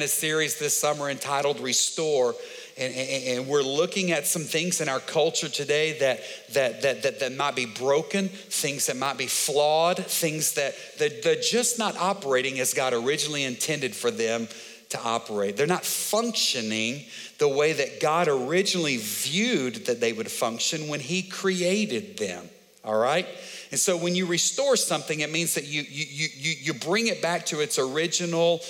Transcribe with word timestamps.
In 0.00 0.04
a 0.04 0.08
series 0.08 0.58
this 0.58 0.74
summer 0.74 1.10
entitled 1.10 1.60
Restore. 1.60 2.34
And, 2.78 2.94
and, 2.94 3.38
and, 3.38 3.46
we're 3.46 3.60
looking 3.60 4.12
at 4.12 4.26
some 4.26 4.44
things 4.44 4.80
in 4.80 4.88
our 4.88 4.98
culture 4.98 5.50
today 5.50 5.98
that, 5.98 6.20
that, 6.54 6.80
that, 6.80 7.02
that, 7.02 7.20
that 7.20 7.36
might 7.36 7.54
be 7.54 7.66
broken, 7.66 8.28
things 8.28 8.86
that 8.86 8.96
might 8.96 9.18
be 9.18 9.26
flawed, 9.26 9.98
things 9.98 10.54
that, 10.54 10.74
that 11.00 11.22
they're 11.22 11.42
just 11.42 11.78
not 11.78 11.98
operating 11.98 12.58
as 12.60 12.72
God 12.72 12.94
originally 12.94 13.44
intended 13.44 13.94
for 13.94 14.10
them 14.10 14.48
to 14.88 15.02
operate. 15.02 15.58
They're 15.58 15.66
not 15.66 15.84
functioning 15.84 17.04
the 17.36 17.48
way 17.48 17.74
that 17.74 18.00
God 18.00 18.26
originally 18.26 18.96
viewed 18.96 19.84
that 19.84 20.00
they 20.00 20.14
would 20.14 20.30
function 20.30 20.88
when 20.88 21.00
He 21.00 21.20
created 21.22 22.16
them. 22.16 22.48
All 22.82 22.98
right? 22.98 23.26
And 23.70 23.78
so 23.78 23.96
when 23.96 24.14
you 24.14 24.26
restore 24.26 24.76
something, 24.76 25.20
it 25.20 25.30
means 25.30 25.54
that 25.54 25.66
you, 25.66 25.82
you, 25.82 26.28
you, 26.34 26.54
you 26.60 26.74
bring 26.74 27.06
it 27.06 27.20
back 27.20 27.46
to 27.46 27.60
its 27.60 27.78
original 27.78 28.60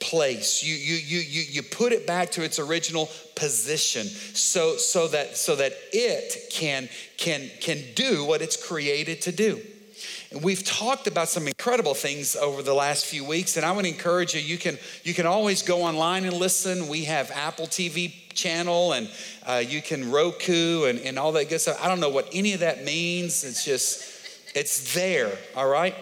place. 0.00 0.62
You, 0.62 0.74
you, 0.74 0.94
you, 0.94 1.18
you, 1.18 1.42
you 1.50 1.62
put 1.62 1.92
it 1.92 2.06
back 2.06 2.30
to 2.32 2.42
its 2.42 2.58
original 2.58 3.08
position 3.34 4.06
so, 4.06 4.76
so, 4.76 5.08
that, 5.08 5.36
so 5.36 5.56
that 5.56 5.72
it 5.92 6.50
can, 6.50 6.88
can, 7.16 7.50
can 7.60 7.82
do 7.94 8.24
what 8.24 8.42
it's 8.42 8.56
created 8.56 9.22
to 9.22 9.32
do. 9.32 9.60
And 10.30 10.42
we've 10.42 10.62
talked 10.64 11.06
about 11.06 11.28
some 11.28 11.46
incredible 11.46 11.94
things 11.94 12.36
over 12.36 12.62
the 12.62 12.74
last 12.74 13.06
few 13.06 13.24
weeks, 13.24 13.56
and 13.56 13.64
I 13.64 13.72
would 13.72 13.86
encourage 13.86 14.34
you, 14.34 14.40
you 14.40 14.58
can, 14.58 14.78
you 15.02 15.14
can 15.14 15.26
always 15.26 15.62
go 15.62 15.82
online 15.82 16.24
and 16.24 16.34
listen. 16.34 16.88
We 16.88 17.04
have 17.04 17.30
Apple 17.30 17.66
TV 17.66 18.14
channel, 18.34 18.92
and 18.92 19.10
uh, 19.46 19.62
you 19.66 19.80
can 19.80 20.10
Roku 20.10 20.84
and, 20.84 21.00
and 21.00 21.18
all 21.18 21.32
that 21.32 21.48
good 21.48 21.60
stuff. 21.60 21.82
I 21.82 21.88
don't 21.88 22.00
know 22.00 22.10
what 22.10 22.28
any 22.32 22.52
of 22.52 22.60
that 22.60 22.84
means. 22.84 23.42
It's 23.42 23.64
just, 23.64 24.54
it's 24.54 24.94
there, 24.94 25.36
all 25.56 25.68
right? 25.68 25.94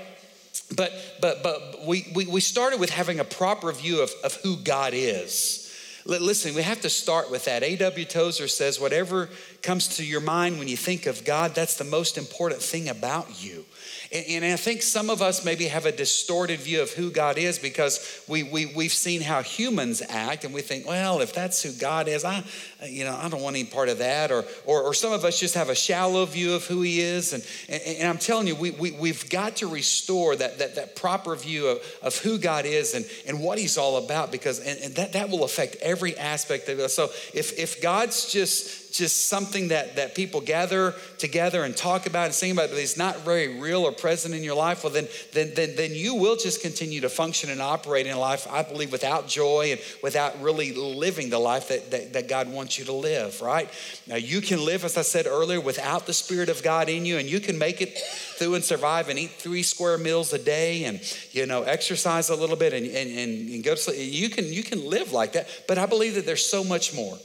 But, 0.75 0.93
but, 1.21 1.43
but 1.43 1.87
we, 1.87 2.07
we, 2.15 2.27
we 2.27 2.41
started 2.41 2.81
with 2.81 2.91
having 2.91 3.21
a 3.21 3.25
proper 3.25 3.71
view 3.73 4.03
of, 4.03 4.11
of 4.25 4.35
who 4.37 4.57
God 4.57 4.93
is. 4.95 5.63
Listen, 6.05 6.55
we 6.55 6.63
have 6.63 6.81
to 6.83 6.91
start 6.91 7.31
with 7.31 7.47
that. 7.47 7.65
A.W. 7.65 8.05
Tozer 8.05 8.47
says, 8.47 8.79
whatever 8.79 9.29
comes 9.63 9.97
to 9.97 10.05
your 10.05 10.21
mind 10.21 10.59
when 10.59 10.69
you 10.69 10.77
think 10.77 11.07
of 11.07 11.25
God, 11.25 11.55
that's 11.55 11.77
the 11.77 11.85
most 11.85 12.17
important 12.17 12.63
thing 12.63 12.89
about 12.89 13.43
you. 13.43 13.65
And, 14.13 14.45
I 14.45 14.57
think 14.57 14.83
some 14.83 15.11
of 15.11 15.21
us 15.21 15.45
maybe 15.45 15.67
have 15.67 15.85
a 15.85 15.93
distorted 15.93 16.61
view 16.61 16.81
of 16.81 16.93
who 16.93 17.11
God 17.11 17.39
is 17.39 17.59
because 17.59 18.23
we, 18.29 18.43
we, 18.45 18.67
we've 18.67 18.93
seen 18.93 19.21
how 19.21 19.43
humans 19.43 20.03
act 20.09 20.45
and 20.45 20.55
we 20.55 20.63
think, 20.63 20.87
well, 20.87 21.21
if 21.21 21.33
that's 21.33 21.63
who 21.63 21.73
God 21.73 22.07
is, 22.07 22.25
I, 22.25 22.45
you 22.87 23.05
know, 23.05 23.17
I 23.17 23.29
don't 23.29 23.43
want 23.43 23.57
any 23.57 23.65
part 23.65 23.89
of 23.89 23.99
that. 23.99 24.31
Or, 24.31 24.45
or, 24.65 24.83
or 24.83 24.95
some 24.95 25.13
of 25.13 25.25
us 25.25 25.41
just 25.41 25.55
have 25.55 25.69
a 25.69 25.75
shallow 25.75 26.25
view 26.25 26.55
of 26.55 26.65
who 26.67 26.83
he 26.83 27.01
is. 27.01 27.33
And, 27.33 27.45
and, 27.69 27.83
and 27.83 28.09
I'm 28.09 28.19
telling 28.19 28.47
you, 28.47 28.55
we, 28.55 28.71
we, 28.73 28.93
we've 28.93 29.29
got 29.29 29.57
to 29.57 29.67
restore 29.67 30.37
that, 30.37 30.59
that, 30.59 30.77
that 30.77 30.97
proper 30.97 31.35
view 31.35 31.67
of, 31.67 31.99
of 32.03 32.17
who 32.19 32.39
God 32.39 32.65
is 32.65 32.95
and, 32.95 33.05
and 33.27 33.41
what 33.41 33.59
he's 33.59 33.77
all 33.77 33.97
about 33.97 34.31
because 34.31 34.61
and, 34.61 34.79
and 34.81 34.95
that, 34.97 35.13
that 35.15 35.31
will 35.31 35.45
affect 35.45 35.77
every 35.77 36.17
aspect 36.17 36.69
of 36.69 36.79
us. 36.79 36.95
So 36.95 37.07
if, 37.35 37.59
if 37.59 37.83
God's 37.83 38.31
just 38.31 38.86
just 38.97 39.29
something 39.29 39.69
that, 39.69 39.97
that 39.97 40.15
people 40.15 40.41
gather 40.41 40.95
together 41.19 41.65
and 41.65 41.77
talk 41.77 42.07
about 42.07 42.27
and 42.27 42.35
sing 42.35 42.53
about, 42.53 42.71
but 42.71 42.79
it's 42.79 42.97
not 42.97 43.21
very 43.21 43.61
real 43.61 43.83
or 43.83 43.93
present 43.93 44.35
in 44.35 44.43
your 44.43 44.55
life, 44.55 44.85
well, 44.85 44.93
then, 44.93 45.09
then, 45.33 45.53
then, 45.55 45.77
then 45.77 45.93
you 45.95 46.15
will 46.15 46.37
just 46.37 46.63
continue 46.63 47.01
to 47.01 47.09
function 47.09 47.51
and 47.51 47.61
operate 47.61 48.07
in 48.07 48.17
life, 48.17 48.47
I 48.51 48.63
believe, 48.63 48.93
without 48.93 49.29
joy 49.29 49.69
and 49.73 49.81
without 50.03 50.41
really 50.41 50.73
living 50.73 51.31
the 51.31 51.39
life 51.39 51.69
that, 51.69 51.91
that, 51.91 52.13
that 52.13 52.29
God 52.29 52.51
wants 52.51 52.79
you 52.79 52.85
to 52.87 52.93
live, 52.93 53.41
right? 53.41 53.69
Now, 54.07 54.17
you 54.17 54.41
can 54.41 54.65
live, 54.65 54.85
as 54.85 54.97
I 54.97 55.03
said 55.03 55.27
earlier, 55.27 55.61
without 55.61 56.07
the 56.07 56.15
Spirit 56.15 56.49
of 56.49 56.63
God 56.63 56.89
in 56.89 57.05
you, 57.05 57.19
and 57.19 57.29
you 57.29 57.41
can 57.41 57.59
make 57.59 57.81
it 57.81 57.99
through 57.99 58.55
and 58.55 58.65
survive 58.65 59.09
and 59.09 59.19
eat 59.19 59.31
three 59.31 59.63
square 59.63 59.99
meals 59.99 60.33
a 60.33 60.39
day 60.39 60.85
and, 60.85 61.01
you 61.33 61.47
know, 61.47 61.63
exercise 61.63 62.29
a 62.31 62.37
little 62.37 62.57
bit 62.57 62.73
and, 62.73 62.87
and, 62.87 63.51
and 63.51 63.65
go 63.65 63.75
to 63.75 63.81
sleep. 63.81 63.97
You 63.99 64.29
can, 64.31 64.53
you 64.53 64.63
can 64.63 64.89
live 64.89 65.13
like 65.13 65.33
that, 65.33 65.49
but 65.69 65.79
I 65.79 65.87
believe 65.87 66.15
that 66.15 66.27
there's 66.27 66.47
so 66.47 66.65
much 66.65 66.95
more 66.95 67.19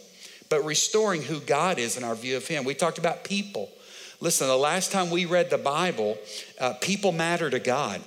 but 0.52 0.66
restoring 0.66 1.24
who 1.24 1.40
God 1.40 1.80
is 1.80 1.98
in 1.98 2.04
our 2.04 2.14
view 2.14 2.36
of 2.36 2.46
Him. 2.46 2.66
We 2.66 2.76
talked 2.76 2.98
about 2.98 3.24
people. 3.24 3.72
Listen, 4.20 4.48
the 4.48 4.56
last 4.56 4.92
time 4.92 5.10
we 5.10 5.26
read 5.26 5.50
the 5.50 5.58
Bible, 5.58 6.18
uh, 6.60 6.74
people 6.74 7.14
matter 7.14 7.50
to 7.50 7.58
God. 7.58 8.02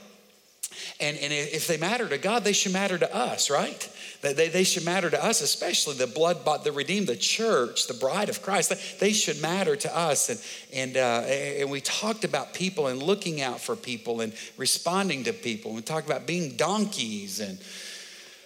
And, 1.00 1.16
and 1.16 1.32
if 1.32 1.66
they 1.66 1.78
matter 1.78 2.06
to 2.06 2.18
God, 2.18 2.44
they 2.44 2.52
should 2.52 2.72
matter 2.72 2.98
to 2.98 3.16
us, 3.16 3.48
right? 3.48 3.90
They, 4.20 4.48
they 4.48 4.64
should 4.64 4.84
matter 4.84 5.08
to 5.08 5.24
us, 5.24 5.40
especially 5.40 5.94
the 5.94 6.06
blood 6.06 6.44
bought, 6.44 6.64
the 6.64 6.72
redeemed, 6.72 7.06
the 7.06 7.16
church, 7.16 7.86
the 7.86 7.94
bride 7.94 8.28
of 8.28 8.42
Christ. 8.42 9.00
They 9.00 9.12
should 9.12 9.40
matter 9.40 9.74
to 9.76 9.96
us. 9.96 10.28
And, 10.28 10.40
and, 10.72 10.96
uh, 10.96 11.26
and 11.60 11.70
we 11.70 11.80
talked 11.80 12.24
about 12.24 12.52
people 12.52 12.88
and 12.88 13.02
looking 13.02 13.40
out 13.40 13.60
for 13.60 13.74
people 13.74 14.20
and 14.20 14.34
responding 14.58 15.24
to 15.24 15.32
people. 15.32 15.72
We 15.72 15.80
talked 15.80 16.06
about 16.06 16.26
being 16.26 16.56
donkeys 16.56 17.40
and 17.40 17.58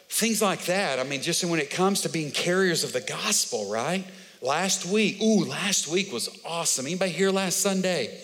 Things 0.08 0.40
like 0.40 0.64
that. 0.66 0.98
I 0.98 1.04
mean, 1.04 1.20
just 1.20 1.44
when 1.44 1.60
it 1.60 1.70
comes 1.70 2.00
to 2.02 2.08
being 2.08 2.30
carriers 2.30 2.82
of 2.82 2.92
the 2.92 3.00
gospel, 3.00 3.70
right? 3.70 4.04
Last 4.40 4.86
week, 4.86 5.20
ooh, 5.20 5.44
last 5.44 5.88
week 5.88 6.12
was 6.12 6.28
awesome. 6.44 6.86
Anybody 6.86 7.10
here 7.10 7.30
last 7.30 7.60
Sunday? 7.60 8.20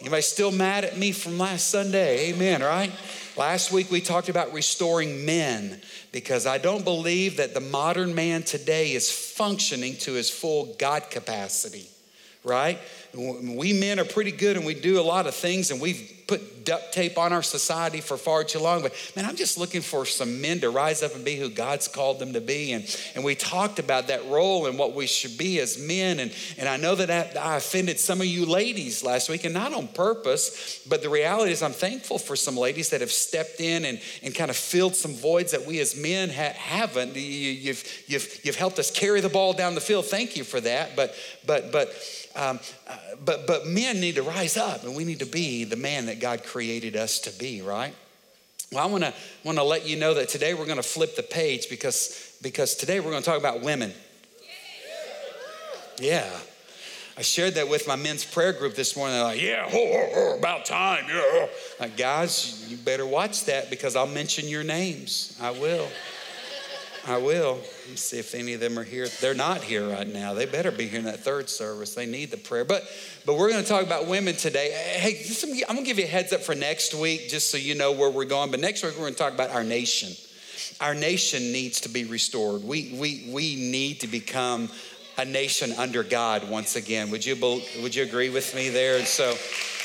Anybody 0.00 0.22
still 0.22 0.52
mad 0.52 0.84
at 0.84 0.98
me 0.98 1.12
from 1.12 1.38
last 1.38 1.68
Sunday? 1.68 2.32
Amen, 2.32 2.60
right? 2.60 2.92
Last 3.36 3.72
week 3.72 3.90
we 3.90 4.00
talked 4.00 4.28
about 4.28 4.52
restoring 4.52 5.24
men 5.24 5.80
because 6.10 6.46
I 6.46 6.58
don't 6.58 6.84
believe 6.84 7.36
that 7.36 7.54
the 7.54 7.60
modern 7.60 8.14
man 8.14 8.42
today 8.42 8.92
is 8.92 9.10
functioning 9.10 9.96
to 9.98 10.12
his 10.12 10.28
full 10.28 10.74
God 10.78 11.10
capacity, 11.10 11.86
right? 12.44 12.78
We 13.14 13.72
men 13.72 13.98
are 13.98 14.04
pretty 14.04 14.32
good 14.32 14.56
and 14.56 14.66
we 14.66 14.74
do 14.74 15.00
a 15.00 15.02
lot 15.02 15.26
of 15.26 15.34
things 15.34 15.70
and 15.70 15.80
we've 15.80 16.16
put 16.26 16.64
duct 16.64 16.92
tape 16.92 17.16
on 17.16 17.32
our 17.32 17.42
society 17.42 18.00
for 18.00 18.16
far 18.16 18.42
too 18.42 18.58
long. 18.58 18.82
But 18.82 18.92
man, 19.14 19.24
I'm 19.24 19.36
just 19.36 19.56
looking 19.56 19.80
for 19.80 20.04
some 20.04 20.40
men 20.40 20.60
to 20.60 20.70
rise 20.70 21.02
up 21.02 21.14
and 21.14 21.24
be 21.24 21.36
who 21.36 21.48
God's 21.48 21.88
called 21.88 22.18
them 22.18 22.32
to 22.32 22.40
be. 22.40 22.72
And, 22.72 22.84
and 23.14 23.24
we 23.24 23.34
talked 23.34 23.78
about 23.78 24.08
that 24.08 24.28
role 24.28 24.66
and 24.66 24.78
what 24.78 24.92
we 24.92 25.06
should 25.06 25.38
be 25.38 25.60
as 25.60 25.78
men. 25.78 26.18
And, 26.18 26.32
and 26.58 26.68
I 26.68 26.76
know 26.76 26.96
that 26.96 27.36
I 27.36 27.56
offended 27.56 28.00
some 28.00 28.20
of 28.20 28.26
you 28.26 28.44
ladies 28.44 29.04
last 29.04 29.28
week, 29.28 29.44
and 29.44 29.54
not 29.54 29.72
on 29.72 29.86
purpose, 29.88 30.82
but 30.88 31.02
the 31.02 31.08
reality 31.08 31.52
is 31.52 31.62
I'm 31.62 31.72
thankful 31.72 32.18
for 32.18 32.34
some 32.34 32.56
ladies 32.56 32.90
that 32.90 33.00
have 33.00 33.12
stepped 33.12 33.60
in 33.60 33.84
and, 33.84 34.00
and 34.22 34.34
kind 34.34 34.50
of 34.50 34.56
filled 34.56 34.96
some 34.96 35.14
voids 35.14 35.52
that 35.52 35.64
we 35.64 35.78
as 35.80 35.96
men 35.96 36.28
ha- 36.28 36.54
haven't. 36.56 37.14
You, 37.14 37.22
you've, 37.22 38.04
you've, 38.08 38.40
you've 38.42 38.56
helped 38.56 38.78
us 38.80 38.90
carry 38.90 39.20
the 39.20 39.28
ball 39.28 39.52
down 39.52 39.76
the 39.76 39.80
field. 39.80 40.06
Thank 40.06 40.36
you 40.36 40.42
for 40.42 40.60
that. 40.60 40.96
But, 40.96 41.14
but, 41.46 41.70
but, 41.70 41.94
um, 42.34 42.60
uh, 42.88 42.96
but, 43.24 43.46
but 43.46 43.66
men 43.66 44.00
need 44.00 44.16
to 44.16 44.22
rise 44.22 44.56
up 44.56 44.84
and 44.84 44.96
we 44.96 45.04
need 45.04 45.20
to 45.20 45.26
be 45.26 45.64
the 45.64 45.76
man 45.76 46.06
that 46.06 46.20
God 46.20 46.44
created 46.44 46.96
us 46.96 47.20
to 47.20 47.38
be, 47.38 47.62
right? 47.62 47.94
Well, 48.72 48.82
I 48.82 48.90
want 48.90 49.04
to 49.04 49.14
want 49.44 49.58
to 49.58 49.64
let 49.64 49.86
you 49.86 49.96
know 49.96 50.14
that 50.14 50.28
today 50.28 50.52
we're 50.52 50.66
going 50.66 50.76
to 50.76 50.82
flip 50.82 51.14
the 51.14 51.22
page 51.22 51.70
because 51.70 52.36
because 52.42 52.74
today 52.74 52.98
we're 52.98 53.10
going 53.10 53.22
to 53.22 53.28
talk 53.28 53.38
about 53.38 53.62
women. 53.62 53.92
Yeah. 56.00 56.28
I 57.18 57.22
shared 57.22 57.54
that 57.54 57.68
with 57.68 57.88
my 57.88 57.96
men's 57.96 58.24
prayer 58.24 58.52
group 58.52 58.74
this 58.74 58.94
morning. 58.94 59.16
They're 59.16 59.24
like, 59.24 59.40
yeah, 59.40 59.70
oh, 59.72 59.72
oh, 59.72 60.08
oh, 60.14 60.38
about 60.38 60.66
time. 60.66 61.06
Yeah. 61.08 61.46
Like, 61.80 61.96
guys, 61.96 62.66
you 62.68 62.76
better 62.76 63.06
watch 63.06 63.46
that 63.46 63.70
because 63.70 63.96
I'll 63.96 64.06
mention 64.06 64.48
your 64.48 64.64
names. 64.64 65.34
I 65.40 65.52
will. 65.52 65.88
I 67.06 67.18
will. 67.18 67.60
See 67.94 68.18
if 68.18 68.34
any 68.34 68.54
of 68.54 68.60
them 68.60 68.76
are 68.78 68.84
here. 68.84 69.06
They're 69.20 69.34
not 69.34 69.62
here 69.62 69.88
right 69.88 70.06
now. 70.06 70.34
They 70.34 70.44
better 70.44 70.72
be 70.72 70.88
here 70.88 70.98
in 70.98 71.04
that 71.04 71.20
third 71.20 71.48
service. 71.48 71.94
They 71.94 72.06
need 72.06 72.32
the 72.32 72.36
prayer. 72.36 72.64
But 72.64 72.82
but 73.24 73.34
we're 73.34 73.48
going 73.48 73.62
to 73.62 73.68
talk 73.68 73.84
about 73.84 74.08
women 74.08 74.34
today. 74.34 74.70
Hey, 74.70 75.24
I'm 75.68 75.76
going 75.76 75.84
to 75.84 75.86
give 75.86 75.98
you 75.98 76.04
a 76.04 76.08
heads 76.08 76.32
up 76.32 76.42
for 76.42 76.56
next 76.56 76.94
week, 76.94 77.28
just 77.28 77.50
so 77.50 77.58
you 77.58 77.76
know 77.76 77.92
where 77.92 78.10
we're 78.10 78.24
going. 78.24 78.50
But 78.50 78.58
next 78.58 78.82
week 78.82 78.94
we're 78.94 79.02
going 79.02 79.14
to 79.14 79.18
talk 79.18 79.32
about 79.32 79.50
our 79.50 79.62
nation. 79.62 80.14
Our 80.80 80.94
nation 80.94 81.52
needs 81.52 81.82
to 81.82 81.88
be 81.88 82.04
restored. 82.04 82.64
We 82.64 82.96
we 82.98 83.30
we 83.32 83.54
need 83.54 84.00
to 84.00 84.08
become 84.08 84.68
a 85.18 85.24
nation 85.24 85.72
under 85.72 86.02
God 86.02 86.48
once 86.48 86.76
again. 86.76 87.10
Would 87.10 87.24
you 87.24 87.36
would 87.82 87.94
you 87.94 88.02
agree 88.02 88.28
with 88.28 88.54
me 88.54 88.68
there? 88.68 88.98
And 88.98 89.06
so. 89.06 89.34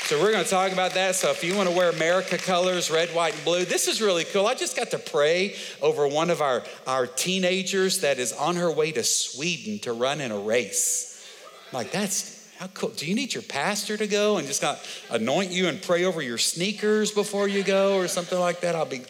So 0.04 0.20
we're 0.20 0.32
going 0.32 0.42
to 0.42 0.50
talk 0.50 0.72
about 0.72 0.94
that. 0.94 1.14
So 1.14 1.30
if 1.30 1.44
you 1.44 1.56
want 1.56 1.68
to 1.68 1.74
wear 1.74 1.88
America 1.88 2.36
colors, 2.36 2.90
red, 2.90 3.10
white, 3.10 3.34
and 3.34 3.44
blue, 3.44 3.64
this 3.64 3.86
is 3.86 4.02
really 4.02 4.24
cool. 4.24 4.48
I 4.48 4.54
just 4.54 4.74
got 4.74 4.90
to 4.90 4.98
pray 4.98 5.54
over 5.80 6.08
one 6.08 6.28
of 6.28 6.40
our, 6.40 6.64
our 6.88 7.06
teenagers 7.06 8.00
that 8.00 8.18
is 8.18 8.32
on 8.32 8.56
her 8.56 8.70
way 8.70 8.90
to 8.90 9.04
Sweden 9.04 9.78
to 9.78 9.92
run 9.92 10.20
in 10.20 10.32
a 10.32 10.38
race. 10.38 11.24
I'm 11.70 11.76
like, 11.76 11.92
that's 11.92 12.52
how 12.58 12.66
cool. 12.66 12.90
Do 12.90 13.06
you 13.06 13.14
need 13.14 13.32
your 13.32 13.44
pastor 13.44 13.96
to 13.96 14.08
go 14.08 14.38
and 14.38 14.46
just 14.46 14.60
got 14.60 14.80
anoint 15.08 15.52
you 15.52 15.68
and 15.68 15.80
pray 15.80 16.04
over 16.04 16.20
your 16.20 16.36
sneakers 16.36 17.12
before 17.12 17.46
you 17.46 17.62
go 17.62 17.96
or 17.96 18.08
something 18.08 18.38
like 18.38 18.60
that? 18.62 18.74
I'll 18.74 18.84
be, 18.84 19.02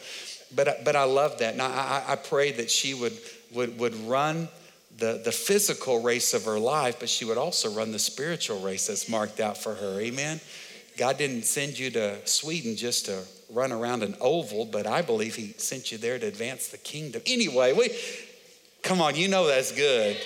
but, 0.55 0.85
but 0.85 0.95
I 0.95 1.05
love 1.05 1.39
that. 1.39 1.55
And 1.55 1.63
I, 1.63 2.05
I, 2.07 2.13
I 2.13 2.17
pray 2.17 2.53
that 2.53 2.71
she 2.71 2.93
would, 2.93 3.17
would, 3.55 3.79
would 3.79 3.95
run 4.05 4.49
the, 4.99 5.21
the 5.25 5.33
physical 5.33 6.03
race 6.03 6.35
of 6.35 6.45
her 6.45 6.59
life, 6.59 6.97
but 7.01 7.09
she 7.09 7.25
would 7.25 7.39
also 7.39 7.71
run 7.71 7.93
the 7.93 7.99
spiritual 7.99 8.61
race 8.61 8.87
that's 8.87 9.09
marked 9.09 9.41
out 9.41 9.57
for 9.57 9.75
her. 9.75 10.01
Amen. 10.01 10.41
God 10.99 11.19
didn't 11.19 11.45
send 11.45 11.79
you 11.79 11.91
to 11.91 12.27
Sweden 12.27 12.77
just 12.77 13.07
to 13.07 13.23
run 13.51 13.73
around 13.73 14.03
an 14.03 14.15
oval, 14.21 14.65
but 14.65 14.87
I 14.87 15.03
believe 15.03 15.35
He 15.35 15.55
sent 15.57 15.91
you 15.91 15.99
there 15.99 16.19
to 16.19 16.27
advance 16.27 16.69
the 16.69 16.79
kingdom. 16.79 17.23
Anyway, 17.27 17.73
we 17.73 17.91
come 18.83 19.01
on, 19.01 19.15
you 19.15 19.29
know 19.29 19.47
that's 19.47 19.73
good. 19.73 20.17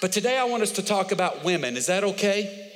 But 0.00 0.12
today 0.12 0.36
I 0.36 0.44
want 0.44 0.62
us 0.62 0.72
to 0.72 0.84
talk 0.84 1.12
about 1.12 1.44
women. 1.44 1.76
Is 1.76 1.86
that 1.86 2.04
okay? 2.04 2.72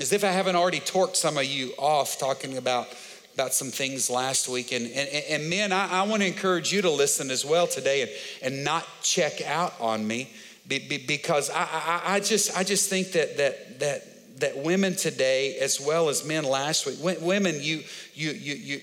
As 0.00 0.12
if 0.12 0.24
I 0.24 0.28
haven't 0.28 0.56
already 0.56 0.80
torqued 0.80 1.16
some 1.16 1.36
of 1.36 1.44
you 1.44 1.72
off 1.76 2.18
talking 2.18 2.56
about 2.56 2.88
about 3.34 3.54
some 3.54 3.70
things 3.70 4.10
last 4.10 4.48
week. 4.48 4.72
And, 4.72 4.86
and, 4.86 5.08
and 5.28 5.50
men, 5.50 5.72
I, 5.72 6.00
I 6.00 6.02
want 6.02 6.22
to 6.22 6.28
encourage 6.28 6.72
you 6.72 6.82
to 6.82 6.90
listen 6.90 7.30
as 7.30 7.44
well 7.44 7.66
today 7.66 8.02
and, 8.02 8.10
and 8.42 8.64
not 8.64 8.86
check 9.02 9.40
out 9.46 9.74
on 9.80 10.06
me 10.06 10.30
because 10.66 11.50
I, 11.50 11.62
I, 11.62 12.02
I, 12.14 12.20
just, 12.20 12.56
I 12.56 12.62
just 12.62 12.88
think 12.88 13.12
that, 13.12 13.36
that, 13.38 13.80
that, 13.80 14.40
that 14.40 14.58
women 14.58 14.94
today, 14.94 15.56
as 15.58 15.80
well 15.80 16.08
as 16.08 16.24
men 16.24 16.44
last 16.44 16.86
week, 16.86 16.96
women, 17.20 17.56
you, 17.60 17.82
you, 18.14 18.30
you, 18.30 18.54
you, 18.54 18.80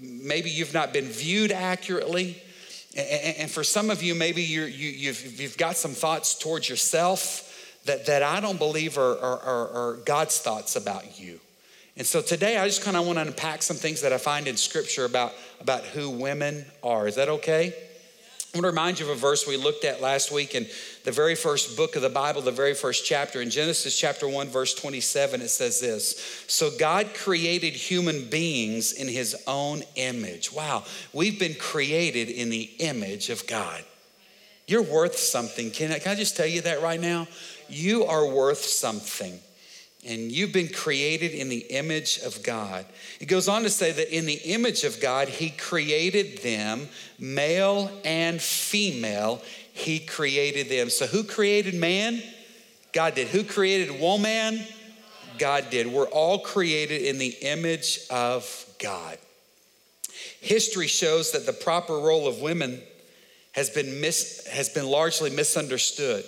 maybe 0.00 0.50
you've 0.50 0.74
not 0.74 0.92
been 0.92 1.06
viewed 1.06 1.50
accurately. 1.50 2.42
And 2.96 3.48
for 3.50 3.62
some 3.62 3.88
of 3.88 4.02
you, 4.02 4.14
maybe 4.14 4.42
you 4.42 4.62
have 4.62 4.70
you've, 4.70 5.40
you've 5.40 5.56
got 5.56 5.76
some 5.76 5.92
thoughts 5.92 6.34
towards 6.34 6.68
yourself 6.68 7.46
that, 7.86 8.06
that 8.06 8.22
I 8.22 8.40
don't 8.40 8.58
believe 8.58 8.98
are, 8.98 9.18
are, 9.18 9.68
are 9.68 9.96
God's 10.04 10.38
thoughts 10.38 10.76
about 10.76 11.18
you. 11.20 11.40
And 11.96 12.06
so 12.06 12.22
today 12.22 12.56
I 12.56 12.66
just 12.66 12.82
kind 12.82 12.96
of 12.96 13.06
want 13.06 13.18
to 13.18 13.22
unpack 13.22 13.62
some 13.62 13.76
things 13.76 14.02
that 14.02 14.12
I 14.12 14.18
find 14.18 14.46
in 14.46 14.56
scripture 14.56 15.04
about, 15.04 15.32
about 15.60 15.84
who 15.84 16.10
women 16.10 16.64
are. 16.82 17.08
Is 17.08 17.16
that 17.16 17.28
okay? 17.28 17.74
I 18.52 18.58
want 18.58 18.64
to 18.64 18.70
remind 18.70 18.98
you 18.98 19.06
of 19.06 19.12
a 19.16 19.20
verse 19.20 19.46
we 19.46 19.56
looked 19.56 19.84
at 19.84 20.00
last 20.00 20.32
week 20.32 20.56
in 20.56 20.66
the 21.04 21.12
very 21.12 21.36
first 21.36 21.76
book 21.76 21.94
of 21.94 22.02
the 22.02 22.08
Bible, 22.08 22.42
the 22.42 22.50
very 22.50 22.74
first 22.74 23.06
chapter. 23.06 23.40
In 23.40 23.48
Genesis 23.48 23.96
chapter 23.96 24.28
1, 24.28 24.48
verse 24.48 24.74
27, 24.74 25.40
it 25.40 25.50
says 25.50 25.80
this 25.80 26.44
So 26.48 26.70
God 26.76 27.14
created 27.14 27.74
human 27.74 28.28
beings 28.28 28.90
in 28.90 29.06
his 29.06 29.40
own 29.46 29.82
image. 29.94 30.52
Wow, 30.52 30.82
we've 31.12 31.38
been 31.38 31.54
created 31.54 32.28
in 32.28 32.50
the 32.50 32.68
image 32.80 33.30
of 33.30 33.46
God. 33.46 33.84
You're 34.66 34.82
worth 34.82 35.16
something. 35.16 35.70
Can 35.70 35.92
I, 35.92 36.00
can 36.00 36.12
I 36.12 36.14
just 36.16 36.36
tell 36.36 36.46
you 36.46 36.62
that 36.62 36.82
right 36.82 37.00
now? 37.00 37.28
You 37.68 38.06
are 38.06 38.26
worth 38.26 38.64
something 38.64 39.38
and 40.06 40.32
you've 40.32 40.52
been 40.52 40.68
created 40.68 41.32
in 41.32 41.48
the 41.48 41.58
image 41.58 42.20
of 42.24 42.42
God. 42.42 42.86
It 43.20 43.26
goes 43.26 43.48
on 43.48 43.62
to 43.64 43.70
say 43.70 43.92
that 43.92 44.16
in 44.16 44.24
the 44.24 44.40
image 44.44 44.84
of 44.84 45.00
God, 45.00 45.28
He 45.28 45.50
created 45.50 46.38
them, 46.38 46.88
male 47.18 47.90
and 48.04 48.40
female, 48.40 49.42
He 49.72 49.98
created 49.98 50.68
them. 50.68 50.88
So, 50.90 51.06
who 51.06 51.22
created 51.22 51.74
man? 51.74 52.22
God 52.92 53.14
did. 53.14 53.28
Who 53.28 53.44
created 53.44 54.00
woman? 54.00 54.60
God 55.38 55.70
did. 55.70 55.86
We're 55.86 56.08
all 56.08 56.38
created 56.38 57.02
in 57.02 57.18
the 57.18 57.34
image 57.42 58.00
of 58.10 58.66
God. 58.78 59.18
History 60.40 60.86
shows 60.86 61.32
that 61.32 61.46
the 61.46 61.52
proper 61.52 61.94
role 61.94 62.26
of 62.26 62.40
women 62.40 62.80
has 63.52 63.70
been, 63.70 64.00
mis- 64.00 64.46
has 64.46 64.68
been 64.68 64.86
largely 64.86 65.30
misunderstood. 65.30 66.24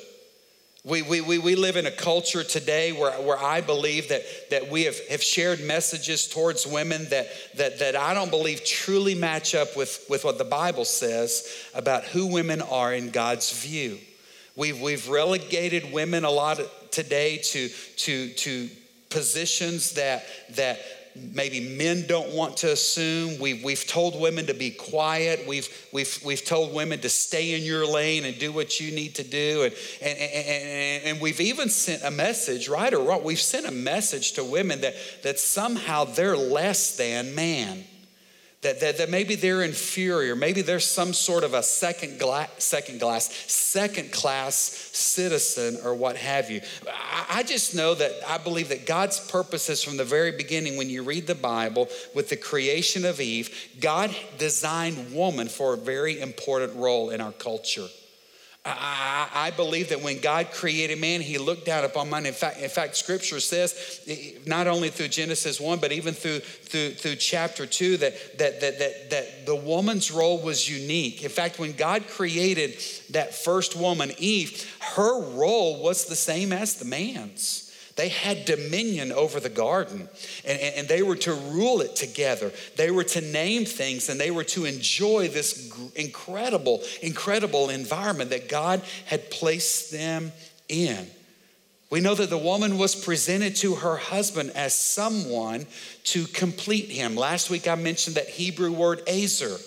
We, 0.84 1.02
we, 1.02 1.20
we, 1.20 1.38
we 1.38 1.54
live 1.54 1.76
in 1.76 1.86
a 1.86 1.92
culture 1.92 2.42
today 2.42 2.90
where, 2.90 3.12
where 3.22 3.38
I 3.38 3.60
believe 3.60 4.08
that, 4.08 4.22
that 4.50 4.68
we 4.68 4.82
have, 4.84 4.98
have 5.08 5.22
shared 5.22 5.60
messages 5.60 6.26
towards 6.26 6.66
women 6.66 7.08
that, 7.10 7.28
that, 7.56 7.78
that 7.78 7.94
I 7.94 8.14
don't 8.14 8.30
believe 8.30 8.64
truly 8.64 9.14
match 9.14 9.54
up 9.54 9.76
with, 9.76 10.04
with 10.10 10.24
what 10.24 10.38
the 10.38 10.44
Bible 10.44 10.84
says 10.84 11.46
about 11.72 12.02
who 12.04 12.26
women 12.26 12.60
are 12.62 12.92
in 12.92 13.10
God's 13.10 13.62
view. 13.62 13.98
We've, 14.56 14.80
we've 14.80 15.08
relegated 15.08 15.92
women 15.92 16.24
a 16.24 16.30
lot 16.30 16.60
today 16.90 17.38
to, 17.38 17.68
to, 17.68 18.28
to 18.30 18.68
positions 19.08 19.92
that, 19.92 20.24
that 20.56 20.80
maybe 21.16 21.76
men 21.76 22.06
don't 22.06 22.32
want 22.34 22.58
to 22.58 22.72
assume. 22.72 23.38
We've, 23.38 23.62
we've 23.62 23.86
told 23.86 24.20
women 24.20 24.46
to 24.46 24.54
be 24.54 24.70
quiet. 24.70 25.46
We've, 25.46 25.68
we've, 25.92 26.18
we've 26.24 26.44
told 26.44 26.74
women 26.74 27.00
to 27.00 27.08
stay 27.08 27.54
in 27.54 27.62
your 27.62 27.86
lane 27.86 28.24
and 28.24 28.38
do 28.38 28.52
what 28.52 28.80
you 28.80 28.94
need 28.94 29.14
to 29.16 29.24
do. 29.24 29.64
And, 29.64 29.74
and, 30.02 30.18
and, 30.18 31.04
and 31.04 31.20
we've 31.20 31.40
even 31.40 31.68
sent 31.68 32.02
a 32.02 32.10
message, 32.10 32.68
right 32.68 32.92
or 32.92 33.00
wrong, 33.00 33.24
we've 33.24 33.40
sent 33.40 33.66
a 33.66 33.72
message 33.72 34.32
to 34.32 34.44
women 34.44 34.80
that, 34.80 34.94
that 35.22 35.38
somehow 35.38 36.04
they're 36.04 36.36
less 36.36 36.96
than 36.96 37.34
man 37.34 37.84
that, 38.62 38.78
that, 38.80 38.98
that 38.98 39.10
maybe 39.10 39.34
they're 39.34 39.62
inferior. 39.62 40.36
Maybe 40.36 40.62
there's 40.62 40.84
some 40.84 41.12
sort 41.12 41.42
of 41.42 41.52
a 41.52 41.62
second, 41.62 42.18
gla- 42.18 42.48
second 42.58 43.00
glass, 43.00 43.32
second 43.48 44.12
class 44.12 44.54
citizen 44.92 45.78
or 45.84 45.94
what 45.94 46.16
have 46.16 46.48
you. 46.48 46.60
I, 46.88 47.26
I 47.28 47.42
just 47.42 47.74
know 47.74 47.94
that 47.94 48.12
I 48.26 48.38
believe 48.38 48.68
that 48.68 48.86
God's 48.86 49.18
purposes 49.18 49.82
from 49.82 49.96
the 49.96 50.04
very 50.04 50.32
beginning, 50.32 50.76
when 50.76 50.88
you 50.88 51.02
read 51.02 51.26
the 51.26 51.34
Bible 51.34 51.88
with 52.14 52.28
the 52.28 52.36
creation 52.36 53.04
of 53.04 53.20
Eve, 53.20 53.50
God 53.80 54.14
designed 54.38 55.12
woman 55.12 55.48
for 55.48 55.74
a 55.74 55.76
very 55.76 56.20
important 56.20 56.74
role 56.76 57.10
in 57.10 57.20
our 57.20 57.32
culture. 57.32 57.88
I, 58.64 59.28
I, 59.34 59.50
believe 59.50 59.88
that 59.88 60.02
when 60.02 60.20
God 60.20 60.52
created 60.52 61.00
man, 61.00 61.20
he 61.20 61.36
looked 61.36 61.66
down 61.66 61.84
upon 61.84 62.08
man. 62.08 62.26
In 62.26 62.32
fact, 62.32 62.60
in 62.60 62.68
fact, 62.68 62.94
scripture 62.94 63.40
says, 63.40 64.00
not 64.46 64.68
only 64.68 64.88
through 64.88 65.08
Genesis 65.08 65.60
1, 65.60 65.80
but 65.80 65.90
even 65.90 66.14
through, 66.14 66.38
through, 66.38 66.90
through 66.90 67.16
chapter 67.16 67.66
2, 67.66 67.96
that, 67.96 68.38
that, 68.38 68.60
that, 68.60 68.78
that, 68.78 69.10
that 69.10 69.46
the 69.46 69.56
woman's 69.56 70.12
role 70.12 70.40
was 70.40 70.70
unique. 70.70 71.24
In 71.24 71.28
fact, 71.28 71.58
when 71.58 71.72
God 71.72 72.06
created 72.06 72.80
that 73.10 73.34
first 73.34 73.74
woman, 73.74 74.12
Eve, 74.18 74.72
her 74.94 75.20
role 75.20 75.82
was 75.82 76.04
the 76.04 76.14
same 76.14 76.52
as 76.52 76.76
the 76.76 76.84
man's. 76.84 77.71
They 77.96 78.08
had 78.08 78.44
dominion 78.44 79.12
over 79.12 79.38
the 79.38 79.48
garden 79.48 80.08
and, 80.44 80.58
and, 80.58 80.88
they 80.88 81.02
were 81.02 81.16
to 81.16 81.34
rule 81.34 81.80
it 81.80 81.94
together. 81.94 82.50
They 82.76 82.90
were 82.90 83.04
to 83.04 83.20
name 83.20 83.64
things 83.64 84.08
and 84.08 84.18
they 84.18 84.30
were 84.30 84.44
to 84.44 84.64
enjoy 84.64 85.28
this 85.28 85.70
incredible, 85.94 86.82
incredible 87.02 87.68
environment 87.68 88.30
that 88.30 88.48
God 88.48 88.82
had 89.06 89.30
placed 89.30 89.92
them 89.92 90.32
in. 90.68 91.06
We 91.90 92.00
know 92.00 92.14
that 92.14 92.30
the 92.30 92.38
woman 92.38 92.78
was 92.78 92.94
presented 92.94 93.56
to 93.56 93.74
her 93.74 93.96
husband 93.96 94.52
as 94.54 94.74
someone 94.74 95.66
to 96.04 96.26
complete 96.26 96.88
him. 96.90 97.16
Last 97.16 97.50
week 97.50 97.68
I 97.68 97.74
mentioned 97.74 98.16
that 98.16 98.28
Hebrew 98.28 98.72
word 98.72 99.02
ezer 99.06 99.58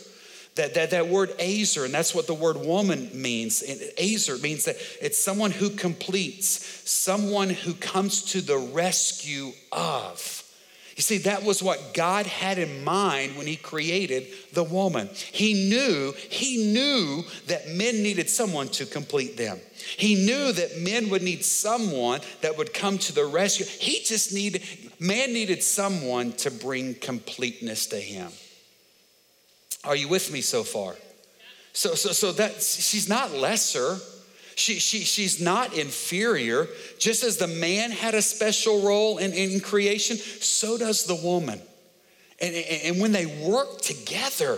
that, 0.55 0.73
that, 0.75 0.91
that 0.91 1.07
word 1.07 1.33
ezer, 1.37 1.83
and 1.83 1.93
that's 1.93 2.15
what 2.15 2.27
the 2.27 2.33
word 2.33 2.57
woman 2.57 3.09
means. 3.13 3.61
Ezer 3.97 4.37
means 4.37 4.65
that 4.65 4.77
it's 5.01 5.17
someone 5.17 5.51
who 5.51 5.69
completes, 5.69 6.89
someone 6.89 7.49
who 7.49 7.73
comes 7.73 8.23
to 8.31 8.41
the 8.41 8.57
rescue 8.57 9.51
of. 9.71 10.41
You 10.95 11.01
see, 11.01 11.17
that 11.19 11.43
was 11.43 11.61
what 11.61 11.93
God 11.93 12.25
had 12.25 12.57
in 12.57 12.85
mind 12.85 13.35
when 13.35 13.47
He 13.47 13.57
created 13.57 14.27
the 14.53 14.63
woman. 14.63 15.09
He 15.13 15.69
knew, 15.69 16.13
He 16.29 16.71
knew 16.71 17.25
that 17.47 17.67
men 17.67 18.01
needed 18.01 18.29
someone 18.29 18.69
to 18.69 18.85
complete 18.85 19.35
them. 19.35 19.59
He 19.97 20.25
knew 20.25 20.53
that 20.53 20.79
men 20.79 21.09
would 21.09 21.21
need 21.21 21.43
someone 21.43 22.21
that 22.39 22.57
would 22.57 22.73
come 22.73 22.97
to 22.99 23.13
the 23.13 23.25
rescue. 23.25 23.65
He 23.65 24.03
just 24.03 24.33
needed, 24.33 24.63
man 24.97 25.33
needed 25.33 25.63
someone 25.63 26.31
to 26.33 26.49
bring 26.49 26.95
completeness 26.95 27.87
to 27.87 27.97
him. 27.97 28.31
Are 29.85 29.95
you 29.95 30.07
with 30.07 30.31
me 30.31 30.41
so 30.41 30.63
far? 30.63 30.95
So, 31.73 31.93
so, 31.95 32.11
so 32.11 32.31
that 32.33 32.61
she's 32.61 33.09
not 33.09 33.31
lesser. 33.31 33.97
She, 34.55 34.79
she, 34.79 34.99
she's 34.99 35.41
not 35.41 35.73
inferior. 35.73 36.67
Just 36.97 37.23
as 37.23 37.37
the 37.37 37.47
man 37.47 37.91
had 37.91 38.15
a 38.15 38.21
special 38.21 38.81
role 38.81 39.17
in, 39.17 39.33
in 39.33 39.59
creation, 39.59 40.15
so 40.17 40.77
does 40.77 41.03
the 41.03 41.15
woman. 41.15 41.61
And, 42.39 42.55
and, 42.55 42.81
and 42.83 43.01
when 43.01 43.11
they 43.11 43.25
work 43.25 43.81
together, 43.81 44.57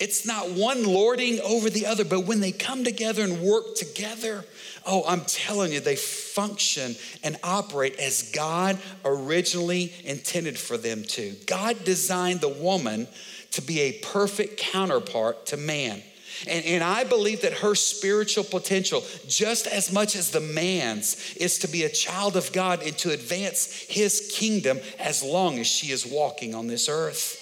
it's 0.00 0.26
not 0.26 0.50
one 0.50 0.84
lording 0.84 1.40
over 1.40 1.70
the 1.70 1.86
other, 1.86 2.04
but 2.04 2.20
when 2.20 2.40
they 2.40 2.52
come 2.52 2.84
together 2.84 3.22
and 3.22 3.40
work 3.40 3.74
together, 3.76 4.44
oh, 4.86 5.04
I'm 5.06 5.22
telling 5.22 5.72
you, 5.72 5.80
they 5.80 5.96
function 5.96 6.96
and 7.22 7.36
operate 7.42 7.98
as 7.98 8.30
God 8.34 8.78
originally 9.04 9.92
intended 10.04 10.58
for 10.58 10.76
them 10.76 11.02
to. 11.02 11.34
God 11.46 11.84
designed 11.84 12.40
the 12.40 12.48
woman 12.48 13.06
to 13.54 13.62
be 13.62 13.80
a 13.80 13.92
perfect 13.92 14.56
counterpart 14.56 15.46
to 15.46 15.56
man. 15.56 16.02
And, 16.48 16.64
and, 16.64 16.82
I 16.82 17.04
believe 17.04 17.42
that 17.42 17.52
her 17.54 17.76
spiritual 17.76 18.42
potential, 18.42 19.04
just 19.28 19.68
as 19.68 19.92
much 19.92 20.16
as 20.16 20.30
the 20.30 20.40
man's, 20.40 21.34
is 21.36 21.58
to 21.60 21.68
be 21.68 21.84
a 21.84 21.88
child 21.88 22.36
of 22.36 22.52
God 22.52 22.82
and 22.82 22.96
to 22.98 23.12
advance 23.12 23.86
his 23.88 24.32
kingdom 24.36 24.80
as 24.98 25.22
long 25.22 25.58
as 25.60 25.68
she 25.68 25.92
is 25.92 26.04
walking 26.04 26.54
on 26.54 26.66
this 26.66 26.88
earth. 26.88 27.40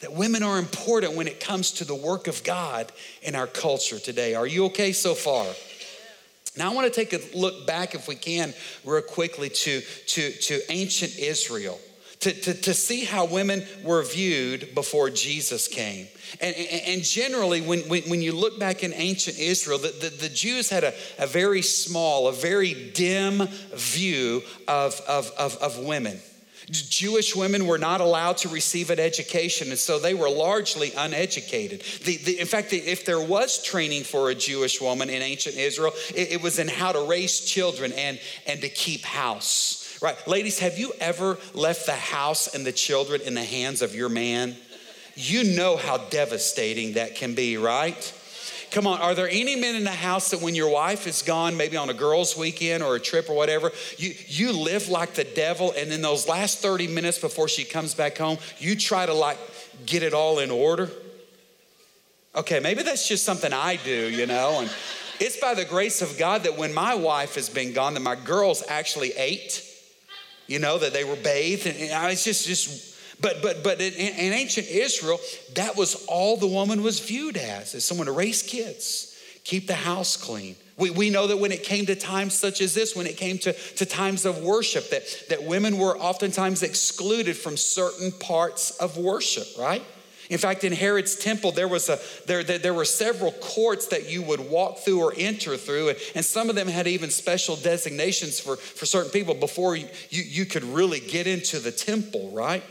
That 0.00 0.12
women 0.12 0.44
are 0.44 0.58
important 0.58 1.16
when 1.16 1.26
it 1.26 1.40
comes 1.40 1.72
to 1.72 1.84
the 1.84 1.94
work 1.94 2.28
of 2.28 2.44
God 2.44 2.92
in 3.22 3.34
our 3.34 3.48
culture 3.48 3.98
today. 3.98 4.34
Are 4.34 4.46
you 4.46 4.66
okay 4.66 4.92
so 4.92 5.14
far? 5.14 5.46
Now, 6.56 6.70
I 6.70 6.74
want 6.74 6.92
to 6.92 7.04
take 7.04 7.12
a 7.12 7.36
look 7.36 7.66
back, 7.66 7.94
if 7.94 8.06
we 8.06 8.14
can, 8.14 8.54
real 8.84 9.02
quickly 9.02 9.50
to, 9.50 9.80
to, 9.80 10.30
to 10.30 10.60
ancient 10.70 11.18
Israel 11.18 11.78
to, 12.20 12.32
to, 12.32 12.54
to 12.54 12.74
see 12.74 13.04
how 13.04 13.26
women 13.26 13.64
were 13.84 14.02
viewed 14.02 14.74
before 14.74 15.10
Jesus 15.10 15.68
came. 15.68 16.08
And, 16.40 16.56
and 16.56 17.02
generally, 17.02 17.60
when, 17.60 17.80
when, 17.88 18.02
when, 18.04 18.22
you 18.22 18.32
look 18.32 18.58
back 18.58 18.82
in 18.82 18.92
ancient 18.94 19.38
Israel, 19.38 19.78
the, 19.78 19.88
the, 19.88 20.08
the 20.08 20.28
Jews 20.28 20.70
had 20.70 20.84
a, 20.84 20.94
a, 21.18 21.26
very 21.26 21.62
small, 21.62 22.28
a 22.28 22.32
very 22.32 22.90
dim 22.92 23.46
view 23.74 24.42
of, 24.66 25.00
of, 25.08 25.30
of, 25.38 25.56
of 25.58 25.78
women. 25.78 26.18
Jewish 26.70 27.36
women 27.36 27.66
were 27.66 27.78
not 27.78 28.00
allowed 28.00 28.38
to 28.38 28.48
receive 28.48 28.90
an 28.90 28.98
education, 28.98 29.68
and 29.68 29.78
so 29.78 30.00
they 30.00 30.14
were 30.14 30.28
largely 30.28 30.92
uneducated. 30.96 31.82
The, 32.04 32.16
the, 32.16 32.40
in 32.40 32.46
fact, 32.46 32.72
if 32.72 33.04
there 33.04 33.20
was 33.20 33.62
training 33.62 34.02
for 34.02 34.30
a 34.30 34.34
Jewish 34.34 34.80
woman 34.80 35.08
in 35.08 35.22
ancient 35.22 35.56
Israel, 35.56 35.92
it, 36.14 36.32
it 36.32 36.42
was 36.42 36.58
in 36.58 36.66
how 36.66 36.90
to 36.90 37.06
raise 37.06 37.40
children 37.40 37.92
and, 37.92 38.18
and 38.48 38.60
to 38.62 38.68
keep 38.68 39.04
house. 39.04 39.75
Right? 40.00 40.16
Ladies, 40.26 40.58
have 40.58 40.78
you 40.78 40.92
ever 41.00 41.38
left 41.54 41.86
the 41.86 41.92
house 41.92 42.54
and 42.54 42.64
the 42.66 42.72
children 42.72 43.20
in 43.20 43.34
the 43.34 43.44
hands 43.44 43.82
of 43.82 43.94
your 43.94 44.08
man? 44.08 44.56
You 45.14 45.56
know 45.56 45.76
how 45.76 45.96
devastating 45.96 46.94
that 46.94 47.14
can 47.14 47.34
be, 47.34 47.56
right? 47.56 48.12
Come 48.70 48.86
on, 48.86 49.00
are 49.00 49.14
there 49.14 49.28
any 49.28 49.56
men 49.56 49.74
in 49.74 49.84
the 49.84 49.90
house 49.90 50.30
that 50.32 50.42
when 50.42 50.54
your 50.54 50.68
wife 50.68 51.06
is 51.06 51.22
gone, 51.22 51.56
maybe 51.56 51.76
on 51.76 51.88
a 51.88 51.94
girls' 51.94 52.36
weekend 52.36 52.82
or 52.82 52.96
a 52.96 53.00
trip 53.00 53.30
or 53.30 53.34
whatever, 53.34 53.70
you, 53.96 54.12
you 54.26 54.52
live 54.52 54.88
like 54.88 55.14
the 55.14 55.24
devil, 55.24 55.72
and 55.76 55.92
in 55.92 56.02
those 56.02 56.28
last 56.28 56.58
30 56.58 56.88
minutes 56.88 57.18
before 57.18 57.48
she 57.48 57.64
comes 57.64 57.94
back 57.94 58.18
home, 58.18 58.38
you 58.58 58.76
try 58.76 59.06
to 59.06 59.14
like 59.14 59.38
get 59.86 60.02
it 60.02 60.12
all 60.12 60.40
in 60.40 60.50
order? 60.50 60.90
Okay, 62.34 62.60
maybe 62.60 62.82
that's 62.82 63.08
just 63.08 63.24
something 63.24 63.52
I 63.52 63.76
do, 63.76 64.10
you 64.10 64.26
know, 64.26 64.60
and 64.60 64.70
it's 65.20 65.40
by 65.40 65.54
the 65.54 65.64
grace 65.64 66.02
of 66.02 66.18
God 66.18 66.42
that 66.42 66.58
when 66.58 66.74
my 66.74 66.94
wife 66.94 67.36
has 67.36 67.48
been 67.48 67.72
gone, 67.72 67.94
that 67.94 68.00
my 68.00 68.16
girls 68.16 68.62
actually 68.68 69.12
ate, 69.12 69.65
you 70.46 70.58
know, 70.58 70.78
that 70.78 70.92
they 70.92 71.04
were 71.04 71.16
bathed, 71.16 71.66
and 71.66 71.76
uh, 71.92 72.08
it's 72.10 72.24
just, 72.24 72.46
just 72.46 73.20
but 73.20 73.42
but 73.42 73.62
but 73.64 73.80
in, 73.80 73.92
in, 73.92 74.32
ancient 74.32 74.68
Israel, 74.68 75.18
that 75.54 75.76
was 75.76 76.04
all 76.06 76.36
the 76.36 76.46
woman 76.46 76.82
was 76.82 77.00
viewed 77.00 77.36
as, 77.36 77.74
as 77.74 77.84
someone 77.84 78.06
to 78.06 78.12
raise 78.12 78.42
kids, 78.42 79.16
keep 79.44 79.66
the 79.66 79.74
house 79.74 80.16
clean. 80.16 80.56
We, 80.78 80.90
we 80.90 81.08
know 81.08 81.26
that 81.28 81.38
when 81.38 81.52
it 81.52 81.62
came 81.62 81.86
to 81.86 81.96
times 81.96 82.34
such 82.34 82.60
as 82.60 82.74
this, 82.74 82.94
when 82.94 83.06
it 83.06 83.16
came 83.16 83.38
to, 83.38 83.52
to 83.54 83.86
times 83.86 84.26
of 84.26 84.42
worship, 84.42 84.90
that, 84.90 85.04
that 85.30 85.42
women 85.42 85.78
were 85.78 85.96
oftentimes 85.96 86.62
excluded 86.62 87.34
from 87.34 87.56
certain 87.56 88.12
parts 88.12 88.72
of 88.72 88.98
worship, 88.98 89.46
right? 89.58 89.82
In 90.30 90.38
fact, 90.38 90.64
in 90.64 90.72
Herod's 90.72 91.14
temple, 91.14 91.52
there 91.52 91.68
was 91.68 91.88
a 91.88 91.98
there, 92.26 92.42
there, 92.42 92.58
there, 92.58 92.74
were 92.74 92.84
several 92.84 93.32
courts 93.32 93.86
that 93.88 94.10
you 94.10 94.22
would 94.22 94.40
walk 94.40 94.78
through 94.78 95.00
or 95.00 95.14
enter 95.16 95.56
through, 95.56 95.90
and, 95.90 95.98
and 96.14 96.24
some 96.24 96.50
of 96.50 96.56
them 96.56 96.68
had 96.68 96.86
even 96.86 97.10
special 97.10 97.56
designations 97.56 98.40
for, 98.40 98.56
for 98.56 98.86
certain 98.86 99.10
people 99.10 99.34
before 99.34 99.76
you, 99.76 99.88
you, 100.10 100.22
you 100.22 100.44
could 100.44 100.64
really 100.64 101.00
get 101.00 101.26
into 101.26 101.58
the 101.58 101.72
temple, 101.72 102.30
right? 102.30 102.62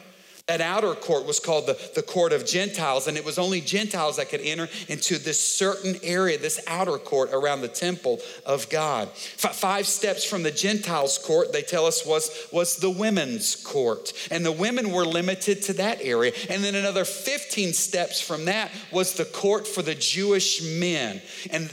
That 0.48 0.62
outer 0.62 0.94
court 0.94 1.25
was 1.25 1.40
called 1.40 1.66
the, 1.66 1.75
the 1.96 2.04
court 2.04 2.32
of 2.32 2.46
Gentiles, 2.46 3.08
and 3.08 3.18
it 3.18 3.25
was 3.25 3.40
only 3.40 3.62
Gentiles 3.62 4.18
that 4.18 4.30
could 4.30 4.42
enter 4.42 4.70
into 4.88 5.18
this 5.18 5.42
certain 5.42 5.96
area, 6.04 6.38
this 6.38 6.60
outer 6.68 7.00
court 7.00 7.32
around 7.34 7.62
the 7.62 7.68
temple 7.68 8.20
of 8.46 8.70
God. 8.70 9.08
F- 9.08 9.56
five 9.56 9.88
steps 9.88 10.24
from 10.24 10.44
the 10.44 10.52
Gentiles' 10.52 11.18
court, 11.18 11.52
they 11.52 11.64
tell 11.64 11.88
us, 11.88 12.06
was, 12.06 12.48
was 12.52 12.78
the 12.78 12.92
women's 12.92 13.56
court. 13.56 14.14
And 14.30 14.46
the 14.46 14.52
women 14.52 14.92
were 14.92 15.04
limited 15.04 15.64
to 15.64 15.74
that 15.74 15.98
area. 16.04 16.32
And 16.48 16.64
then 16.64 16.75
another 16.75 17.06
15 17.06 17.74
steps 17.74 18.22
from 18.22 18.46
that 18.46 18.72
was 18.92 19.14
the 19.14 19.25
court 19.25 19.68
for 19.68 19.82
the 19.82 19.96
Jewish 19.96 20.62
men. 20.62 21.24
And 21.50 21.72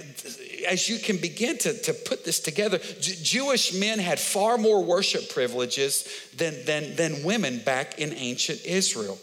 as 0.66 0.88
you 0.88 0.98
can 0.98 1.16
begin 1.16 1.58
to, 1.58 1.72
to 1.82 1.94
put 1.94 2.24
this 2.24 2.40
together, 2.40 2.78
J- 2.78 3.16
Jewish 3.22 3.74
men 3.74 3.98
had 3.98 4.18
far 4.18 4.58
more 4.58 4.82
worship 4.82 5.30
privileges 5.30 6.08
than, 6.36 6.64
than, 6.64 6.96
than 6.96 7.22
women 7.22 7.58
back 7.58 7.98
in 7.98 8.12
ancient 8.12 8.64
Israel. 8.64 9.18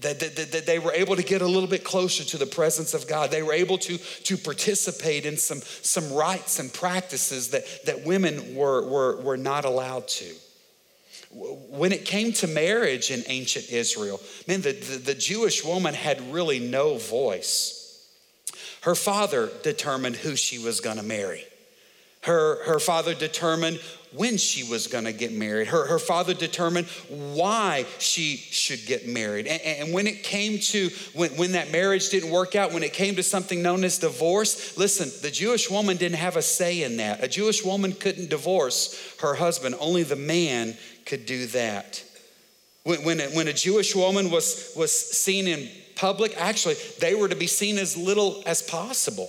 That, 0.00 0.20
that, 0.20 0.36
that, 0.52 0.66
they 0.66 0.78
were 0.78 0.92
able 0.92 1.16
to 1.16 1.22
get 1.22 1.40
a 1.40 1.46
little 1.46 1.68
bit 1.68 1.82
closer 1.82 2.22
to 2.24 2.36
the 2.36 2.44
presence 2.44 2.92
of 2.92 3.08
God. 3.08 3.30
They 3.30 3.42
were 3.42 3.54
able 3.54 3.78
to, 3.78 3.96
to 3.96 4.36
participate 4.36 5.24
in 5.24 5.38
some, 5.38 5.60
some 5.60 6.12
rites 6.12 6.58
and 6.58 6.72
practices 6.72 7.48
that, 7.50 7.64
that 7.86 8.04
women 8.04 8.54
were, 8.54 8.86
were, 8.86 9.16
were 9.22 9.36
not 9.38 9.64
allowed 9.64 10.06
to. 10.08 10.34
When 11.30 11.92
it 11.92 12.04
came 12.04 12.32
to 12.34 12.46
marriage 12.46 13.10
in 13.10 13.22
ancient 13.26 13.70
Israel, 13.70 14.20
man, 14.46 14.60
the, 14.60 14.72
the, 14.72 14.98
the 14.98 15.14
Jewish 15.14 15.64
woman 15.64 15.94
had 15.94 16.20
really 16.32 16.58
no 16.58 16.98
voice. 16.98 17.75
Her 18.86 18.94
father 18.94 19.50
determined 19.64 20.14
who 20.14 20.36
she 20.36 20.60
was 20.60 20.78
going 20.78 20.98
to 20.98 21.02
marry. 21.02 21.42
Her, 22.20 22.62
her 22.66 22.78
father 22.78 23.14
determined 23.14 23.80
when 24.12 24.36
she 24.36 24.62
was 24.62 24.86
going 24.86 25.06
to 25.06 25.12
get 25.12 25.32
married. 25.32 25.66
Her, 25.66 25.86
her 25.86 25.98
father 25.98 26.34
determined 26.34 26.86
why 27.08 27.84
she 27.98 28.36
should 28.36 28.86
get 28.86 29.08
married. 29.08 29.48
And, 29.48 29.60
and, 29.60 29.92
when 29.92 30.06
it 30.06 30.22
came 30.22 30.60
to 30.60 30.90
when, 31.14 31.30
when 31.32 31.52
that 31.52 31.72
marriage 31.72 32.10
didn't 32.10 32.30
work 32.30 32.54
out, 32.54 32.72
when 32.72 32.84
it 32.84 32.92
came 32.92 33.16
to 33.16 33.24
something 33.24 33.60
known 33.60 33.82
as 33.82 33.98
divorce, 33.98 34.78
listen, 34.78 35.10
the 35.20 35.32
Jewish 35.32 35.68
woman 35.68 35.96
didn't 35.96 36.18
have 36.18 36.36
a 36.36 36.42
say 36.42 36.84
in 36.84 36.98
that. 36.98 37.24
A 37.24 37.28
Jewish 37.28 37.64
woman 37.64 37.92
couldn't 37.92 38.30
divorce 38.30 39.16
her 39.18 39.34
husband, 39.34 39.74
only 39.80 40.04
the 40.04 40.14
man 40.14 40.76
could 41.06 41.26
do 41.26 41.46
that. 41.46 42.04
When, 42.84 43.02
when, 43.02 43.20
a, 43.20 43.24
when 43.30 43.48
a 43.48 43.52
Jewish 43.52 43.96
woman 43.96 44.30
was, 44.30 44.72
was 44.76 44.92
seen 44.92 45.48
in 45.48 45.68
public, 45.96 46.34
actually, 46.36 46.76
they 47.00 47.14
were 47.14 47.28
to 47.28 47.36
be 47.36 47.46
seen 47.46 47.78
as 47.78 47.96
little 47.96 48.42
as 48.46 48.62
possible. 48.62 49.28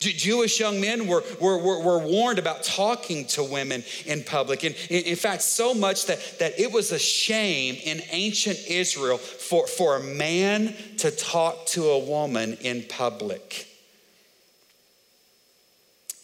Jewish 0.00 0.58
young 0.58 0.80
men 0.80 1.06
were, 1.06 1.22
were, 1.40 1.58
were, 1.58 1.82
were, 1.82 1.98
warned 1.98 2.38
about 2.38 2.62
talking 2.62 3.26
to 3.26 3.44
women 3.44 3.84
in 4.06 4.24
public. 4.24 4.64
And 4.64 4.74
in, 4.88 5.04
in, 5.04 5.16
fact, 5.16 5.42
so 5.42 5.74
much 5.74 6.06
that, 6.06 6.38
that 6.38 6.58
it 6.58 6.72
was 6.72 6.90
a 6.90 6.98
shame 6.98 7.76
in 7.84 8.00
ancient 8.10 8.58
Israel 8.66 9.18
for, 9.18 9.66
for 9.66 9.96
a 9.96 10.02
man 10.02 10.74
to 10.98 11.10
talk 11.10 11.66
to 11.66 11.90
a 11.90 11.98
woman 11.98 12.56
in 12.62 12.84
public. 12.84 13.66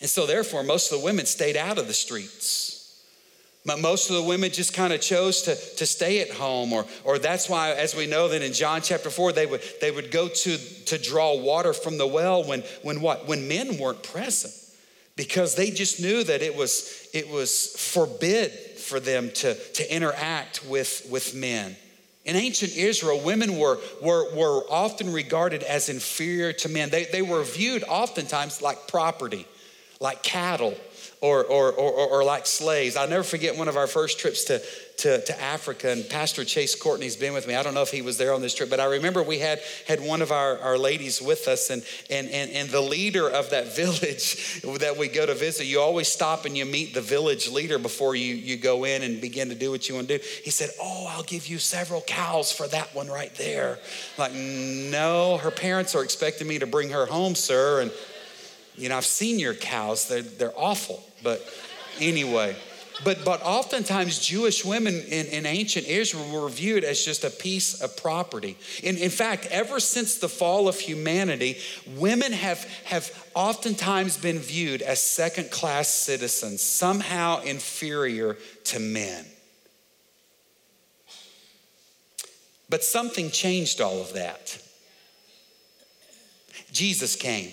And 0.01 0.09
so, 0.09 0.27
therefore, 0.27 0.63
most 0.63 0.91
of 0.91 0.99
the 0.99 1.05
women 1.05 1.27
stayed 1.27 1.57
out 1.57 1.77
of 1.77 1.87
the 1.87 1.95
streets. 1.95 2.76
But 3.67 3.81
most 3.81 4.11
of 4.11 4.17
the 4.17 4.23
women 4.23 4.53
just 4.53 4.73
kind 4.73 4.93
of 4.93 5.01
chose 5.01 5.43
to, 5.43 5.57
to 5.57 5.85
stay 5.85 6.21
at 6.21 6.31
home, 6.31 6.73
or, 6.73 6.87
or 7.03 7.19
that's 7.19 7.49
why, 7.49 7.73
as 7.73 7.97
we 7.97 8.07
know 8.07 8.29
that 8.29 8.41
in 8.41 8.53
John 8.53 8.81
chapter 8.81 9.11
4, 9.11 9.33
they 9.33 9.45
would, 9.45 9.61
they 9.81 9.91
would 9.91 10.13
go 10.13 10.29
to, 10.29 10.85
to 10.85 10.99
draw 10.99 11.37
water 11.37 11.73
from 11.73 11.99
the 11.99 12.07
well 12.07 12.45
when, 12.45 12.61
when 12.83 13.01
what? 13.01 13.27
When 13.27 13.49
men 13.49 13.77
weren't 13.79 14.05
present. 14.05 14.55
Because 15.17 15.57
they 15.57 15.71
just 15.71 16.01
knew 16.01 16.23
that 16.23 16.43
it 16.43 16.55
was, 16.55 17.09
it 17.13 17.29
was 17.29 17.75
forbid 17.93 18.53
for 18.53 19.01
them 19.01 19.31
to, 19.31 19.55
to 19.55 19.95
interact 19.95 20.65
with, 20.67 21.05
with 21.11 21.35
men. 21.35 21.75
In 22.25 22.37
ancient 22.37 22.77
Israel, 22.77 23.21
women 23.21 23.59
were, 23.59 23.79
were, 24.01 24.33
were 24.35 24.63
often 24.71 25.13
regarded 25.13 25.63
as 25.65 25.89
inferior 25.89 26.53
to 26.53 26.69
men. 26.69 26.91
They, 26.91 27.07
they 27.07 27.23
were 27.23 27.43
viewed 27.43 27.83
oftentimes 27.89 28.63
like 28.63 28.87
property, 28.87 29.47
like 30.01 30.23
cattle, 30.23 30.77
or, 31.21 31.45
or, 31.45 31.73
or, 31.73 32.09
or, 32.09 32.25
like 32.25 32.47
slaves. 32.47 32.95
I'll 32.95 33.09
never 33.09 33.23
forget 33.23 33.57
one 33.57 33.69
of 33.69 33.77
our 33.77 33.87
first 33.87 34.19
trips 34.19 34.45
to, 34.45 34.61
to, 34.99 35.25
to 35.25 35.43
Africa, 35.43 35.91
and 35.91 36.07
Pastor 36.09 36.45
Chase 36.45 36.75
Courtney's 36.75 37.17
been 37.17 37.33
with 37.33 37.49
me. 37.49 37.55
I 37.55 37.63
don't 37.63 37.73
know 37.73 37.83
if 37.83 37.91
he 37.91 38.03
was 38.03 38.19
there 38.19 38.35
on 38.35 38.43
this 38.43 38.55
trip, 38.55 38.69
but 38.69 38.81
I 38.81 38.85
remember 38.85 39.23
we 39.23 39.39
had, 39.39 39.61
had 39.89 40.01
one 40.01 40.21
of 40.21 40.31
our, 40.31 40.59
our 40.59 40.77
ladies 40.77 41.23
with 41.23 41.49
us, 41.49 41.71
and, 41.71 41.83
and, 42.11 42.29
and, 42.29 42.51
and 42.51 42.69
the 42.69 42.83
leader 42.83 43.29
of 43.29 43.51
that 43.51 43.67
village 43.77 44.61
that 44.79 44.97
we 44.99 45.09
go 45.09 45.25
to 45.25 45.35
visit, 45.35 45.65
you 45.65 45.81
always 45.81 46.09
stop 46.09 46.45
and 46.45 46.57
you 46.57 46.67
meet 46.67 46.93
the 46.93 47.01
village 47.01 47.51
leader 47.51 47.79
before 47.79 48.15
you, 48.15 48.35
you 48.35 48.59
go 48.59 48.85
in 48.85 49.03
and 49.03 49.21
begin 49.21 49.49
to 49.49 49.55
do 49.55 49.71
what 49.71 49.89
you 49.89 49.95
want 49.95 50.09
to 50.09 50.19
do. 50.19 50.25
He 50.45 50.51
said, 50.51 50.71
Oh, 50.81 51.07
I'll 51.11 51.23
give 51.23 51.47
you 51.47 51.59
several 51.59 52.03
cows 52.03 52.53
for 52.53 52.69
that 52.69 52.95
one 52.95 53.09
right 53.09 53.35
there. 53.37 53.79
like, 54.19 54.33
no, 54.35 55.39
her 55.39 55.51
parents 55.51 55.95
are 55.95 56.05
expecting 56.05 56.47
me 56.47 56.59
to 56.59 56.67
bring 56.67 56.91
her 56.91 57.07
home, 57.07 57.35
sir. 57.35 57.81
And 57.81 57.93
you 58.77 58.89
know, 58.89 58.97
I've 58.97 59.07
seen 59.07 59.39
your 59.39 59.55
cows, 59.55 60.09
they're, 60.09 60.23
they're 60.23 60.59
awful. 60.59 61.03
But 61.23 61.43
anyway, 62.01 62.57
but, 63.05 63.25
but 63.25 63.43
oftentimes 63.43 64.19
Jewish 64.19 64.65
women 64.65 64.95
in, 64.95 65.27
in 65.27 65.47
ancient 65.47 65.87
Israel 65.87 66.29
were 66.31 66.49
viewed 66.49 66.83
as 66.83 67.05
just 67.05 67.25
a 67.25 67.31
piece 67.31 67.81
of 67.83 67.97
property. 67.97 68.57
In, 68.83 68.97
in 68.97 69.11
fact, 69.11 69.47
ever 69.51 69.81
since 69.81 70.19
the 70.19 70.29
fall 70.29 70.67
of 70.67 70.79
humanity, 70.79 71.59
women 71.97 72.33
have, 72.33 72.65
have 72.85 73.11
oftentimes 73.35 74.17
been 74.17 74.39
viewed 74.39 74.81
as 74.83 75.03
second 75.03 75.51
class 75.51 75.89
citizens, 75.89 76.63
somehow 76.63 77.43
inferior 77.43 78.39
to 78.65 78.79
men. 78.79 79.27
But 82.69 82.83
something 82.83 83.31
changed 83.31 83.81
all 83.81 84.01
of 84.01 84.15
that. 84.15 84.59
Jesus 86.73 87.15
came. 87.15 87.51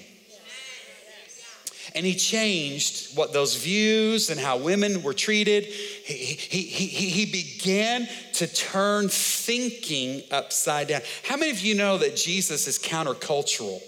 And 1.95 2.05
he 2.05 2.15
changed 2.15 3.15
what 3.15 3.33
those 3.33 3.55
views 3.55 4.31
and 4.31 4.39
how 4.39 4.57
women 4.57 5.03
were 5.03 5.13
treated. 5.13 5.65
He, 5.65 6.13
he, 6.13 6.61
he, 6.61 7.09
he 7.09 7.25
began 7.25 8.07
to 8.33 8.47
turn 8.47 9.09
thinking 9.09 10.23
upside 10.31 10.87
down. 10.87 11.01
How 11.23 11.37
many 11.37 11.51
of 11.51 11.59
you 11.59 11.75
know 11.75 11.99
that 11.99 12.15
Jesus 12.15 12.67
is 12.67 12.79
countercultural? 12.79 13.81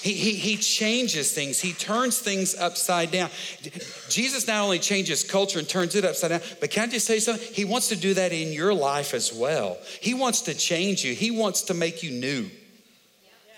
He, 0.00 0.12
he, 0.12 0.34
he 0.34 0.56
changes 0.56 1.32
things, 1.32 1.60
he 1.60 1.72
turns 1.72 2.18
things 2.18 2.54
upside 2.54 3.10
down. 3.10 3.30
Jesus 4.08 4.46
not 4.46 4.62
only 4.62 4.78
changes 4.78 5.24
culture 5.24 5.58
and 5.58 5.68
turns 5.68 5.96
it 5.96 6.04
upside 6.04 6.30
down, 6.30 6.40
but 6.60 6.70
can 6.70 6.84
I 6.84 6.92
just 6.92 7.06
say 7.06 7.18
something? 7.18 7.52
He 7.52 7.64
wants 7.64 7.88
to 7.88 7.96
do 7.96 8.14
that 8.14 8.32
in 8.32 8.52
your 8.52 8.72
life 8.72 9.12
as 9.12 9.32
well. 9.32 9.76
He 10.00 10.14
wants 10.14 10.42
to 10.42 10.54
change 10.54 11.04
you, 11.04 11.14
he 11.14 11.32
wants 11.32 11.62
to 11.62 11.74
make 11.74 12.02
you 12.04 12.12
new, 12.12 12.48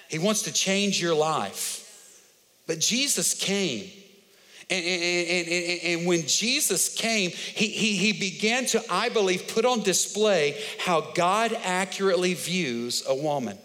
he 0.09 0.19
wants 0.19 0.43
to 0.43 0.53
change 0.53 1.01
your 1.01 1.15
life. 1.15 1.80
But 2.71 2.79
Jesus 2.79 3.35
came. 3.35 3.91
And, 4.71 4.85
and, 4.85 5.49
and, 5.49 5.81
and, 5.83 6.07
when 6.07 6.25
Jesus 6.29 6.95
came, 6.95 7.31
he, 7.31 7.67
he, 7.67 7.97
he 7.97 8.13
began 8.13 8.65
to, 8.67 8.81
I 8.89 9.09
believe, 9.09 9.49
put 9.49 9.65
on 9.65 9.81
display 9.81 10.57
how 10.79 11.01
God 11.01 11.53
accurately 11.65 12.35
views 12.35 13.03
a 13.09 13.15
woman. 13.17 13.59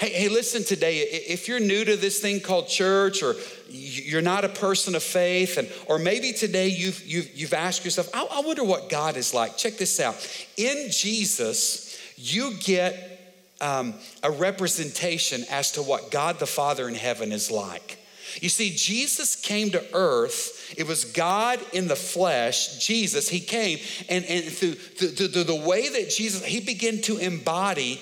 Hey, 0.00 0.10
hey, 0.10 0.28
listen 0.28 0.64
today, 0.64 1.02
if 1.02 1.46
you're 1.46 1.60
new 1.60 1.84
to 1.84 1.96
this 1.96 2.18
thing 2.18 2.40
called 2.40 2.66
church 2.66 3.22
or 3.22 3.36
you're 3.68 4.20
not 4.20 4.44
a 4.44 4.48
person 4.48 4.96
of 4.96 5.04
faith, 5.04 5.56
and 5.56 5.70
or 5.86 6.00
maybe 6.00 6.32
today 6.32 6.66
you've, 6.66 7.00
you've, 7.06 7.32
you've 7.38 7.54
asked 7.54 7.84
yourself, 7.84 8.10
I, 8.12 8.26
I 8.28 8.40
wonder 8.40 8.64
what 8.64 8.88
God 8.88 9.16
is 9.16 9.32
like. 9.32 9.56
Check 9.56 9.74
this 9.74 10.00
out. 10.00 10.16
In 10.56 10.90
Jesus, 10.90 11.96
you 12.16 12.54
get 12.58 13.36
um, 13.60 13.94
a 14.24 14.32
representation 14.32 15.44
as 15.48 15.70
to 15.70 15.82
what 15.82 16.10
God 16.10 16.40
the 16.40 16.46
Father 16.46 16.88
in 16.88 16.96
heaven 16.96 17.30
is 17.30 17.48
like. 17.48 18.00
You 18.40 18.48
see, 18.48 18.70
Jesus 18.70 19.36
came 19.36 19.70
to 19.70 19.84
earth. 19.92 20.74
It 20.76 20.86
was 20.86 21.04
God 21.04 21.60
in 21.72 21.88
the 21.88 21.96
flesh, 21.96 22.78
Jesus. 22.78 23.28
He 23.28 23.40
came, 23.40 23.78
and, 24.08 24.24
and 24.24 24.44
through, 24.44 24.74
through, 24.74 25.28
through 25.28 25.44
the 25.44 25.54
way 25.54 25.88
that 25.88 26.10
Jesus, 26.10 26.44
he 26.44 26.60
began 26.60 27.00
to 27.02 27.18
embody 27.18 28.00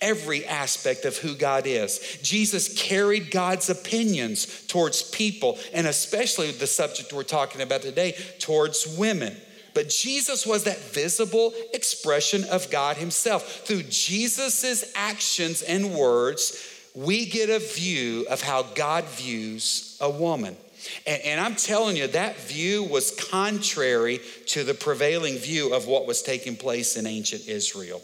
every 0.00 0.46
aspect 0.46 1.04
of 1.04 1.16
who 1.16 1.34
God 1.34 1.66
is. 1.66 2.18
Jesus 2.22 2.80
carried 2.80 3.30
God's 3.30 3.68
opinions 3.68 4.66
towards 4.66 5.02
people, 5.02 5.58
and 5.72 5.86
especially 5.86 6.50
the 6.52 6.66
subject 6.66 7.12
we're 7.12 7.24
talking 7.24 7.60
about 7.60 7.82
today, 7.82 8.14
towards 8.38 8.96
women. 8.98 9.36
But 9.74 9.90
Jesus 9.90 10.46
was 10.46 10.64
that 10.64 10.78
visible 10.78 11.52
expression 11.72 12.44
of 12.44 12.70
God 12.70 12.96
Himself. 12.96 13.66
Through 13.66 13.84
Jesus's 13.84 14.92
actions 14.94 15.62
and 15.62 15.94
words, 15.94 16.77
we 16.94 17.26
get 17.26 17.50
a 17.50 17.58
view 17.58 18.26
of 18.30 18.42
how 18.42 18.62
God 18.62 19.04
views 19.04 19.96
a 20.00 20.10
woman. 20.10 20.56
And, 21.06 21.22
and, 21.22 21.40
I'm 21.40 21.56
telling 21.56 21.96
you, 21.96 22.06
that 22.08 22.38
view 22.38 22.84
was 22.84 23.10
contrary 23.30 24.20
to 24.46 24.62
the 24.62 24.74
prevailing 24.74 25.36
view 25.36 25.74
of 25.74 25.86
what 25.86 26.06
was 26.06 26.22
taking 26.22 26.56
place 26.56 26.96
in 26.96 27.06
ancient 27.06 27.48
Israel. 27.48 28.00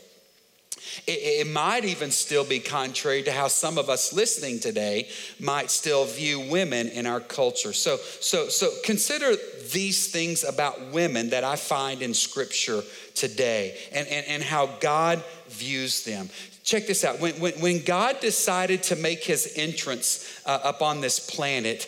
It, 1.07 1.47
it, 1.47 1.47
might 1.47 1.85
even 1.85 2.11
still 2.11 2.45
be 2.45 2.61
contrary 2.61 3.23
to 3.25 3.33
how 3.33 3.49
some 3.49 3.79
of 3.79 3.89
us 3.89 4.13
listening 4.13 4.61
today 4.61 5.09
might 5.41 5.71
still 5.71 6.05
view 6.05 6.41
women 6.41 6.89
in 6.89 7.07
our 7.07 7.21
culture. 7.21 7.73
So, 7.73 7.97
so, 7.97 8.49
so 8.49 8.71
consider 8.85 9.35
these 9.73 10.09
things 10.09 10.45
about 10.45 10.93
women 10.93 11.31
that 11.31 11.45
I 11.45 11.57
find 11.57 12.03
in 12.03 12.15
Scripture 12.15 12.83
today 13.15 13.77
and, 13.93 14.07
and, 14.09 14.27
and 14.27 14.43
how 14.43 14.67
God 14.81 15.23
views 15.49 16.05
them. 16.05 16.29
Check 16.65 16.87
this 16.87 17.05
out. 17.05 17.21
When, 17.21 17.35
when, 17.35 17.53
when 17.61 17.85
God 17.85 18.21
decided 18.21 18.83
to 18.85 18.97
make 18.97 19.23
his 19.23 19.53
entrance 19.55 20.41
uh, 20.47 20.61
up 20.65 20.81
on 20.81 21.03
this 21.03 21.21
planet, 21.21 21.87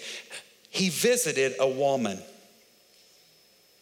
he 0.68 0.90
visited 0.90 1.54
a 1.59 1.66
woman. 1.66 2.23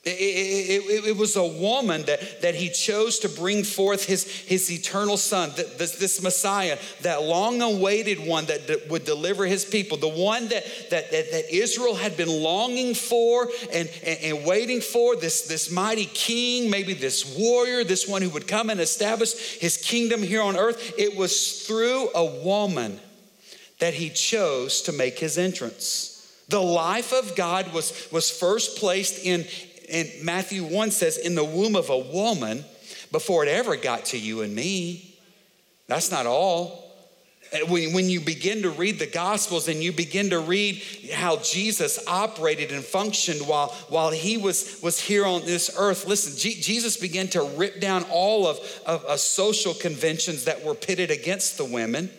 It, 0.04 0.10
it, 0.10 1.04
it, 1.06 1.16
was 1.16 1.34
a 1.36 1.46
woman 1.46 2.02
that, 2.02 2.42
that 2.42 2.54
he 2.54 2.68
chose 2.68 3.20
to 3.20 3.28
bring 3.28 3.64
forth 3.64 4.04
his, 4.04 4.24
his 4.24 4.70
eternal 4.70 5.16
son, 5.16 5.50
this, 5.56 5.96
this 5.96 6.22
Messiah, 6.22 6.78
that 7.00 7.22
long 7.22 7.62
awaited 7.62 8.18
one 8.18 8.44
that, 8.46 8.66
that 8.66 8.90
would 8.90 9.06
deliver 9.06 9.46
his 9.46 9.64
people, 9.64 9.96
the 9.96 10.06
one 10.06 10.48
that, 10.48 10.64
that, 10.90 11.10
that, 11.10 11.30
that 11.30 11.50
Israel 11.50 11.94
had 11.94 12.18
been 12.18 12.28
longing 12.28 12.94
for 12.94 13.48
and, 13.72 13.88
and, 14.04 14.18
and, 14.20 14.46
waiting 14.46 14.82
for, 14.82 15.16
this, 15.16 15.48
this 15.48 15.70
mighty 15.70 16.04
king, 16.04 16.68
maybe 16.68 16.92
this 16.92 17.34
warrior, 17.38 17.82
this 17.82 18.06
one 18.06 18.20
who 18.20 18.28
would 18.28 18.46
come 18.46 18.68
and 18.68 18.80
establish 18.80 19.58
his 19.58 19.78
kingdom 19.78 20.22
here 20.22 20.42
on 20.42 20.54
earth. 20.54 20.92
It 20.98 21.16
was 21.16 21.62
through 21.62 22.10
a 22.14 22.42
woman 22.42 23.00
that 23.78 23.94
he 23.94 24.10
chose 24.10 24.82
to 24.82 24.92
make 24.92 25.18
his 25.18 25.38
entrance. 25.38 26.10
The 26.48 26.60
life 26.60 27.12
of 27.14 27.34
God 27.36 27.72
was, 27.72 28.08
was 28.12 28.30
first 28.30 28.78
placed 28.78 29.24
in, 29.24 29.46
and 29.90 30.10
Matthew 30.22 30.64
1 30.64 30.90
says, 30.90 31.16
in 31.18 31.34
the 31.34 31.44
womb 31.44 31.76
of 31.76 31.90
a 31.90 31.98
woman 31.98 32.64
before 33.12 33.44
it 33.44 33.48
ever 33.48 33.76
got 33.76 34.06
to 34.06 34.18
you 34.18 34.42
and 34.42 34.54
me. 34.54 35.16
That's 35.86 36.10
not 36.10 36.26
all. 36.26 36.84
Uh, 37.52 37.58
when 37.66 38.08
you 38.08 38.20
begin 38.20 38.62
to 38.62 38.70
read 38.70 38.98
the 38.98 39.06
Gospels 39.06 39.68
and 39.68 39.82
you 39.82 39.92
begin 39.92 40.30
to 40.30 40.40
read 40.40 40.82
how 41.12 41.36
Jesus 41.36 42.04
operated 42.08 42.72
and 42.72 42.82
functioned 42.82 43.46
while, 43.46 43.68
while 43.88 44.10
he 44.10 44.36
was, 44.36 44.80
was 44.82 44.98
here 44.98 45.24
on 45.24 45.42
this 45.44 45.70
earth, 45.78 46.06
listen, 46.06 46.36
G- 46.36 46.60
Jesus 46.60 46.96
began 46.96 47.28
to 47.28 47.44
rip 47.56 47.80
down 47.80 48.04
all 48.10 48.46
of, 48.46 48.58
of, 48.86 49.04
of 49.04 49.20
social 49.20 49.74
conventions 49.74 50.44
that 50.44 50.64
were 50.64 50.74
pitted 50.74 51.10
against 51.10 51.58
the 51.58 51.64
women. 51.64 52.10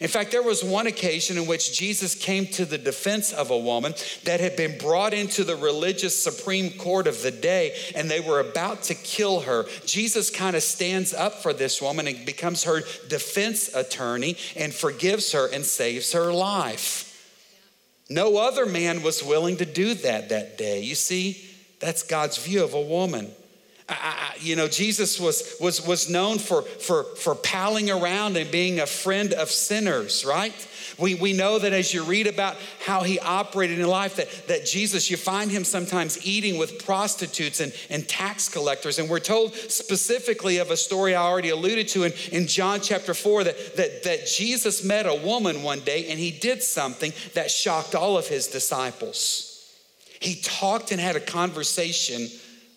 In 0.00 0.08
fact, 0.08 0.30
there 0.30 0.42
was 0.42 0.62
one 0.62 0.86
occasion 0.86 1.36
in 1.36 1.46
which 1.46 1.76
Jesus 1.76 2.14
came 2.14 2.46
to 2.48 2.64
the 2.64 2.78
defense 2.78 3.32
of 3.32 3.50
a 3.50 3.58
woman 3.58 3.94
that 4.24 4.40
had 4.40 4.56
been 4.56 4.78
brought 4.78 5.12
into 5.12 5.42
the 5.42 5.56
religious 5.56 6.20
Supreme 6.22 6.70
Court 6.70 7.06
of 7.06 7.22
the 7.22 7.32
day 7.32 7.74
and 7.96 8.08
they 8.08 8.20
were 8.20 8.38
about 8.38 8.82
to 8.84 8.94
kill 8.94 9.40
her. 9.40 9.66
Jesus 9.84 10.30
kind 10.30 10.54
of 10.54 10.62
stands 10.62 11.12
up 11.12 11.42
for 11.42 11.52
this 11.52 11.82
woman 11.82 12.06
and 12.06 12.24
becomes 12.24 12.64
her 12.64 12.82
defense 13.08 13.74
attorney 13.74 14.36
and 14.56 14.72
forgives 14.72 15.32
her 15.32 15.46
and 15.52 15.64
saves 15.64 16.12
her 16.12 16.32
life. 16.32 17.04
No 18.08 18.38
other 18.38 18.66
man 18.66 19.02
was 19.02 19.22
willing 19.22 19.56
to 19.58 19.66
do 19.66 19.94
that 19.94 20.28
that 20.28 20.56
day. 20.56 20.80
You 20.80 20.94
see, 20.94 21.44
that's 21.80 22.02
God's 22.02 22.38
view 22.38 22.64
of 22.64 22.74
a 22.74 22.80
woman. 22.80 23.32
I, 23.88 24.34
you 24.38 24.54
know, 24.54 24.68
Jesus 24.68 25.18
was, 25.18 25.56
was, 25.60 25.86
was 25.86 26.10
known 26.10 26.38
for, 26.38 26.62
for, 26.62 27.04
for 27.04 27.34
palling 27.34 27.90
around 27.90 28.36
and 28.36 28.50
being 28.50 28.80
a 28.80 28.86
friend 28.86 29.32
of 29.32 29.50
sinners, 29.50 30.26
right? 30.26 30.52
We, 30.98 31.14
we 31.14 31.32
know 31.32 31.58
that 31.58 31.72
as 31.72 31.94
you 31.94 32.04
read 32.04 32.26
about 32.26 32.56
how 32.84 33.02
he 33.02 33.18
operated 33.18 33.78
in 33.78 33.86
life, 33.86 34.16
that, 34.16 34.48
that 34.48 34.66
Jesus, 34.66 35.10
you 35.10 35.16
find 35.16 35.50
him 35.50 35.64
sometimes 35.64 36.26
eating 36.26 36.58
with 36.58 36.84
prostitutes 36.84 37.60
and, 37.60 37.72
and 37.88 38.06
tax 38.06 38.48
collectors. 38.48 38.98
And 38.98 39.08
we're 39.08 39.20
told 39.20 39.54
specifically 39.54 40.58
of 40.58 40.70
a 40.70 40.76
story 40.76 41.14
I 41.14 41.22
already 41.22 41.50
alluded 41.50 41.88
to 41.88 42.04
in, 42.04 42.12
in 42.30 42.46
John 42.46 42.80
chapter 42.80 43.14
4 43.14 43.44
that, 43.44 43.76
that, 43.76 44.02
that 44.02 44.26
Jesus 44.26 44.84
met 44.84 45.06
a 45.06 45.14
woman 45.14 45.62
one 45.62 45.80
day 45.80 46.10
and 46.10 46.18
he 46.18 46.30
did 46.30 46.62
something 46.62 47.12
that 47.34 47.50
shocked 47.50 47.94
all 47.94 48.18
of 48.18 48.26
his 48.26 48.48
disciples. 48.48 49.46
He 50.20 50.34
talked 50.34 50.90
and 50.90 51.00
had 51.00 51.16
a 51.16 51.20
conversation 51.20 52.28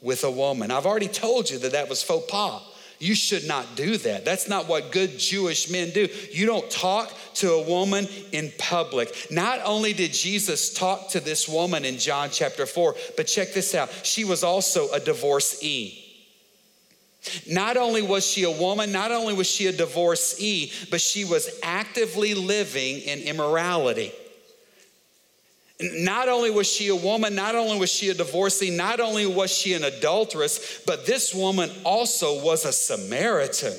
with 0.02 0.24
a 0.24 0.32
woman. 0.32 0.72
I've 0.72 0.86
already 0.86 1.08
told 1.08 1.50
you 1.50 1.60
that 1.60 1.74
that 1.74 1.90
was 1.90 2.04
faux 2.04 2.30
pas. 2.30 2.62
You 3.02 3.16
should 3.16 3.48
not 3.48 3.76
do 3.76 3.98
that. 3.98 4.26
That's 4.26 4.48
not 4.48 4.68
what 4.68 4.92
good 4.92 5.18
Jewish 5.18 5.72
men 5.72 5.90
do. 5.90 6.08
You 6.32 6.46
don't 6.46 6.70
talk 6.70 7.12
to 7.36 7.54
a 7.54 7.68
woman 7.68 8.08
in 8.32 8.52
public. 8.60 9.28
Not 9.32 9.60
only 9.66 9.92
did 9.92 10.14
Jesus 10.14 10.72
talk 10.72 11.10
to 11.10 11.20
this 11.20 11.50
woman 11.50 11.84
in 11.84 11.98
John 11.98 12.30
chapter 12.32 12.68
4, 12.68 12.96
but 13.18 13.26
check 13.26 13.54
this 13.54 13.74
out. 13.74 13.90
She 14.04 14.24
was 14.24 14.44
also 14.44 14.92
a 14.92 15.00
divorcee. 15.00 15.98
Not 17.50 17.76
only 17.76 18.04
was 18.04 18.26
she 18.26 18.44
a 18.44 18.52
woman, 18.52 18.92
not 18.92 19.12
only 19.12 19.34
was 19.34 19.50
she 19.50 19.66
a 19.66 19.72
divorcee, 19.72 20.72
but 20.92 21.02
she 21.02 21.26
was 21.26 21.50
actively 21.64 22.36
living 22.36 23.00
in 23.00 23.20
immorality. 23.22 24.12
Not 25.82 26.30
only 26.30 26.50
was 26.50 26.68
she 26.68 26.90
a 26.90 26.96
woman, 26.96 27.36
not 27.36 27.56
only 27.56 27.80
was 27.80 27.92
she 27.92 28.10
a 28.10 28.14
divorcee, 28.14 28.70
not 28.70 29.00
only 29.00 29.26
was 29.26 29.56
she 29.56 29.74
an 29.74 29.84
adulteress, 29.84 30.82
but 30.86 31.06
this 31.06 31.34
woman 31.34 31.70
also 31.84 32.44
was 32.44 32.66
a 32.66 32.74
Samaritan. 32.74 33.74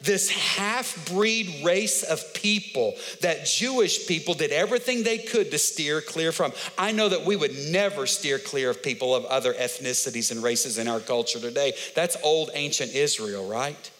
This 0.00 0.30
half 0.30 1.08
breed 1.08 1.64
race 1.64 2.02
of 2.02 2.34
people 2.34 2.94
that 3.20 3.46
Jewish 3.46 4.08
people 4.08 4.34
did 4.34 4.50
everything 4.50 5.04
they 5.04 5.18
could 5.18 5.52
to 5.52 5.58
steer 5.58 6.00
clear 6.00 6.32
from. 6.32 6.52
I 6.76 6.90
know 6.90 7.08
that 7.08 7.24
we 7.24 7.36
would 7.36 7.56
never 7.70 8.06
steer 8.06 8.40
clear 8.40 8.70
of 8.70 8.82
people 8.82 9.14
of 9.14 9.24
other 9.26 9.54
ethnicities 9.54 10.32
and 10.32 10.42
races 10.42 10.76
in 10.76 10.88
our 10.88 10.98
culture 10.98 11.38
today. 11.38 11.74
That's 11.94 12.16
old 12.24 12.50
ancient 12.54 12.94
Israel, 12.94 13.48
right? 13.48 13.91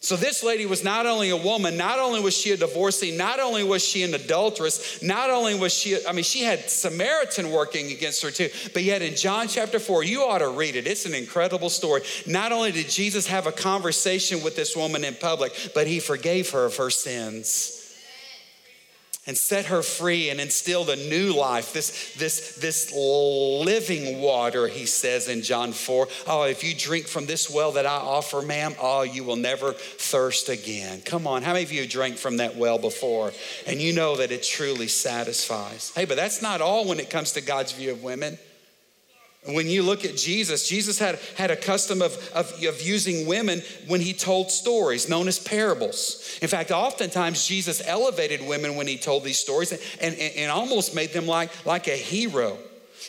So, 0.00 0.14
this 0.14 0.44
lady 0.44 0.64
was 0.64 0.84
not 0.84 1.06
only 1.06 1.30
a 1.30 1.36
woman, 1.36 1.76
not 1.76 1.98
only 1.98 2.20
was 2.20 2.36
she 2.36 2.52
a 2.52 2.56
divorcee, 2.56 3.16
not 3.16 3.40
only 3.40 3.64
was 3.64 3.84
she 3.84 4.04
an 4.04 4.14
adulteress, 4.14 5.02
not 5.02 5.28
only 5.28 5.58
was 5.58 5.74
she, 5.74 5.98
I 6.06 6.12
mean, 6.12 6.22
she 6.22 6.44
had 6.44 6.70
Samaritan 6.70 7.50
working 7.50 7.90
against 7.90 8.22
her 8.22 8.30
too. 8.30 8.48
But 8.72 8.84
yet, 8.84 9.02
in 9.02 9.16
John 9.16 9.48
chapter 9.48 9.80
4, 9.80 10.04
you 10.04 10.22
ought 10.22 10.38
to 10.38 10.50
read 10.50 10.76
it. 10.76 10.86
It's 10.86 11.04
an 11.04 11.14
incredible 11.14 11.68
story. 11.68 12.02
Not 12.26 12.52
only 12.52 12.70
did 12.70 12.88
Jesus 12.88 13.26
have 13.26 13.48
a 13.48 13.52
conversation 13.52 14.44
with 14.44 14.54
this 14.54 14.76
woman 14.76 15.02
in 15.02 15.16
public, 15.16 15.52
but 15.74 15.88
he 15.88 15.98
forgave 15.98 16.50
her 16.50 16.64
of 16.64 16.76
her 16.76 16.90
sins 16.90 17.77
and 19.28 19.38
set 19.38 19.66
her 19.66 19.82
free 19.82 20.30
and 20.30 20.40
instilled 20.40 20.90
a 20.90 20.96
new 20.96 21.32
life 21.32 21.72
this 21.72 22.14
this 22.14 22.56
this 22.56 22.92
living 22.92 24.20
water 24.20 24.66
he 24.66 24.86
says 24.86 25.28
in 25.28 25.42
john 25.42 25.70
4 25.70 26.08
oh 26.26 26.42
if 26.42 26.64
you 26.64 26.74
drink 26.74 27.06
from 27.06 27.26
this 27.26 27.48
well 27.48 27.72
that 27.72 27.86
i 27.86 27.96
offer 27.96 28.42
ma'am 28.42 28.74
oh 28.80 29.02
you 29.02 29.22
will 29.22 29.36
never 29.36 29.72
thirst 29.72 30.48
again. 30.48 31.02
Come 31.02 31.26
on 31.26 31.42
how 31.42 31.52
many 31.52 31.64
of 31.64 31.72
you 31.72 31.86
drank 31.86 32.16
from 32.16 32.38
that 32.38 32.56
well 32.56 32.78
before? 32.78 33.32
And 33.66 33.80
you 33.80 33.92
know 33.92 34.16
that 34.16 34.32
it 34.32 34.42
truly 34.42 34.88
satisfies. 34.88 35.92
Hey 35.94 36.04
but 36.04 36.16
that's 36.16 36.42
not 36.42 36.60
all 36.60 36.86
when 36.88 36.98
it 36.98 37.10
comes 37.10 37.32
to 37.32 37.40
god's 37.40 37.72
view 37.72 37.92
of 37.92 38.02
women 38.02 38.38
when 39.54 39.66
you 39.66 39.82
look 39.82 40.04
at 40.04 40.16
Jesus, 40.16 40.68
Jesus 40.68 40.98
had, 40.98 41.18
had 41.36 41.50
a 41.50 41.56
custom 41.56 42.02
of, 42.02 42.12
of, 42.34 42.52
of, 42.64 42.82
using 42.82 43.26
women 43.26 43.62
when 43.86 44.00
he 44.00 44.12
told 44.12 44.50
stories 44.50 45.08
known 45.08 45.26
as 45.26 45.38
parables. 45.38 46.38
In 46.42 46.48
fact, 46.48 46.70
oftentimes 46.70 47.46
Jesus 47.46 47.80
elevated 47.86 48.46
women 48.46 48.76
when 48.76 48.86
he 48.86 48.98
told 48.98 49.24
these 49.24 49.38
stories 49.38 49.72
and, 49.72 49.80
and, 50.00 50.14
and 50.36 50.50
almost 50.50 50.94
made 50.94 51.12
them 51.12 51.26
like, 51.26 51.50
like 51.64 51.88
a 51.88 51.96
hero. 51.96 52.58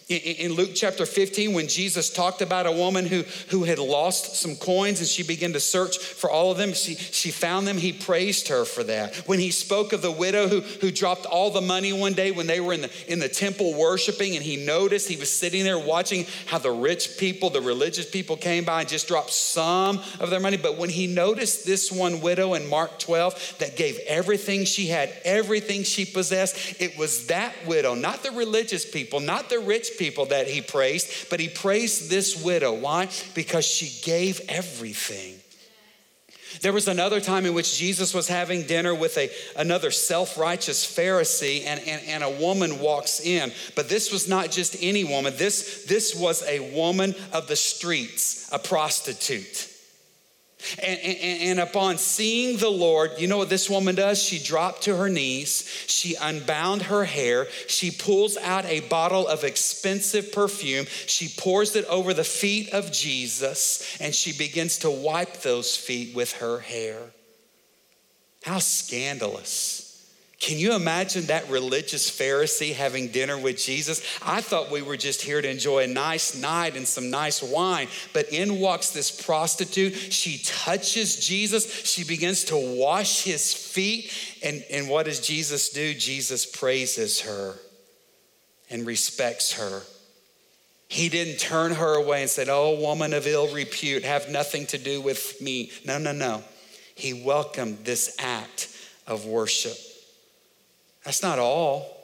In 0.08 0.54
Luke 0.54 0.72
chapter 0.74 1.06
15, 1.06 1.54
when 1.54 1.68
Jesus 1.68 2.10
talked 2.10 2.42
about 2.42 2.66
a 2.66 2.72
woman 2.72 3.06
who, 3.06 3.24
who 3.50 3.64
had 3.64 3.78
lost 3.78 4.36
some 4.38 4.56
coins 4.56 5.00
and 5.00 5.08
she 5.08 5.22
began 5.22 5.54
to 5.54 5.60
search 5.60 6.00
for 6.00 6.32
all 6.32 6.52
of 6.52 6.58
them, 6.58 6.74
she, 6.74 6.96
she 6.96 7.30
found 7.30 7.68
them. 7.68 7.78
He 7.78 7.94
praised 7.94 8.48
her 8.48 8.66
for 8.66 8.84
that. 8.86 9.16
When 9.28 9.38
he 9.38 9.52
spoke 9.52 9.94
of 9.94 10.02
the 10.02 10.12
widow 10.12 10.48
who, 10.48 10.62
who 10.62 10.90
dropped 10.90 11.28
all 11.28 11.52
the 11.52 11.62
money 11.62 11.94
one 11.94 12.14
day 12.14 12.32
when 12.32 12.48
they 12.48 12.60
were 12.60 12.74
in 12.74 12.82
the, 12.82 12.92
in 13.08 13.20
the 13.20 13.30
temple 13.30 13.76
worshiping, 13.76 14.36
and 14.36 14.44
he 14.44 14.66
noticed 14.66 15.08
he 15.08 15.16
was 15.16 15.32
sitting 15.32 15.64
there 15.64 15.78
watching 15.78 16.26
how 16.48 16.58
the 16.58 16.72
rich 16.72 17.18
people, 17.18 17.52
the 17.52 17.62
religious 17.62 18.10
people 18.10 18.36
came 18.36 18.64
by 18.64 18.82
and 18.82 18.90
just 18.90 19.08
dropped 19.08 19.32
some 19.32 20.02
of 20.20 20.32
their 20.32 20.40
money. 20.40 20.58
But 20.58 20.78
when 20.78 20.90
he 20.90 21.06
noticed 21.06 21.66
this 21.66 21.92
one 21.92 22.22
widow 22.22 22.56
in 22.56 22.68
Mark 22.68 22.98
12 22.98 23.58
that 23.60 23.76
gave 23.76 24.00
everything 24.08 24.66
she 24.66 24.88
had, 24.88 25.14
everything 25.24 25.84
she 25.84 26.06
possessed, 26.06 26.82
it 26.82 26.98
was 26.98 27.28
that 27.28 27.54
widow, 27.68 27.94
not 27.94 28.24
the 28.24 28.32
religious 28.32 28.90
people, 28.90 29.20
not 29.20 29.50
the 29.50 29.60
rich 29.60 29.89
people 29.98 30.26
that 30.28 30.48
he 30.48 30.62
praised, 30.62 31.30
but 31.30 31.40
he 31.40 31.50
praised 31.50 32.10
this 32.10 32.44
widow. 32.44 32.74
Why? 32.74 33.10
Because 33.34 33.66
she 33.66 34.02
gave 34.04 34.42
everything. 34.50 35.36
There 36.62 36.74
was 36.74 36.88
another 36.88 37.22
time 37.22 37.46
in 37.46 37.54
which 37.54 37.78
Jesus 37.78 38.14
was 38.14 38.28
having 38.28 38.64
dinner 38.64 38.94
with 38.94 39.18
a, 39.18 39.30
another 39.56 39.92
self 39.92 40.38
righteous 40.38 40.86
Pharisee, 40.86 41.64
and, 41.66 41.80
and, 41.82 42.02
and 42.08 42.24
a 42.24 42.30
woman 42.30 42.80
walks 42.80 43.20
in. 43.22 43.52
But 43.76 43.88
this 43.88 44.12
was 44.12 44.28
not 44.28 44.52
just 44.52 44.76
any 44.82 45.04
woman, 45.04 45.34
this, 45.38 45.86
this 45.86 46.16
was 46.16 46.44
a 46.48 46.74
woman 46.74 47.16
of 47.32 47.48
the 47.48 47.56
streets, 47.56 48.50
a 48.52 48.60
prostitute. 48.60 49.69
And, 50.84 51.00
and, 51.00 51.42
and, 51.42 51.60
upon 51.60 51.98
seeing 51.98 52.58
the 52.58 52.70
Lord, 52.70 53.12
you 53.18 53.28
know 53.28 53.38
what 53.38 53.50
this 53.50 53.70
woman 53.70 53.96
does? 53.96 54.22
She 54.22 54.40
dropped 54.40 54.84
to 54.84 54.98
her 54.98 55.08
knees, 55.08 55.64
she 55.88 56.16
unbound 56.16 56.84
her 56.84 57.06
hair, 57.06 57.48
she 57.68 57.92
pulls 57.92 58.36
out 58.36 58.66
a 58.66 58.82
bottle 58.82 59.26
of 59.26 59.46
expensive 59.46 60.34
perfume, 60.34 60.86
she 61.06 61.30
pours 61.30 61.78
it 61.78 61.86
over 61.86 62.14
the 62.14 62.26
feet 62.26 62.74
of 62.74 62.92
Jesus, 62.92 63.98
and 64.02 64.14
she 64.14 64.34
begins 64.34 64.80
to 64.80 64.92
wipe 64.92 65.38
those 65.42 65.78
feet 65.78 66.14
with 66.14 66.34
her 66.34 66.60
hair. 66.60 67.00
How 68.44 68.60
scandalous. 68.60 69.89
Can 70.40 70.58
you 70.58 70.74
imagine 70.74 71.26
that 71.26 71.50
religious 71.50 72.10
Pharisee 72.10 72.74
having 72.74 73.10
dinner 73.10 73.38
with 73.38 73.58
Jesus? 73.58 74.02
I 74.22 74.40
thought 74.40 74.72
we 74.72 74.82
were 74.82 74.96
just 74.96 75.22
here 75.22 75.42
to 75.42 75.50
enjoy 75.50 75.84
a 75.84 75.88
nice 75.88 76.34
night 76.34 76.78
and 76.78 76.88
some 76.88 77.10
nice 77.10 77.44
wine, 77.44 77.90
but 78.14 78.30
in 78.30 78.58
walks 78.58 78.92
this 78.92 79.12
prostitute. 79.12 79.94
She 79.94 80.42
touches 80.46 81.28
Jesus, 81.28 81.84
she 81.86 82.06
begins 82.06 82.46
to 82.46 82.78
wash 82.78 83.24
his 83.24 83.54
feet. 83.54 84.14
And, 84.42 84.64
and 84.72 84.88
what 84.88 85.08
does 85.08 85.20
Jesus 85.20 85.70
do? 85.70 85.94
Jesus 85.94 86.46
praises 86.46 87.20
her 87.22 87.56
and 88.70 88.88
respects 88.88 89.52
her. 89.54 89.82
He 90.88 91.10
didn't 91.10 91.40
turn 91.40 91.74
her 91.74 91.96
away 91.96 92.22
and 92.22 92.30
said, 92.30 92.48
Oh, 92.50 92.80
woman 92.80 93.14
of 93.14 93.28
ill 93.28 93.54
repute, 93.54 94.06
have 94.06 94.30
nothing 94.30 94.66
to 94.68 94.78
do 94.78 95.02
with 95.02 95.42
me. 95.42 95.72
No, 95.86 95.98
no, 95.98 96.14
no. 96.14 96.44
He 96.96 97.12
welcomed 97.12 97.80
this 97.84 98.16
act 98.20 98.74
of 99.06 99.26
worship. 99.26 99.78
That's 101.04 101.24
not 101.24 101.40
all. 101.40 102.00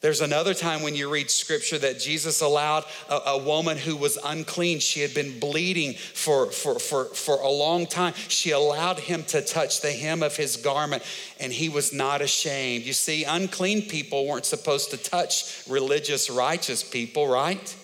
There's 0.00 0.20
another 0.20 0.54
time 0.54 0.82
when 0.82 0.94
you 0.94 1.10
read 1.10 1.28
scripture 1.28 1.78
that 1.78 1.98
Jesus 1.98 2.40
allowed 2.40 2.84
a, 3.10 3.14
a, 3.14 3.38
woman 3.38 3.76
who 3.76 3.96
was 3.96 4.16
unclean, 4.24 4.78
she 4.78 5.00
had 5.00 5.12
been 5.12 5.40
bleeding 5.40 5.94
for, 5.94 6.52
for, 6.52 6.78
for, 6.78 7.06
for 7.06 7.40
a 7.40 7.50
long 7.50 7.84
time. 7.84 8.14
She 8.28 8.52
allowed 8.52 9.00
him 9.00 9.24
to 9.24 9.42
touch 9.42 9.80
the 9.80 9.90
hem 9.90 10.22
of 10.22 10.36
his 10.36 10.56
garment, 10.56 11.02
and 11.40 11.52
he 11.52 11.68
was 11.68 11.92
not 11.92 12.22
ashamed. 12.22 12.84
You 12.84 12.92
see, 12.92 13.24
unclean 13.24 13.82
people 13.88 14.24
weren't 14.24 14.46
supposed 14.46 14.92
to 14.92 14.96
touch 14.98 15.64
religious, 15.68 16.30
righteous 16.30 16.84
people, 16.84 17.26
right? 17.26 17.76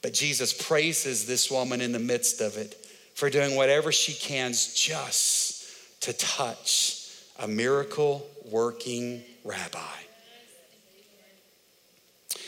But 0.00 0.14
Jesus 0.14 0.54
praises 0.54 1.26
this 1.26 1.50
woman 1.50 1.82
in 1.82 1.92
the 1.92 1.98
midst 1.98 2.40
of 2.40 2.56
it 2.56 2.74
for 3.14 3.28
doing 3.28 3.56
whatever 3.56 3.92
she 3.92 4.14
can 4.14 4.52
just 4.52 5.68
to 6.00 6.14
touch 6.14 7.10
a 7.38 7.46
miracle 7.46 8.26
working 8.50 9.22
rabbi. 9.46 9.78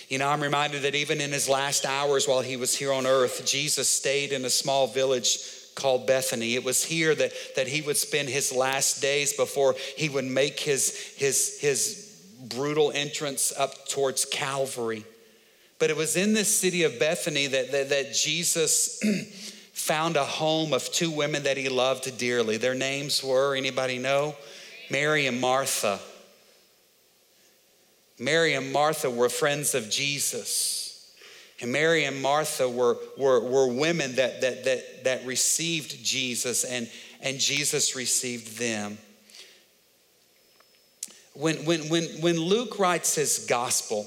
You 0.08 0.18
know, 0.18 0.28
I'm 0.28 0.42
reminded 0.42 0.82
that 0.82 0.94
even 0.94 1.20
in 1.20 1.32
his 1.32 1.48
last 1.48 1.84
hours 1.84 2.26
while 2.26 2.40
he 2.40 2.56
was 2.56 2.74
here 2.74 2.92
on 2.92 3.06
earth, 3.06 3.44
Jesus 3.44 3.88
stayed 3.88 4.32
in 4.32 4.44
a 4.44 4.50
small 4.50 4.86
village 4.86 5.38
called 5.74 6.06
Bethany. 6.06 6.54
It 6.54 6.64
was 6.64 6.84
here 6.84 7.14
that, 7.14 7.32
that 7.56 7.68
he 7.68 7.82
would 7.82 7.96
spend 7.96 8.28
his 8.28 8.52
last 8.52 9.02
days 9.02 9.34
before 9.34 9.74
he 9.96 10.08
would 10.08 10.24
make 10.24 10.60
his, 10.60 10.96
his, 11.16 11.60
his 11.60 12.20
brutal 12.48 12.90
entrance 12.92 13.52
up 13.56 13.86
towards 13.86 14.24
Calvary. 14.24 15.04
But 15.78 15.90
it 15.90 15.96
was 15.96 16.16
in 16.16 16.32
this 16.32 16.58
city 16.58 16.82
of 16.82 16.98
Bethany 16.98 17.46
that, 17.46 17.70
that, 17.70 17.90
that 17.90 18.14
Jesus 18.14 19.00
found 19.72 20.16
a 20.16 20.24
home 20.24 20.72
of 20.72 20.90
two 20.90 21.10
women 21.10 21.44
that 21.44 21.56
he 21.56 21.68
loved 21.68 22.18
dearly. 22.18 22.56
Their 22.56 22.74
names 22.74 23.22
were, 23.22 23.54
anybody 23.54 23.98
know? 23.98 24.34
Mary 24.90 25.26
and 25.26 25.40
Martha. 25.40 26.00
Mary 28.18 28.54
and 28.54 28.72
Martha 28.72 29.10
were 29.10 29.28
friends 29.28 29.74
of 29.74 29.90
Jesus. 29.90 31.14
And 31.60 31.72
Mary 31.72 32.04
and 32.04 32.20
Martha 32.22 32.68
were, 32.68 32.96
were, 33.16 33.40
were 33.40 33.66
women 33.66 34.16
that, 34.16 34.40
that, 34.40 34.64
that, 34.64 35.04
that 35.04 35.26
received 35.26 36.04
Jesus, 36.04 36.64
and, 36.64 36.88
and 37.20 37.38
Jesus 37.38 37.96
received 37.96 38.58
them. 38.58 38.98
When, 41.34 41.56
when, 41.64 41.88
when, 41.88 42.04
when 42.20 42.36
Luke 42.40 42.78
writes 42.78 43.14
his 43.14 43.46
gospel, 43.48 44.06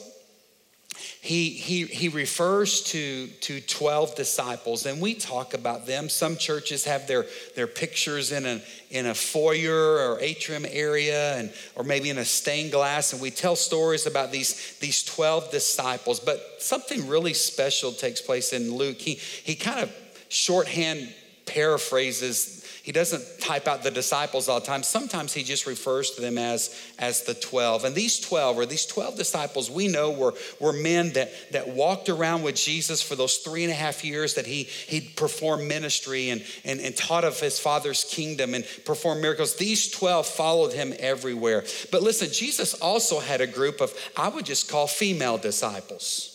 he, 1.24 1.50
he, 1.52 1.86
he 1.86 2.08
refers 2.08 2.82
to, 2.86 3.28
to 3.28 3.62
12 3.62 4.16
disciples, 4.16 4.88
and 4.88 5.00
we 5.00 5.14
talk 5.14 5.54
about 5.54 5.86
them. 5.86 6.10
Some 6.10 6.36
churches 6.36 6.86
have 6.86 7.06
their, 7.06 7.28
their 7.56 7.68
pictures 7.68 8.32
in 8.32 8.48
a, 8.48 8.60
in 8.90 9.06
a 9.06 9.14
foyer 9.14 10.00
or 10.00 10.20
atrium 10.20 10.66
area, 10.68 11.38
and, 11.38 11.54
or 11.76 11.84
maybe 11.84 12.10
in 12.10 12.18
a 12.18 12.26
stained 12.26 12.72
glass, 12.72 13.14
and 13.14 13.22
we 13.22 13.30
tell 13.30 13.56
stories 13.56 14.08
about 14.08 14.32
these, 14.32 14.78
these 14.80 15.04
12 15.04 15.52
disciples. 15.52 16.20
But 16.20 16.42
something 16.58 17.08
really 17.08 17.36
special 17.36 17.92
takes 17.92 18.20
place 18.20 18.52
in 18.52 18.74
Luke. 18.74 18.98
He, 18.98 19.14
he 19.14 19.54
kind 19.54 19.80
of 19.80 19.96
shorthand 20.30 21.14
paraphrases 21.46 22.61
he 22.84 22.92
doesn't 22.92 23.40
type 23.40 23.68
out 23.68 23.84
the 23.84 23.92
disciples 23.92 24.50
all 24.50 24.60
the 24.60 24.66
time. 24.66 24.82
Sometimes 24.82 25.34
he 25.34 25.44
just 25.44 25.68
refers 25.68 26.12
to 26.12 26.22
them 26.22 26.38
as, 26.38 26.76
as 26.98 27.24
the 27.24 27.36
12. 27.36 27.86
And 27.86 27.94
these 27.94 28.20
12, 28.20 28.58
or 28.58 28.66
these 28.66 28.88
12 28.88 29.18
disciples, 29.18 29.70
we 29.70 29.88
know 29.88 30.10
were, 30.12 30.34
were 30.60 30.74
men 30.74 31.12
that, 31.14 31.32
that 31.52 31.70
walked 31.70 32.10
around 32.10 32.42
with 32.42 32.56
Jesus 32.56 33.02
for 33.02 33.16
those 33.16 33.38
three 33.38 33.64
and 33.64 33.72
a 33.72 33.76
half 33.76 34.04
years 34.04 34.34
that 34.34 34.48
he, 34.48 34.64
he 34.64 35.02
performed 35.02 35.68
ministry 35.68 36.30
and, 36.32 36.44
and, 36.66 36.80
and 36.80 36.98
taught 36.98 37.24
of 37.24 37.40
his 37.40 37.60
Father's 37.60 38.04
kingdom 38.04 38.56
and 38.56 38.66
performed 38.84 39.22
miracles. 39.22 39.56
These 39.56 39.92
12 39.92 40.26
followed 40.26 40.74
him 40.74 40.94
everywhere. 40.98 41.64
But 41.92 42.02
listen, 42.02 42.30
Jesus 42.32 42.74
also 42.74 43.20
had 43.20 43.42
a 43.42 43.48
group 43.48 43.80
of, 43.80 43.94
I 44.18 44.30
would 44.30 44.46
just 44.46 44.72
call 44.72 44.88
female 44.88 45.38
disciples. 45.38 46.31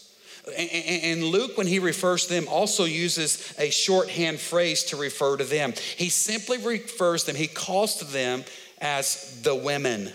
And 0.55 1.25
Luke, 1.25 1.59
when 1.59 1.67
he 1.67 1.81
refers 1.81 2.27
to 2.27 2.35
them, 2.35 2.47
also 2.49 2.85
uses 2.85 3.53
a 3.59 3.71
shorthand 3.71 4.39
phrase 4.39 4.85
to 4.85 4.97
refer 4.97 5.37
to 5.37 5.45
them. 5.45 5.73
He 5.97 6.09
simply 6.09 6.59
refers 6.59 7.25
them, 7.25 7.35
he 7.35 7.49
calls 7.49 7.97
to 7.97 8.05
them 8.05 8.45
as 8.81 9.41
the 9.43 9.55
women. 9.55 10.13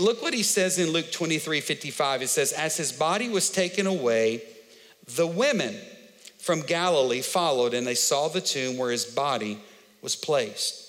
Look 0.00 0.22
what 0.22 0.34
he 0.34 0.42
says 0.42 0.78
in 0.78 0.90
Luke 0.90 1.10
23 1.12 1.60
55. 1.60 2.22
It 2.22 2.28
says, 2.28 2.52
As 2.52 2.76
his 2.76 2.92
body 2.92 3.28
was 3.28 3.50
taken 3.50 3.86
away, 3.86 4.42
the 5.16 5.26
women 5.26 5.76
from 6.38 6.60
Galilee 6.60 7.22
followed, 7.22 7.74
and 7.74 7.86
they 7.86 7.94
saw 7.94 8.28
the 8.28 8.40
tomb 8.40 8.76
where 8.76 8.90
his 8.90 9.04
body 9.04 9.58
was 10.02 10.16
placed. 10.16 10.80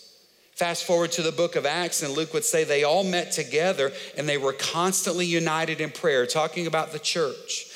Fast 0.54 0.86
forward 0.86 1.12
to 1.13 1.21
the 1.21 1.32
book 1.32 1.56
of 1.56 1.65
Acts, 1.65 2.01
and 2.01 2.13
Luke 2.13 2.34
would 2.34 2.45
say 2.45 2.63
they 2.63 2.84
all 2.84 3.04
met 3.04 3.32
together 3.32 3.91
and 4.17 4.28
they 4.28 4.38
were 4.38 4.54
constantly 4.54 5.25
united 5.25 5.82
in 5.82 5.91
prayer, 5.91 6.25
talking 6.25 6.65
about 6.65 6.93
the 6.93 6.99
church 6.99 7.67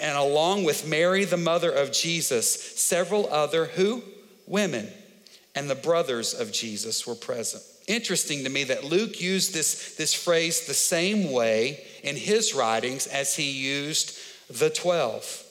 and 0.00 0.16
along 0.16 0.64
with 0.64 0.86
Mary, 0.86 1.24
the 1.24 1.36
mother 1.36 1.70
of 1.70 1.92
Jesus, 1.92 2.52
several 2.80 3.32
other 3.32 3.66
who? 3.66 4.02
Women. 4.46 4.88
And 5.54 5.68
the 5.68 5.74
brothers 5.74 6.34
of 6.34 6.52
Jesus 6.52 7.06
were 7.06 7.14
present. 7.14 7.62
Interesting 7.86 8.44
to 8.44 8.50
me 8.50 8.64
that 8.64 8.84
Luke 8.84 9.20
used 9.20 9.52
this, 9.52 9.96
this 9.96 10.14
phrase 10.14 10.66
the 10.66 10.74
same 10.74 11.32
way 11.32 11.84
in 12.02 12.16
his 12.16 12.54
writings 12.54 13.06
as 13.06 13.34
he 13.34 13.50
used 13.50 14.18
the 14.48 14.70
12. 14.70 15.44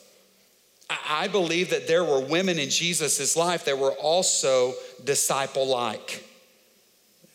I 1.07 1.27
believe 1.27 1.69
that 1.69 1.87
there 1.87 2.03
were 2.03 2.19
women 2.19 2.59
in 2.59 2.69
Jesus' 2.69 3.35
life 3.37 3.65
that 3.65 3.77
were 3.77 3.93
also 3.93 4.73
disciple 5.03 5.67
like. 5.67 6.23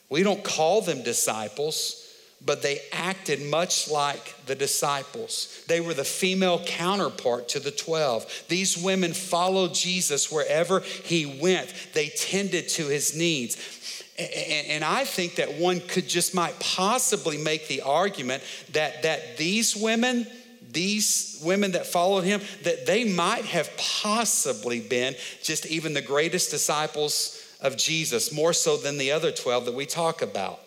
We 0.09 0.23
don't 0.23 0.45
call 0.45 0.83
them 0.83 1.03
disciples 1.03 2.06
but 2.47 2.63
they 2.63 2.81
acted 2.93 3.43
much 3.43 3.91
like 3.91 4.35
the 4.47 4.55
disciples. 4.55 5.65
They 5.67 5.81
were 5.81 5.95
the 5.95 6.05
female 6.05 6.63
counterpart 6.65 7.49
to 7.51 7.61
the 7.61 7.73
12. 7.73 8.45
These 8.49 8.79
women 8.79 9.13
followed 9.13 9.75
Jesus 9.75 10.31
wherever 10.31 10.81
he 10.81 11.27
went, 11.27 11.75
they 11.93 12.09
tended 12.09 12.69
to 12.71 12.87
his 12.87 13.17
needs. 13.17 13.57
And 14.19 14.83
I 14.83 15.05
think 15.05 15.35
that 15.35 15.55
one 15.55 15.81
could 15.81 16.09
just 16.09 16.35
might 16.35 16.59
possibly 16.59 17.37
make 17.37 17.69
the 17.69 17.83
argument 17.83 18.43
that, 18.73 19.03
that 19.03 19.37
these 19.37 19.77
women 19.77 20.27
these 20.69 21.41
women 21.43 21.73
that 21.73 21.87
followed 21.87 22.25
him, 22.25 22.41
that 22.65 22.85
they 22.85 23.05
might 23.05 23.47
have 23.47 23.71
possibly 23.79 24.81
been 24.81 25.15
just 25.43 25.65
even 25.65 25.95
the 25.95 26.03
greatest 26.03 26.51
disciples 26.51 27.43
of 27.63 27.79
Jesus, 27.79 28.31
more 28.31 28.53
so 28.53 28.77
than 28.77 28.99
the 28.99 29.13
other 29.13 29.33
12 29.33 29.67
that 29.67 29.75
we 29.75 29.87
talk 29.87 30.21
about. 30.21 30.61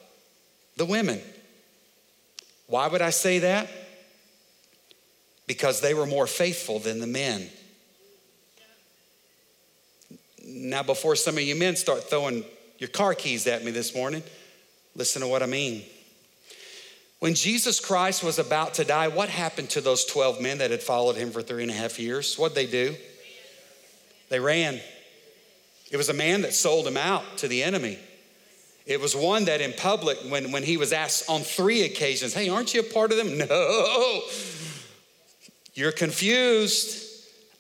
The 0.78 0.86
women. 0.86 1.22
Why 2.70 2.88
would 2.88 3.02
I 3.02 3.10
say 3.10 3.40
that? 3.40 3.68
Because 5.48 5.82
they 5.82 5.96
were 5.96 6.06
more 6.06 6.28
faithful 6.28 6.78
than 6.78 7.00
the 7.00 7.08
men. 7.08 7.50
Now, 10.46 10.84
before 10.84 11.16
some 11.16 11.36
of 11.36 11.42
you 11.42 11.56
men 11.56 11.76
start 11.76 12.04
throwing 12.10 12.46
your 12.78 12.90
car 12.90 13.16
keys 13.16 13.48
at 13.48 13.66
me 13.66 13.72
this 13.72 13.96
morning, 13.96 14.22
listen 14.96 15.24
to 15.24 15.28
what 15.28 15.42
I 15.42 15.48
mean. 15.48 15.84
When 17.18 17.34
Jesus 17.34 17.80
Christ 17.80 18.24
was 18.24 18.38
about 18.38 18.76
to 18.76 18.86
die, 18.86 19.08
what 19.08 19.30
happened 19.30 19.72
to 19.72 19.82
those 19.82 20.06
12 20.06 20.40
men 20.40 20.60
that 20.60 20.72
had 20.72 20.84
followed 20.84 21.18
him 21.18 21.32
for 21.32 21.42
three 21.42 21.64
and 21.64 21.72
a 21.72 21.76
half 21.76 22.00
years? 22.00 22.38
What'd 22.38 22.56
they 22.56 22.68
do? 22.68 22.96
They 24.30 24.40
ran. 24.40 24.80
It 25.92 25.98
was 25.98 26.10
a 26.10 26.14
man 26.14 26.44
that 26.44 26.54
sold 26.54 26.86
him 26.86 26.98
out 26.98 27.24
to 27.38 27.48
the 27.48 27.64
enemy. 27.64 27.98
It 28.90 29.00
was 29.00 29.16
one 29.16 29.46
that 29.46 29.62
in 29.62 29.74
public, 29.74 30.18
when, 30.30 30.52
when 30.52 30.64
he 30.64 30.76
was 30.76 30.92
asked 30.92 31.30
on 31.30 31.42
three 31.42 31.84
occasions, 31.84 32.34
Hey, 32.34 32.50
aren't 32.50 32.74
you 32.74 32.80
a 32.80 32.84
part 32.84 33.12
of 33.12 33.18
them? 33.18 33.38
No. 33.48 34.22
You're 35.76 35.92
confused. 35.94 37.06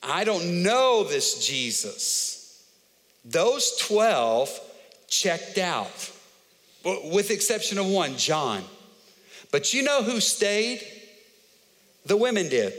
I 0.01 0.23
don't 0.23 0.63
know 0.63 1.03
this 1.03 1.47
Jesus. 1.47 2.67
Those 3.23 3.77
12 3.77 4.59
checked 5.07 5.59
out, 5.59 6.11
with 6.83 7.27
the 7.27 7.35
exception 7.35 7.77
of 7.77 7.85
one, 7.85 8.17
John. 8.17 8.63
But 9.51 9.73
you 9.73 9.83
know 9.83 10.01
who 10.01 10.19
stayed? 10.19 10.85
The 12.07 12.17
women 12.17 12.49
did. 12.49 12.73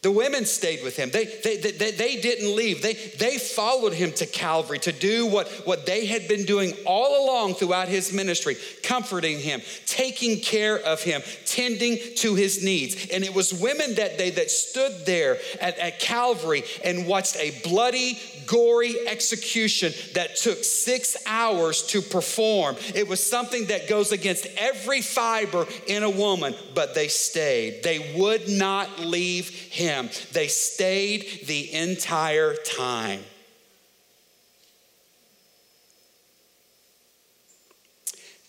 The 0.00 0.12
women 0.12 0.44
stayed 0.44 0.84
with 0.84 0.96
him. 0.96 1.10
They, 1.10 1.24
they, 1.24 1.56
they, 1.56 1.90
they, 1.90 2.20
didn't 2.20 2.54
leave. 2.54 2.82
They, 2.82 2.94
they 2.94 3.36
followed 3.36 3.92
him 3.92 4.12
to 4.12 4.26
Calvary 4.26 4.78
to 4.80 4.92
do 4.92 5.26
what, 5.26 5.48
what 5.66 5.86
they 5.86 6.06
had 6.06 6.28
been 6.28 6.44
doing 6.44 6.72
all 6.86 7.26
along 7.26 7.54
throughout 7.54 7.88
his 7.88 8.12
ministry, 8.12 8.56
comforting 8.84 9.40
him, 9.40 9.60
taking 9.86 10.40
care 10.40 10.78
of 10.78 11.02
him, 11.02 11.20
tending 11.46 11.98
to 12.16 12.36
his 12.36 12.62
needs. 12.62 13.08
And 13.12 13.24
it 13.24 13.34
was 13.34 13.52
women 13.52 13.96
that 13.96 14.18
day 14.18 14.30
that 14.30 14.52
stood 14.52 15.04
there 15.04 15.38
at, 15.60 15.76
at 15.78 15.98
Calvary 15.98 16.62
and 16.84 17.08
watched 17.08 17.36
a 17.36 17.60
bloody, 17.64 18.20
gory 18.48 19.06
execution 19.06 19.92
that 20.14 20.36
took 20.36 20.64
six 20.64 21.16
hours 21.26 21.82
to 21.88 22.02
perform. 22.02 22.76
It 22.94 23.06
was 23.06 23.24
something 23.24 23.66
that 23.66 23.88
goes 23.88 24.10
against 24.10 24.46
every 24.56 25.02
fiber 25.02 25.66
in 25.86 26.02
a 26.02 26.10
woman, 26.10 26.54
but 26.74 26.94
they 26.94 27.08
stayed. 27.08 27.82
They 27.82 28.14
would 28.18 28.48
not 28.48 29.00
leave 29.00 29.50
him. 29.50 30.10
They 30.32 30.48
stayed 30.48 31.46
the 31.46 31.72
entire 31.72 32.54
time. 32.54 33.20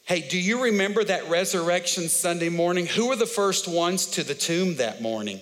Hey, 0.06 0.28
do 0.28 0.40
you 0.40 0.64
remember 0.64 1.04
that 1.04 1.30
resurrection 1.30 2.10
Sunday 2.10 2.50
morning? 2.50 2.88
Who 2.88 3.10
were 3.10 3.16
the 3.16 3.28
first 3.28 3.68
ones 3.68 4.08
to 4.08 4.24
the 4.24 4.34
tomb 4.34 4.78
that 4.78 5.04
morning? 5.04 5.40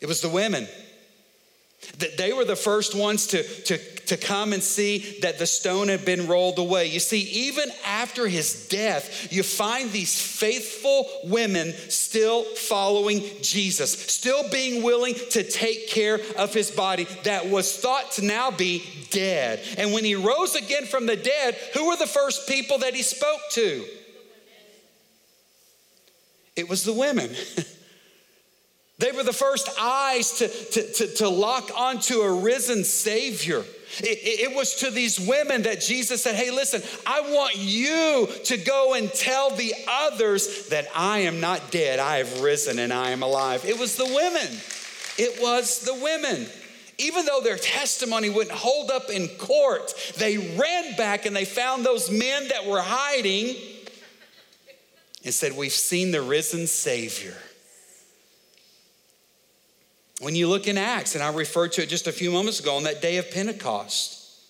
It 0.00 0.06
was 0.06 0.20
the 0.20 0.28
women. 0.28 0.66
That 1.98 2.16
they 2.16 2.32
were 2.32 2.44
the 2.44 2.56
first 2.56 2.94
ones 2.94 3.28
to, 3.28 3.42
to, 3.42 3.78
to 4.06 4.16
come 4.16 4.52
and 4.52 4.62
see 4.62 5.18
that 5.22 5.38
the 5.38 5.46
stone 5.46 5.88
had 5.88 6.04
been 6.04 6.26
rolled 6.26 6.58
away. 6.58 6.86
You 6.86 7.00
see, 7.00 7.20
even 7.20 7.70
after 7.84 8.26
his 8.26 8.68
death, 8.68 9.32
you 9.32 9.42
find 9.42 9.90
these 9.92 10.20
faithful 10.20 11.08
women 11.24 11.72
still 11.88 12.44
following 12.44 13.22
Jesus, 13.42 13.92
still 13.92 14.48
being 14.50 14.82
willing 14.82 15.14
to 15.30 15.42
take 15.42 15.88
care 15.88 16.20
of 16.36 16.52
his 16.52 16.70
body 16.70 17.06
that 17.22 17.46
was 17.48 17.76
thought 17.76 18.12
to 18.12 18.24
now 18.24 18.50
be 18.50 18.82
dead. 19.10 19.62
And 19.78 19.92
when 19.92 20.04
he 20.04 20.14
rose 20.14 20.56
again 20.56 20.86
from 20.86 21.06
the 21.06 21.16
dead, 21.16 21.54
who 21.74 21.88
were 21.88 21.96
the 21.96 22.06
first 22.06 22.48
people 22.48 22.78
that 22.78 22.94
he 22.94 23.02
spoke 23.02 23.40
to? 23.52 23.84
It 26.56 26.68
was 26.68 26.84
the 26.84 26.92
women. 26.92 27.30
They 29.04 29.12
were 29.12 29.22
the 29.22 29.34
first 29.34 29.68
eyes 29.78 30.38
to, 30.38 30.48
to, 30.48 30.92
to, 30.94 31.06
to 31.16 31.28
lock 31.28 31.70
onto 31.76 32.22
a 32.22 32.40
risen 32.40 32.84
Savior. 32.84 33.62
It, 33.98 34.48
it, 34.50 34.56
was 34.56 34.76
to 34.76 34.90
these 34.90 35.20
women 35.20 35.64
that 35.64 35.82
Jesus 35.82 36.22
said, 36.22 36.36
Hey, 36.36 36.50
listen, 36.50 36.80
I 37.04 37.20
want 37.20 37.54
you 37.56 38.26
to 38.44 38.56
go 38.56 38.94
and 38.94 39.12
tell 39.12 39.50
the 39.50 39.74
others 39.86 40.68
that 40.68 40.86
I 40.96 41.18
am 41.18 41.38
not 41.38 41.70
dead, 41.70 41.98
I 41.98 42.16
have 42.16 42.40
risen 42.40 42.78
and 42.78 42.94
I 42.94 43.10
am 43.10 43.22
alive. 43.22 43.66
It 43.66 43.78
was 43.78 43.96
the 43.96 44.06
women. 44.06 44.58
It 45.18 45.38
was 45.38 45.80
the 45.80 45.92
women. 46.02 46.46
Even 46.96 47.26
though 47.26 47.42
their 47.42 47.58
testimony 47.58 48.30
wouldn't 48.30 48.56
hold 48.56 48.90
up 48.90 49.10
in 49.10 49.28
court, 49.36 49.92
they 50.16 50.56
ran 50.56 50.96
back 50.96 51.26
and 51.26 51.36
they 51.36 51.44
found 51.44 51.84
those 51.84 52.10
men 52.10 52.48
that 52.48 52.64
were 52.64 52.80
hiding 52.80 53.54
and 55.26 55.34
said, 55.34 55.54
We've 55.54 55.72
seen 55.72 56.10
the 56.10 56.22
risen 56.22 56.66
Savior. 56.66 57.36
When 60.24 60.34
you 60.34 60.48
look 60.48 60.68
in 60.68 60.78
Acts, 60.78 61.14
and 61.14 61.22
I 61.22 61.30
referred 61.30 61.72
to 61.72 61.82
it 61.82 61.90
just 61.90 62.06
a 62.06 62.12
few 62.12 62.30
moments 62.30 62.58
ago 62.58 62.76
on 62.76 62.84
that 62.84 63.02
day 63.02 63.18
of 63.18 63.30
Pentecost, 63.30 64.40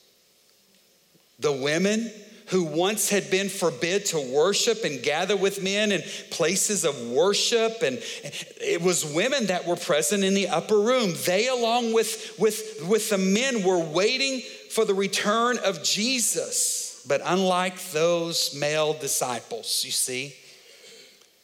the 1.40 1.50
women 1.50 2.12
who 2.50 2.62
once 2.62 3.08
had 3.08 3.28
been 3.28 3.48
forbid 3.48 4.06
to 4.06 4.20
worship 4.20 4.84
and 4.84 5.02
gather 5.02 5.36
with 5.36 5.64
men 5.64 5.90
in 5.90 6.00
places 6.30 6.84
of 6.84 7.08
worship 7.08 7.82
and 7.82 7.98
it 8.60 8.82
was 8.82 9.04
women 9.04 9.46
that 9.46 9.66
were 9.66 9.74
present 9.74 10.22
in 10.22 10.34
the 10.34 10.46
upper 10.46 10.78
room. 10.78 11.12
They 11.26 11.48
along 11.48 11.92
with 11.92 12.38
with 12.38 12.86
with 12.88 13.10
the 13.10 13.18
men 13.18 13.64
were 13.64 13.80
waiting 13.80 14.42
for 14.70 14.84
the 14.84 14.94
return 14.94 15.58
of 15.58 15.82
jesus. 15.82 17.02
But 17.08 17.20
unlike 17.24 17.82
those 17.90 18.54
male 18.54 18.92
disciples 18.92 19.82
you 19.84 19.90
see 19.90 20.36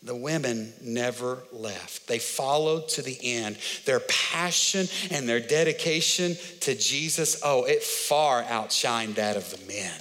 the 0.03 0.17
women 0.17 0.73
never 0.81 1.39
left. 1.53 2.07
They 2.07 2.19
followed 2.19 2.89
to 2.91 3.03
the 3.03 3.19
end. 3.23 3.59
Their 3.85 4.01
passion 4.01 4.87
and 5.11 5.29
their 5.29 5.41
dedication 5.41 6.37
to 6.61 6.75
Jesus, 6.75 7.41
oh, 7.45 7.65
it 7.65 7.83
far 7.83 8.43
outshined 8.45 9.17
that 9.17 9.37
of 9.37 9.51
the 9.51 9.67
men. 9.67 10.01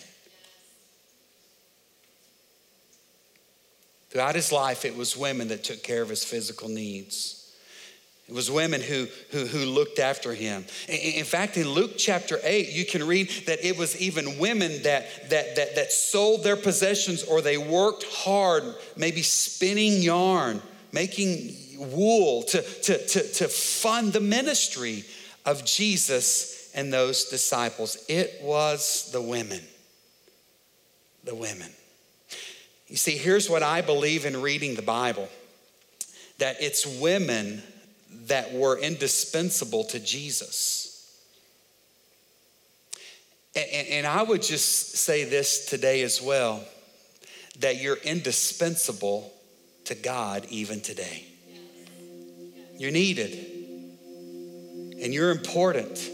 Throughout 4.09 4.35
his 4.35 4.51
life, 4.51 4.85
it 4.85 4.95
was 4.95 5.15
women 5.15 5.49
that 5.49 5.63
took 5.63 5.83
care 5.83 6.01
of 6.01 6.09
his 6.09 6.23
physical 6.23 6.69
needs. 6.69 7.38
It 8.29 8.35
was 8.35 8.51
women 8.51 8.79
who, 8.79 9.07
who, 9.31 9.47
who 9.47 9.65
looked 9.65 9.97
after 9.97 10.35
him. 10.35 10.63
In 10.87 11.25
fact, 11.25 11.57
in 11.57 11.67
Luke 11.67 11.93
chapter 11.97 12.37
8, 12.43 12.69
you 12.69 12.85
can 12.85 13.07
read 13.07 13.27
that 13.47 13.65
it 13.65 13.75
was 13.75 13.99
even 13.99 14.37
women 14.37 14.83
that, 14.83 15.31
that, 15.31 15.55
that, 15.55 15.75
that 15.75 15.91
sold 15.91 16.43
their 16.43 16.55
possessions 16.55 17.23
or 17.23 17.41
they 17.41 17.57
worked 17.57 18.03
hard, 18.03 18.63
maybe 18.95 19.23
spinning 19.23 20.03
yarn, 20.03 20.61
making 20.91 21.55
wool 21.79 22.43
to, 22.43 22.61
to, 22.61 23.07
to, 23.07 23.33
to 23.33 23.47
fund 23.47 24.13
the 24.13 24.19
ministry 24.19 25.05
of 25.47 25.65
Jesus 25.65 26.71
and 26.75 26.93
those 26.93 27.25
disciples. 27.25 28.05
It 28.07 28.41
was 28.43 29.09
the 29.11 29.23
women. 29.23 29.61
The 31.23 31.33
women. 31.33 31.71
You 32.87 32.97
see, 32.97 33.17
here's 33.17 33.49
what 33.49 33.63
I 33.63 33.81
believe 33.81 34.27
in 34.27 34.39
reading 34.39 34.75
the 34.75 34.83
Bible 34.83 35.29
that 36.37 36.61
it's 36.61 36.85
women 36.85 37.63
that 38.29 38.53
were 38.53 38.77
indispensable 38.77 39.83
to 39.85 39.99
Jesus. 39.99 40.85
And, 43.55 43.87
and, 43.87 44.07
I 44.07 44.23
would 44.23 44.41
just 44.41 44.95
say 44.95 45.25
this 45.25 45.65
today 45.65 46.03
as 46.03 46.21
well 46.21 46.63
that 47.59 47.81
you're 47.81 47.97
indispensable 47.97 49.33
to 49.85 49.95
God 49.95 50.45
even 50.49 50.81
today. 50.81 51.25
You're 52.77 52.91
needed 52.91 53.33
and 55.01 55.13
you're 55.13 55.31
important. 55.31 56.09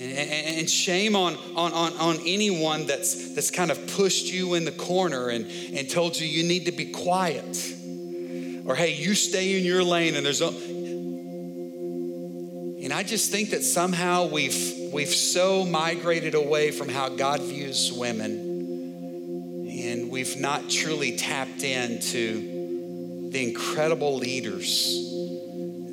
And, 0.00 0.68
shame 0.68 1.14
on, 1.14 1.36
on, 1.54 1.72
on, 1.72 1.92
on 1.98 2.16
anyone 2.26 2.86
that's, 2.86 3.34
that's 3.34 3.50
kind 3.50 3.70
of 3.70 3.86
pushed 3.94 4.32
you 4.32 4.54
in 4.54 4.64
the 4.64 4.72
corner 4.72 5.28
and, 5.28 5.46
and 5.74 5.90
told 5.90 6.18
you 6.18 6.26
you 6.26 6.42
need 6.42 6.64
to 6.66 6.72
be 6.72 6.86
quiet 6.86 7.74
or 8.64 8.74
hey, 8.74 8.94
you 8.94 9.14
stay 9.14 9.58
in 9.58 9.64
your 9.64 9.82
lane 9.82 10.16
and 10.16 10.24
there's 10.24 10.42
a, 10.42 10.48
and 12.82 12.92
I 12.92 13.02
just 13.02 13.30
think 13.30 13.50
that 13.50 13.62
somehow 13.62 14.26
we've 14.26 14.90
we've 14.92 15.08
so 15.08 15.64
migrated 15.64 16.34
away 16.34 16.70
from 16.70 16.88
how 16.88 17.08
God 17.08 17.40
views 17.40 17.92
women 17.92 18.48
and 19.70 20.10
we've 20.10 20.38
not 20.38 20.68
truly 20.68 21.16
tapped 21.16 21.62
into 21.62 23.30
the 23.30 23.48
incredible 23.48 24.16
leaders, 24.16 24.94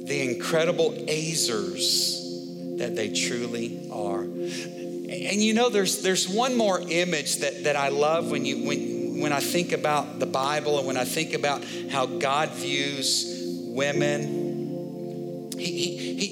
the 0.06 0.21
incredible 0.21 0.91
Ezers 0.91 2.77
that 2.80 2.95
they 2.95 3.10
truly 3.10 3.89
are. 3.91 4.21
And 4.21 5.41
you 5.41 5.53
know, 5.53 5.69
there's 5.69 6.01
there's 6.01 6.27
one 6.27 6.58
more 6.58 6.82
image 6.82 7.38
that, 7.38 7.63
that 7.65 7.75
I 7.75 7.89
love 7.89 8.32
when 8.32 8.45
you 8.45 8.65
when 8.65 8.96
when 9.21 9.34
I 9.34 9.39
think 9.39 9.71
about 9.71 10.19
the 10.19 10.25
Bible 10.25 10.77
and 10.77 10.88
when 10.88 10.97
I 10.97 11.06
think 11.06 11.34
about 11.34 11.63
how 11.89 12.06
God 12.06 12.49
views 12.49 13.34
women, 13.67 15.51
he, 15.58 15.65
he, 15.65 16.15
he, 16.15 16.27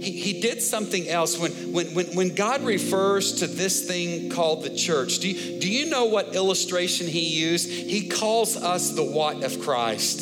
he, 0.00 0.12
he 0.12 0.40
did 0.40 0.62
something 0.62 1.08
else. 1.08 1.38
When, 1.38 1.52
when, 1.72 1.86
when, 1.94 2.06
when 2.14 2.34
God 2.34 2.62
refers 2.62 3.40
to 3.40 3.46
this 3.46 3.86
thing 3.86 4.30
called 4.30 4.64
the 4.64 4.74
church, 4.74 5.18
do 5.18 5.28
you, 5.28 5.60
do 5.60 5.70
you 5.70 5.86
know 5.90 6.06
what 6.06 6.34
illustration 6.34 7.06
he 7.06 7.40
used? 7.40 7.68
He 7.68 8.08
calls 8.08 8.56
us 8.56 8.90
the 8.92 9.04
what 9.04 9.42
of 9.42 9.60
Christ? 9.60 10.20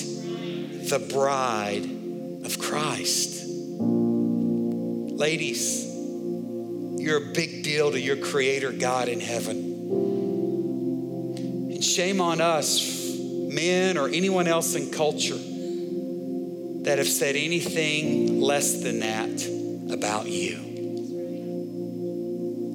The 0.89 0.99
bride 0.99 1.85
of 2.45 2.59
Christ. 2.59 3.45
Ladies, 5.17 5.85
you're 6.99 7.31
a 7.31 7.33
big 7.33 7.63
deal 7.65 7.91
to 7.91 8.01
your 8.01 8.17
creator 8.17 8.73
God 8.73 9.09
in 9.09 9.21
heaven. 9.21 9.66
Shame 11.87 12.21
on 12.21 12.41
us, 12.41 13.17
men 13.19 13.97
or 13.97 14.09
anyone 14.09 14.49
else 14.49 14.75
in 14.75 14.91
culture, 14.91 15.39
that 16.85 16.99
have 16.99 17.09
said 17.09 17.37
anything 17.37 18.41
less 18.41 18.83
than 18.83 18.99
that 19.01 19.93
about 19.93 20.27
you. 20.27 20.67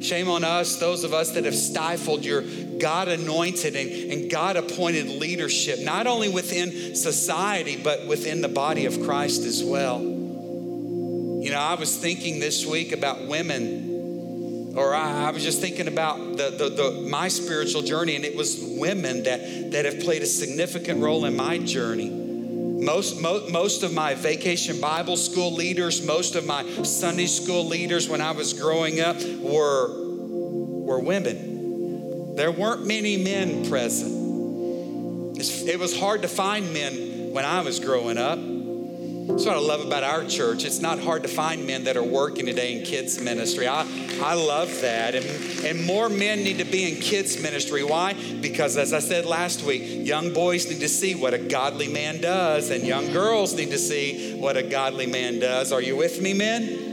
Shame 0.01 0.29
on 0.29 0.43
us, 0.43 0.77
those 0.77 1.03
of 1.03 1.13
us 1.13 1.31
that 1.31 1.45
have 1.45 1.55
stifled 1.55 2.25
your 2.25 2.41
God 2.79 3.07
anointed 3.07 3.75
and, 3.75 3.89
and 4.11 4.31
God 4.31 4.55
appointed 4.55 5.07
leadership, 5.07 5.79
not 5.79 6.07
only 6.07 6.29
within 6.29 6.95
society, 6.95 7.77
but 7.81 8.07
within 8.07 8.41
the 8.41 8.49
body 8.49 8.85
of 8.85 9.03
Christ 9.03 9.43
as 9.43 9.63
well. 9.63 10.01
You 10.01 11.51
know, 11.51 11.59
I 11.59 11.75
was 11.75 11.95
thinking 11.97 12.39
this 12.39 12.65
week 12.65 12.91
about 12.91 13.27
women, 13.27 13.90
or 14.75 14.95
I, 14.95 15.27
I 15.27 15.31
was 15.31 15.43
just 15.43 15.59
thinking 15.59 15.87
about 15.87 16.17
the, 16.37 16.49
the, 16.49 16.69
the, 16.69 17.07
my 17.09 17.27
spiritual 17.27 17.81
journey, 17.81 18.15
and 18.15 18.23
it 18.23 18.35
was 18.35 18.57
women 18.77 19.23
that, 19.23 19.71
that 19.71 19.85
have 19.85 19.99
played 19.99 20.21
a 20.21 20.25
significant 20.25 21.01
role 21.01 21.25
in 21.25 21.35
my 21.35 21.57
journey. 21.57 22.09
Most, 22.09 23.21
most, 23.21 23.51
most 23.51 23.83
of 23.83 23.93
my 23.93 24.15
vacation 24.15 24.81
Bible 24.81 25.17
school 25.17 25.53
leaders, 25.53 26.05
most 26.05 26.35
of 26.35 26.45
my 26.45 26.63
Sunday 26.83 27.27
school 27.27 27.65
leaders 27.65 28.09
when 28.09 28.21
I 28.21 28.31
was 28.31 28.53
growing 28.53 28.99
up 28.99 29.21
were, 29.39 29.89
were 30.85 30.99
women. 30.99 32.35
There 32.35 32.51
weren't 32.51 32.87
many 32.87 33.17
men 33.17 33.69
present. 33.69 34.19
It 35.37 35.79
was 35.79 35.97
hard 35.97 36.21
to 36.23 36.27
find 36.27 36.73
men 36.73 37.31
when 37.33 37.45
I 37.45 37.61
was 37.61 37.79
growing 37.79 38.17
up. 38.17 38.39
That's 39.27 39.45
what 39.45 39.55
I 39.55 39.59
love 39.59 39.85
about 39.85 40.03
our 40.03 40.25
church. 40.25 40.65
It's 40.65 40.79
not 40.79 40.99
hard 40.99 41.21
to 41.23 41.29
find 41.29 41.67
men 41.67 41.83
that 41.83 41.95
are 41.95 42.03
working 42.03 42.47
today 42.47 42.77
in 42.77 42.83
kids 42.83 43.21
ministry. 43.21 43.67
I, 43.67 43.85
I 44.21 44.33
love 44.33 44.81
that. 44.81 45.13
And, 45.13 45.25
and 45.63 45.85
more 45.85 46.09
men 46.09 46.43
need 46.43 46.57
to 46.57 46.65
be 46.65 46.91
in 46.91 46.99
kids 46.99 47.39
ministry. 47.41 47.83
Why? 47.83 48.13
Because 48.13 48.77
as 48.77 48.93
I 48.93 48.99
said 48.99 49.25
last 49.25 49.63
week, 49.63 50.07
young 50.07 50.33
boys 50.33 50.67
need 50.69 50.79
to 50.79 50.89
see 50.89 51.13
what 51.13 51.35
a 51.35 51.37
godly 51.37 51.87
man 51.87 52.19
does, 52.19 52.71
and 52.71 52.83
young 52.83 53.11
girls 53.13 53.53
need 53.53 53.69
to 53.71 53.77
see 53.77 54.39
what 54.39 54.57
a 54.57 54.63
godly 54.63 55.05
man 55.05 55.39
does. 55.39 55.71
Are 55.71 55.81
you 55.81 55.95
with 55.95 56.19
me, 56.19 56.33
men? 56.33 56.87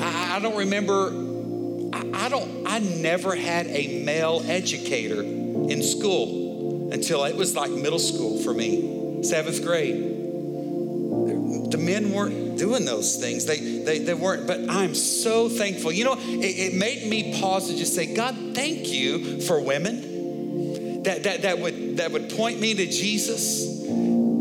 I, 0.00 0.36
I 0.36 0.38
don't 0.38 0.56
remember, 0.56 1.08
I, 1.92 2.26
I 2.26 2.28
don't, 2.28 2.66
I 2.66 2.78
never 2.78 3.34
had 3.34 3.66
a 3.66 4.04
male 4.04 4.40
educator 4.46 5.22
in 5.22 5.82
school 5.82 6.41
until 6.92 7.24
it 7.24 7.34
was 7.34 7.56
like 7.56 7.70
middle 7.70 7.98
school 7.98 8.38
for 8.42 8.52
me, 8.52 9.22
seventh 9.22 9.62
grade. 9.62 10.20
The 11.70 11.78
men 11.78 12.12
weren't 12.12 12.58
doing 12.58 12.84
those 12.84 13.16
things. 13.16 13.46
They, 13.46 13.58
they, 13.58 13.98
they 14.00 14.14
weren't, 14.14 14.46
but 14.46 14.60
I'm 14.68 14.94
so 14.94 15.48
thankful. 15.48 15.90
You 15.90 16.04
know, 16.04 16.16
it, 16.18 16.72
it 16.72 16.74
made 16.74 17.06
me 17.08 17.40
pause 17.40 17.70
and 17.70 17.78
just 17.78 17.94
say, 17.94 18.14
God, 18.14 18.36
thank 18.54 18.92
you 18.92 19.40
for 19.40 19.58
women 19.60 21.02
that, 21.04 21.22
that, 21.24 21.42
that, 21.42 21.58
would, 21.58 21.96
that 21.96 22.12
would 22.12 22.30
point 22.30 22.60
me 22.60 22.74
to 22.74 22.86
Jesus 22.86 23.82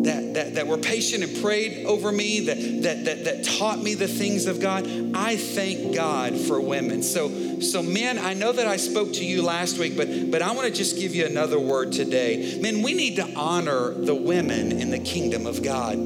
that, 0.03 0.33
that, 0.33 0.55
that 0.55 0.67
were 0.67 0.77
patient 0.77 1.23
and 1.23 1.41
prayed 1.41 1.85
over 1.85 2.11
me, 2.11 2.41
that, 2.41 2.57
that, 2.83 3.05
that, 3.05 3.23
that 3.25 3.43
taught 3.43 3.79
me 3.81 3.93
the 3.93 4.07
things 4.07 4.47
of 4.47 4.59
God. 4.59 4.87
I 5.13 5.37
thank 5.37 5.93
God 5.95 6.35
for 6.35 6.59
women. 6.59 7.03
So, 7.03 7.59
so 7.59 7.83
men, 7.83 8.17
I 8.17 8.33
know 8.33 8.51
that 8.51 8.67
I 8.67 8.77
spoke 8.77 9.13
to 9.13 9.25
you 9.25 9.41
last 9.43 9.77
week, 9.77 9.95
but, 9.95 10.31
but 10.31 10.41
I 10.41 10.51
want 10.53 10.67
to 10.67 10.73
just 10.73 10.97
give 10.97 11.13
you 11.13 11.25
another 11.25 11.59
word 11.59 11.91
today. 11.91 12.59
Men, 12.61 12.81
we 12.81 12.93
need 12.93 13.17
to 13.17 13.29
honor 13.35 13.93
the 13.93 14.15
women 14.15 14.71
in 14.71 14.89
the 14.89 14.99
kingdom 14.99 15.45
of 15.45 15.61
God. 15.61 15.97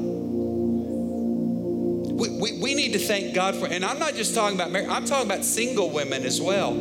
We, 2.16 2.30
we, 2.30 2.60
we 2.60 2.74
need 2.74 2.92
to 2.92 2.98
thank 2.98 3.34
God 3.34 3.54
for, 3.56 3.66
and 3.66 3.84
I'm 3.84 3.98
not 3.98 4.14
just 4.14 4.34
talking 4.34 4.56
about 4.56 4.70
married, 4.70 4.88
I'm 4.88 5.04
talking 5.04 5.26
about 5.26 5.44
single 5.44 5.90
women 5.90 6.24
as 6.24 6.40
well. 6.40 6.74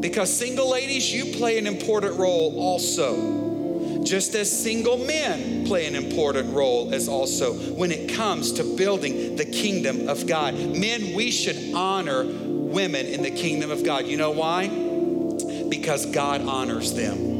Because 0.00 0.32
single 0.32 0.70
ladies, 0.70 1.12
you 1.12 1.36
play 1.36 1.58
an 1.58 1.66
important 1.66 2.18
role 2.18 2.58
also 2.60 3.43
just 4.04 4.34
as 4.34 4.50
single 4.62 4.98
men 4.98 5.64
play 5.66 5.86
an 5.86 5.94
important 5.94 6.54
role 6.54 6.94
as 6.94 7.08
also 7.08 7.54
when 7.74 7.90
it 7.90 8.14
comes 8.14 8.52
to 8.52 8.76
building 8.76 9.36
the 9.36 9.44
kingdom 9.44 10.08
of 10.08 10.26
God. 10.26 10.54
Men, 10.54 11.14
we 11.14 11.30
should 11.30 11.74
honor 11.74 12.24
women 12.24 13.06
in 13.06 13.22
the 13.22 13.30
kingdom 13.30 13.70
of 13.70 13.84
God. 13.84 14.06
You 14.06 14.16
know 14.16 14.30
why? 14.30 14.68
Because 15.68 16.06
God 16.06 16.42
honors 16.42 16.94
them. 16.94 17.33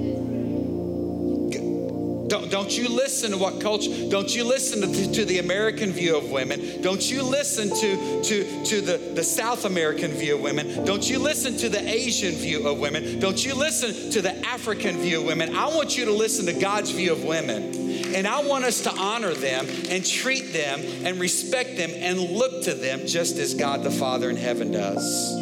Don't, 2.54 2.78
you 2.78 2.88
listen 2.88 3.32
to 3.32 3.36
what 3.36 3.60
culture, 3.60 3.90
don't 4.08 4.32
you 4.32 4.44
listen 4.44 4.80
to, 4.80 5.12
to 5.12 5.24
the 5.24 5.40
American 5.40 5.90
view 5.90 6.16
of 6.16 6.30
women. 6.30 6.80
Don't 6.82 7.10
you 7.10 7.24
listen 7.24 7.68
to, 7.68 8.22
to, 8.22 8.64
to 8.66 8.80
the, 8.80 8.96
the 9.12 9.24
South 9.24 9.64
American 9.64 10.12
view 10.12 10.36
of 10.36 10.40
women. 10.40 10.84
Don't 10.84 11.10
you 11.10 11.18
listen 11.18 11.56
to 11.56 11.68
the 11.68 11.80
Asian 11.80 12.30
view 12.30 12.68
of 12.68 12.78
women. 12.78 13.18
Don't 13.18 13.44
you 13.44 13.56
listen 13.56 14.12
to 14.12 14.22
the 14.22 14.36
African 14.46 14.98
view 14.98 15.18
of 15.18 15.26
women. 15.26 15.56
I 15.56 15.66
want 15.66 15.98
you 15.98 16.04
to 16.04 16.12
listen 16.12 16.46
to 16.46 16.52
God's 16.52 16.92
view 16.92 17.10
of 17.10 17.24
women. 17.24 18.14
And 18.14 18.24
I 18.24 18.40
want 18.44 18.62
us 18.62 18.82
to 18.82 18.92
honor 18.92 19.34
them 19.34 19.66
and 19.90 20.06
treat 20.06 20.52
them 20.52 20.80
and 21.04 21.18
respect 21.18 21.76
them 21.76 21.90
and 21.92 22.20
look 22.20 22.62
to 22.66 22.74
them 22.74 23.08
just 23.08 23.36
as 23.38 23.54
God 23.54 23.82
the 23.82 23.90
Father 23.90 24.30
in 24.30 24.36
heaven 24.36 24.70
does. 24.70 25.32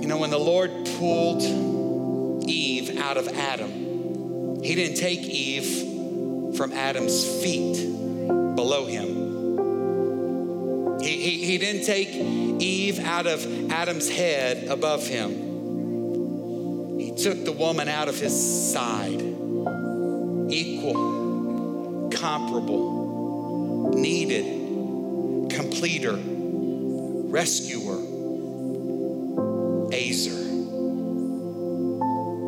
You 0.00 0.08
know, 0.08 0.16
when 0.16 0.30
the 0.30 0.40
Lord 0.40 0.70
pulled 0.96 1.42
Eve 2.48 2.96
out 2.96 3.18
of 3.18 3.28
Adam, 3.28 3.85
he 4.66 4.74
didn't 4.74 4.96
take 4.96 5.20
Eve 5.20 6.56
from 6.56 6.72
Adam's 6.72 7.24
feet 7.40 7.76
below 8.56 8.86
him. 8.86 10.98
He, 11.00 11.20
he, 11.20 11.46
he 11.46 11.58
didn't 11.58 11.84
take 11.84 12.08
Eve 12.08 12.98
out 12.98 13.28
of 13.28 13.70
Adam's 13.70 14.08
head 14.08 14.66
above 14.66 15.06
him. 15.06 16.98
He 16.98 17.14
took 17.14 17.44
the 17.44 17.52
woman 17.52 17.86
out 17.86 18.08
of 18.08 18.18
his 18.18 18.72
side, 18.72 19.22
equal, 20.50 22.10
comparable, 22.12 23.92
needed, 23.94 25.48
completer, 25.48 26.18
rescuer, 27.30 28.00
Ezer. 29.92 30.45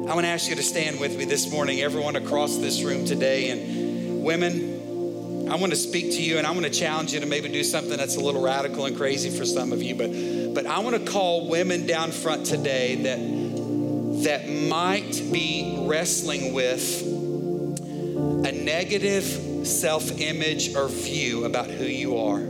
I 0.09 0.15
want 0.15 0.25
to 0.25 0.31
ask 0.31 0.49
you 0.49 0.57
to 0.57 0.63
stand 0.63 0.99
with 0.99 1.19
me 1.19 1.27
this 1.27 1.51
morning, 1.53 1.83
everyone 1.83 2.17
across 2.17 2.57
this 2.57 2.83
room 2.83 3.05
today. 3.05 3.51
And 3.51 4.25
women, 4.25 5.47
I 5.51 5.57
want 5.57 5.71
to 5.73 5.77
speak 5.77 6.13
to 6.13 6.23
you 6.23 6.39
and 6.39 6.47
I 6.47 6.51
want 6.53 6.65
to 6.65 6.71
challenge 6.71 7.13
you 7.13 7.21
to 7.21 7.27
maybe 7.27 7.51
do 7.51 7.63
something 7.63 7.95
that's 7.95 8.17
a 8.17 8.21
little 8.21 8.41
radical 8.41 8.87
and 8.87 8.97
crazy 8.97 9.29
for 9.29 9.45
some 9.45 9.71
of 9.71 9.83
you. 9.83 9.95
But, 9.95 10.55
but 10.55 10.65
I 10.65 10.79
want 10.79 10.97
to 10.97 11.13
call 11.13 11.51
women 11.51 11.87
down 11.87 12.11
front 12.11 12.47
today 12.47 12.95
that, 13.03 14.23
that 14.25 14.49
might 14.49 15.31
be 15.31 15.77
wrestling 15.87 16.55
with 16.55 17.03
a 17.03 18.53
negative 18.53 19.67
self 19.67 20.11
image 20.23 20.75
or 20.75 20.89
view 20.89 21.45
about 21.45 21.67
who 21.67 21.85
you 21.85 22.17
are 22.17 22.41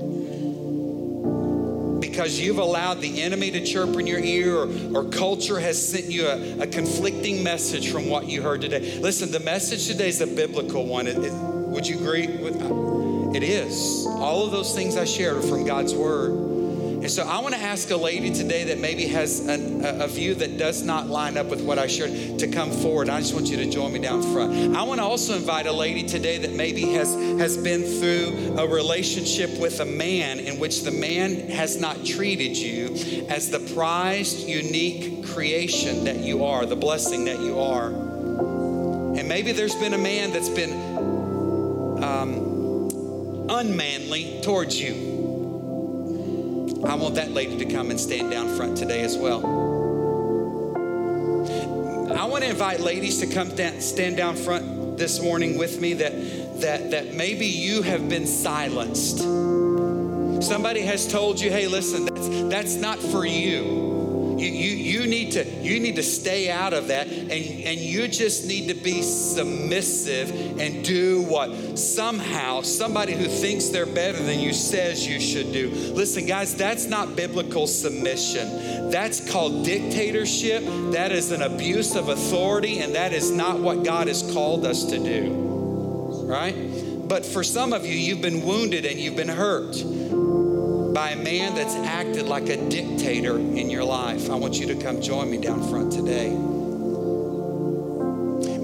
because 2.19 2.41
you've 2.41 2.59
allowed 2.59 3.01
the 3.01 3.23
enemy 3.23 3.49
to 3.49 3.65
chirp 3.65 3.91
in 3.91 4.05
your 4.05 4.19
ear 4.19 4.57
or, 4.57 4.69
or 4.93 5.05
culture 5.05 5.61
has 5.61 5.81
sent 5.81 6.07
you 6.07 6.27
a, 6.27 6.63
a, 6.63 6.67
conflicting 6.67 7.45
message 7.45 7.93
from 7.93 8.09
what 8.09 8.27
you 8.27 8.43
heard 8.43 8.61
today. 8.61 8.99
Listen, 8.99 9.31
the 9.31 9.39
message 9.39 9.87
today 9.87 10.09
is 10.09 10.21
a 10.21 10.27
biblical 10.27 10.85
one. 10.85 11.07
It, 11.07 11.17
it, 11.19 11.33
would 11.33 11.87
you 11.87 11.97
agree 11.97 12.27
with 12.27 12.57
It 13.37 13.45
is. 13.45 14.05
All 14.09 14.45
of 14.45 14.51
those 14.51 14.75
things 14.75 14.97
I 14.97 15.05
shared 15.05 15.37
are 15.37 15.43
from 15.43 15.65
God's 15.65 15.95
word. 15.95 16.48
And 17.01 17.09
so 17.09 17.23
I 17.23 17.39
want 17.39 17.55
to 17.55 17.61
ask 17.61 17.91
a 17.91 17.97
lady 17.97 18.33
today 18.33 18.65
that 18.65 18.79
maybe 18.79 19.07
has 19.07 19.47
an, 19.47 19.85
a, 19.85 20.09
view 20.09 20.35
that 20.35 20.59
does 20.59 20.83
not 20.83 21.07
line 21.07 21.37
up 21.37 21.47
with 21.47 21.63
what 21.63 21.79
I 21.79 21.87
shared 21.87 22.41
to 22.41 22.49
come 22.49 22.73
forward. 22.73 23.09
I 23.09 23.21
just 23.21 23.35
want 23.35 23.47
you 23.47 23.57
to 23.59 23.71
join 23.71 23.93
me 23.93 24.01
down 24.01 24.21
front. 24.21 24.75
I 24.75 24.83
want 24.83 24.99
to 24.99 25.05
also 25.05 25.37
invite 25.37 25.67
a 25.67 25.73
lady 25.73 26.03
today 26.03 26.39
that 26.39 26.53
maybe 26.53 26.83
has, 26.95 27.15
has 27.39 27.57
been 27.57 27.85
through 27.85 28.59
a 28.59 28.67
relationship 28.67 29.61
with 29.61 29.79
a 29.79 29.85
man 29.85 30.41
in 30.41 30.59
which 30.59 30.83
the 30.83 30.91
man 30.91 31.49
has 31.51 31.81
not 31.81 32.05
treated 32.05 32.57
you 32.57 33.27
as 33.29 33.49
the 33.49 33.61
prized, 33.75 34.49
unique 34.49 35.25
creation 35.25 36.03
that 36.03 36.17
you 36.17 36.45
are, 36.45 36.67
the 36.67 36.75
blessing 36.75 37.27
that 37.27 37.39
you 37.39 37.61
are. 37.61 37.91
And 37.91 39.29
maybe 39.29 39.53
there's 39.53 39.77
been 39.77 39.95
a 39.95 39.99
man 39.99 40.33
that's 40.33 40.49
been 40.49 40.73
um, 42.03 43.49
unmanly 43.49 44.41
towards 44.43 44.81
you. 44.81 45.08
I 46.85 46.95
want 46.95 47.17
that 47.17 47.33
lady 47.33 47.59
to 47.59 47.65
come 47.65 47.91
and 47.91 47.99
stand 47.99 48.31
down 48.31 48.57
front 48.57 48.79
today 48.79 49.03
as 49.03 49.17
well. 49.17 49.45
I 52.13 52.25
want 52.25 52.45
to 52.45 52.51
invite 52.51 52.79
ladies 52.81 53.19
to 53.19 53.27
come 53.27 53.55
down, 53.55 53.81
stand 53.81 54.17
down 54.17 54.37
front 54.37 54.97
this 54.97 55.21
morning 55.21 55.59
with 55.59 55.81
me 55.81 55.95
that, 55.95 56.13
that, 56.61 56.93
that 56.93 57.15
maybe 57.15 57.47
you 57.47 57.83
have 57.83 58.09
been 58.09 58.27
silenced. 58.27 59.19
Somebody 60.43 60.83
has 60.83 61.11
told 61.11 61.41
you, 61.41 61.51
hey, 61.51 61.67
listen, 61.67 62.05
that's, 62.05 62.29
that's 62.49 62.75
not 62.77 62.99
for 62.99 63.27
you. 63.27 63.88
You, 64.39 64.49
you, 64.49 65.01
you, 65.01 65.07
need 65.07 65.33
to, 65.33 65.45
you 65.45 65.81
need 65.81 65.97
to 65.97 66.03
stay 66.03 66.51
out 66.51 66.73
of 66.73 66.89
that 66.89 67.09
and, 67.09 67.33
and 67.33 67.81
you 67.81 68.07
just 68.07 68.47
need 68.47 68.69
to 68.69 68.75
be 68.75 69.03
submissive 69.03 70.31
and 70.61 70.85
do 70.85 71.23
what 71.23 71.79
somehow 71.79 72.63
somebody 72.63 73.15
who 73.15 73.27
thinks 73.27 73.69
they're 73.69 73.87
better 73.87 74.23
than 74.23 74.39
you 74.39 74.53
says 74.53 75.07
you 75.07 75.21
should 75.21 75.53
do. 75.53 75.71
Listen, 75.71 76.27
guys, 76.27 76.55
that's 76.55 76.87
not 76.87 77.17
biblical 77.17 77.67
submission. 77.67 78.91
That's 78.91 79.29
called 79.31 79.65
dictatorship. 79.65 80.63
That 80.93 81.13
is 81.13 81.33
an 81.33 81.43
abuse 81.43 81.97
of 81.97 82.09
authority, 82.09 82.79
and 82.79 82.95
that 82.95 83.13
is 83.13 83.31
not 83.31 83.59
what 83.59 83.85
God 83.85 84.07
has 84.09 84.23
called 84.33 84.65
us 84.65 84.85
to 84.85 84.99
do. 84.99 86.25
Right? 86.25 86.55
But 87.09 87.25
for 87.25 87.43
some 87.43 87.73
of 87.73 87.87
you, 87.87 87.95
you've 87.95 88.21
been 88.21 88.45
wounded 88.45 88.85
and 88.85 89.01
you've 89.01 89.17
been 89.17 89.29
hurt 89.29 89.75
by 90.93 91.11
a 91.11 91.17
man 91.17 91.55
that's 91.55 91.75
acted 91.75 92.27
like 92.27 92.49
a 92.49 92.69
dictator 92.69 93.39
in 93.39 93.71
your 93.71 93.85
life. 93.85 94.31
I 94.31 94.35
want 94.37 94.59
you 94.59 94.67
to 94.69 94.75
come 94.77 95.01
join 95.01 95.31
me 95.31 95.39
down 95.39 95.69
front 95.69 95.93
today. 95.93 96.37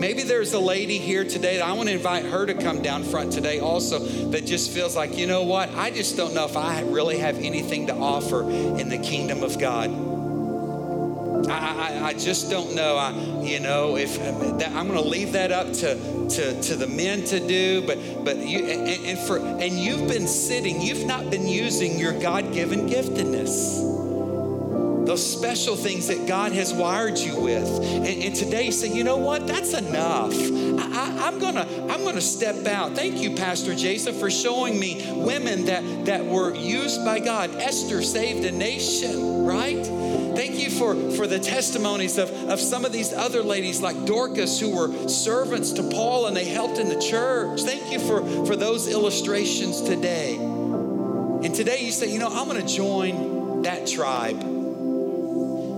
Maybe 0.05 0.23
there's 0.23 0.53
a 0.53 0.61
lady 0.61 0.99
here 0.99 1.25
today 1.25 1.57
that 1.57 1.67
I 1.67 1.73
want 1.73 1.89
to 1.89 1.95
invite 1.95 2.27
her 2.27 2.45
to 2.45 2.55
come 2.55 2.83
down 2.83 3.05
front 3.05 3.33
today 3.33 3.61
also 3.61 3.99
that 4.31 4.45
just 4.45 4.71
feels 4.71 4.95
like, 4.95 5.17
you 5.17 5.27
know 5.27 5.45
what? 5.45 5.71
I 5.71 5.91
just 5.91 6.17
don't 6.17 6.35
know 6.35 6.45
if 6.45 6.57
I 6.57 6.83
really 6.83 7.19
have 7.19 7.39
anything 7.39 7.87
to 7.87 7.95
offer 7.95 8.43
in 8.43 8.89
the 8.91 8.99
kingdom 8.99 9.43
of 9.43 9.59
God. 9.59 9.89
I, 11.49 12.01
I, 12.03 12.07
I 12.07 12.13
just 12.15 12.51
don't 12.51 12.75
know. 12.75 12.97
I, 12.97 13.11
you 13.43 13.61
know, 13.61 13.97
if 13.97 14.19
that, 14.59 14.73
I'm 14.73 14.89
going 14.89 15.03
to 15.03 15.09
leave 15.09 15.33
that 15.33 15.53
up 15.53 15.73
to, 15.75 16.29
to, 16.29 16.63
to 16.63 16.77
the 16.77 16.87
men 16.87 17.25
to 17.25 17.41
do, 17.41 17.83
but 17.87 17.99
but 18.25 18.39
you 18.39 18.61
and, 18.67 19.07
and 19.07 19.19
for 19.19 19.39
and 19.39 19.73
you've 19.73 20.09
been 20.09 20.27
sitting, 20.27 20.81
you've 20.81 21.07
not 21.07 21.31
been 21.31 21.47
using 21.47 21.99
your 21.99 22.19
God-given 22.19 22.89
giftedness 22.89 23.95
those 25.07 25.39
special 25.39 25.77
things 25.77 26.09
that 26.09 26.27
God 26.27 26.53
has 26.53 26.73
wired 26.73 27.19
you 27.19 27.39
with. 27.39 27.69
And, 27.69 28.07
and, 28.07 28.35
today 28.35 28.65
you 28.65 28.73
say, 28.73 28.89
you 28.89 29.05
know 29.05 29.17
what? 29.17 29.47
That's 29.47 29.75
enough. 29.75 30.33
I, 30.33 31.29
am 31.29 31.39
gonna, 31.39 31.67
I'm 31.91 32.05
gonna 32.05 32.21
step 32.21 32.67
out. 32.67 32.93
Thank 32.93 33.21
you, 33.21 33.35
Pastor 33.35 33.75
Jason, 33.75 34.15
for 34.15 34.31
showing 34.31 34.79
me 34.79 35.05
women 35.13 35.67
that, 35.67 36.07
that 36.07 36.25
were 36.25 36.55
used 36.55 37.05
by 37.05 37.19
God. 37.21 37.55
Esther 37.57 38.03
saved 38.03 38.45
a 38.45 38.51
nation, 38.51 39.45
right? 39.45 39.85
Thank 40.35 40.59
you 40.59 40.71
for, 40.71 40.95
for 41.13 41.27
the 41.27 41.39
testimonies 41.39 42.19
of, 42.19 42.31
of 42.49 42.59
some 42.59 42.85
of 42.85 42.93
these 42.93 43.13
other 43.13 43.43
ladies 43.43 43.81
like 43.81 44.05
Dorcas 44.05 44.59
who 44.59 44.75
were 44.75 45.09
servants 45.09 45.73
to 45.73 45.83
Paul 45.85 46.27
and 46.27 46.37
they 46.37 46.45
helped 46.45 46.79
in 46.79 46.89
the 46.89 47.01
church. 47.01 47.61
Thank 47.63 47.93
you 47.93 48.01
for, 48.01 48.23
for 48.45 48.57
those 48.57 48.89
illustrations 48.89 49.81
today. 49.81 50.37
And 50.37 51.55
today 51.55 51.81
you 51.81 51.93
say, 51.93 52.13
you 52.13 52.19
know, 52.19 52.29
I'm 52.29 52.49
going 52.49 52.61
to 52.61 52.67
join 52.67 53.63
that 53.63 53.87
tribe 53.87 54.41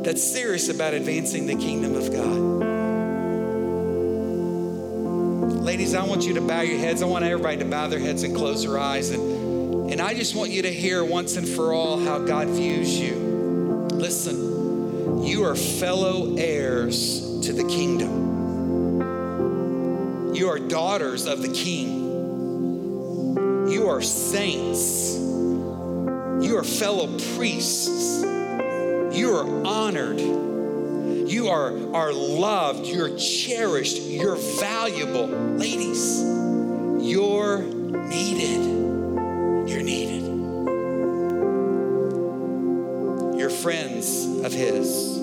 that's 0.04 0.22
serious 0.22 0.68
about 0.68 0.94
advancing 0.94 1.46
the 1.46 1.56
kingdom 1.56 1.94
of 1.94 2.12
God. 2.12 2.66
Ladies, 5.62 5.94
I 5.94 6.04
want 6.04 6.24
you 6.24 6.34
to 6.34 6.40
bow 6.40 6.60
your 6.60 6.78
heads. 6.78 7.02
I 7.02 7.06
want 7.06 7.24
everybody 7.24 7.58
to 7.58 7.64
bow 7.64 7.88
their 7.88 7.98
heads 7.98 8.22
and 8.22 8.34
close 8.34 8.62
their 8.62 8.78
eyes. 8.78 9.10
And, 9.10 9.90
and 9.90 10.00
I 10.00 10.14
just 10.14 10.34
want 10.34 10.50
you 10.50 10.62
to 10.62 10.72
hear 10.72 11.04
once 11.04 11.36
and 11.36 11.46
for 11.46 11.72
all 11.72 11.98
how 11.98 12.20
God 12.20 12.46
views 12.46 12.98
you. 12.98 13.25
Listen, 13.98 15.24
you 15.24 15.44
are 15.44 15.56
fellow 15.56 16.36
heirs 16.36 17.40
to 17.40 17.52
the 17.52 17.64
kingdom. 17.64 18.26
You 20.34 20.48
are 20.50 20.58
daughters 20.58 21.26
of 21.26 21.40
the 21.40 21.48
king. 21.48 22.04
You 23.70 23.88
are 23.88 24.02
saints. 24.02 25.16
You 25.16 26.58
are 26.58 26.64
fellow 26.64 27.06
priests. 27.36 28.22
You 28.22 29.34
are 29.34 29.66
honored. 29.66 30.20
You 30.20 31.48
are, 31.48 31.72
are 31.94 32.12
loved. 32.12 32.86
You're 32.86 33.16
cherished. 33.16 34.02
You're 34.02 34.36
valuable. 34.36 35.26
Ladies, 35.26 36.20
you're 37.00 37.62
needed. 37.62 38.56
friends 39.86 40.05
of 44.46 44.52
His. 44.52 45.18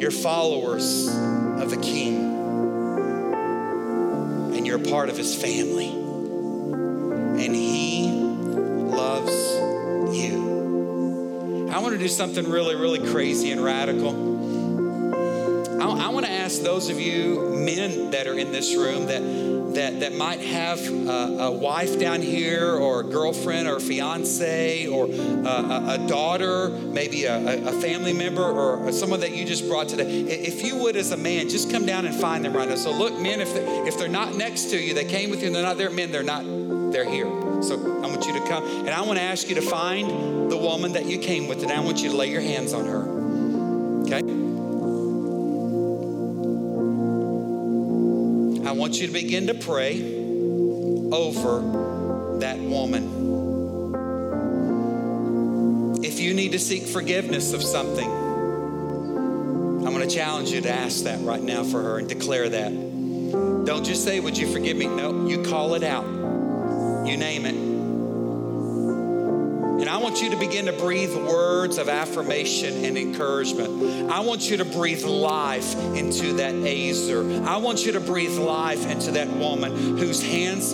You're 0.00 0.12
followers 0.12 1.08
of 1.08 1.68
the 1.68 1.76
King. 1.76 2.34
And 4.56 4.64
you're 4.64 4.78
part 4.78 5.08
of 5.08 5.16
His 5.16 5.34
family. 5.34 5.88
And 5.88 7.54
He 7.54 8.08
loves 8.12 9.32
you. 10.16 11.68
I 11.72 11.80
want 11.80 11.92
to 11.94 11.98
do 11.98 12.08
something 12.08 12.48
really, 12.48 12.76
really 12.76 13.04
crazy 13.10 13.50
and 13.50 13.62
radical. 13.62 14.14
I, 15.82 16.06
I 16.06 16.08
want 16.10 16.24
to 16.24 16.32
ask 16.32 16.62
those 16.62 16.88
of 16.88 17.00
you 17.00 17.50
men 17.50 18.12
that 18.12 18.28
are 18.28 18.38
in 18.38 18.52
this 18.52 18.76
room 18.76 19.06
that 19.06 19.22
that, 19.76 20.00
that 20.00 20.14
might 20.14 20.40
have 20.40 20.80
a, 20.88 21.36
a 21.40 21.50
wife 21.52 21.98
down 22.00 22.22
here, 22.22 22.74
or 22.74 23.00
a 23.00 23.04
girlfriend, 23.04 23.68
or 23.68 23.76
a 23.76 23.80
fiance, 23.80 24.86
or 24.86 25.06
a, 25.06 26.00
a 26.00 26.06
daughter, 26.08 26.70
maybe 26.70 27.24
a, 27.24 27.68
a, 27.68 27.72
family 27.80 28.12
member, 28.12 28.42
or 28.42 28.90
someone 28.90 29.20
that 29.20 29.32
you 29.32 29.44
just 29.44 29.68
brought 29.68 29.88
today. 29.88 30.20
If 30.22 30.62
you 30.62 30.76
would, 30.78 30.96
as 30.96 31.12
a 31.12 31.16
man, 31.16 31.48
just 31.48 31.70
come 31.70 31.86
down 31.86 32.06
and 32.06 32.14
find 32.14 32.44
them 32.44 32.54
right 32.54 32.68
now. 32.68 32.76
So, 32.76 32.90
look, 32.90 33.18
men, 33.20 33.40
if, 33.40 33.52
they, 33.54 33.64
if 33.86 33.98
they're 33.98 34.08
not 34.08 34.34
next 34.34 34.70
to 34.70 34.78
you, 34.78 34.94
they 34.94 35.04
came 35.04 35.30
with 35.30 35.40
you 35.40 35.48
and 35.48 35.54
they're 35.54 35.62
not 35.62 35.76
there, 35.76 35.90
men, 35.90 36.10
they're 36.10 36.22
not, 36.22 36.44
they're 36.92 37.08
here. 37.08 37.26
So, 37.62 37.76
I 38.02 38.06
want 38.06 38.26
you 38.26 38.32
to 38.32 38.46
come. 38.48 38.64
And 38.64 38.90
I 38.90 39.02
want 39.02 39.18
to 39.18 39.24
ask 39.24 39.48
you 39.48 39.56
to 39.56 39.62
find 39.62 40.50
the 40.50 40.56
woman 40.56 40.94
that 40.94 41.06
you 41.06 41.18
came 41.18 41.48
with, 41.48 41.62
and 41.62 41.70
I 41.70 41.80
want 41.80 42.02
you 42.02 42.10
to 42.10 42.16
lay 42.16 42.30
your 42.30 42.40
hands 42.40 42.72
on 42.72 42.86
her. 42.86 44.02
Okay? 44.06 44.55
Want 48.76 49.00
you 49.00 49.06
to 49.06 49.12
begin 49.12 49.46
to 49.46 49.54
pray 49.54 50.00
over 51.12 52.38
that 52.40 52.58
woman. 52.58 53.24
If 56.04 56.20
you 56.20 56.34
need 56.34 56.52
to 56.52 56.58
seek 56.58 56.82
forgiveness 56.84 57.52
of 57.52 57.62
something, 57.62 58.08
I'm 58.08 59.92
going 59.92 60.06
to 60.06 60.14
challenge 60.14 60.50
you 60.50 60.60
to 60.62 60.70
ask 60.70 61.04
that 61.04 61.20
right 61.20 61.42
now 61.42 61.64
for 61.64 61.82
her 61.82 61.98
and 61.98 62.08
declare 62.08 62.48
that. 62.48 62.70
Don't 62.70 63.84
just 63.84 64.04
say, 64.04 64.20
Would 64.20 64.36
you 64.36 64.52
forgive 64.52 64.76
me? 64.76 64.86
No, 64.86 65.26
you 65.26 65.42
call 65.42 65.74
it 65.74 65.82
out, 65.82 66.04
you 67.06 67.16
name 67.16 67.46
it. 67.46 67.75
And 69.78 69.90
I 69.90 69.98
want 69.98 70.22
you 70.22 70.30
to 70.30 70.36
begin 70.36 70.66
to 70.66 70.72
breathe 70.72 71.14
words 71.14 71.78
of 71.78 71.88
affirmation 71.88 72.84
and 72.84 72.96
encouragement. 72.96 74.10
I 74.10 74.20
want 74.20 74.48
you 74.48 74.56
to 74.56 74.64
breathe 74.64 75.04
life 75.04 75.74
into 75.94 76.34
that 76.34 76.54
Ezer. 76.54 77.44
I 77.44 77.58
want 77.58 77.84
you 77.84 77.92
to 77.92 78.00
breathe 78.00 78.38
life 78.38 78.86
into 78.86 79.12
that 79.12 79.28
woman 79.28 79.98
whose 79.98 80.22
hands 80.22 80.72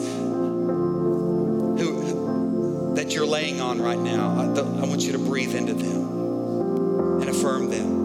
who 1.78 2.92
that 2.94 3.14
you're 3.14 3.26
laying 3.26 3.61
on 3.61 3.82
right 3.82 3.98
now. 3.98 4.30
I, 4.38 4.44
I 4.44 4.84
want 4.86 5.03
you 5.03 5.12
to 5.12 5.18
breathe 5.18 5.55
into 5.55 5.74
them 5.74 7.20
and 7.20 7.28
affirm 7.28 7.70
them. 7.70 8.03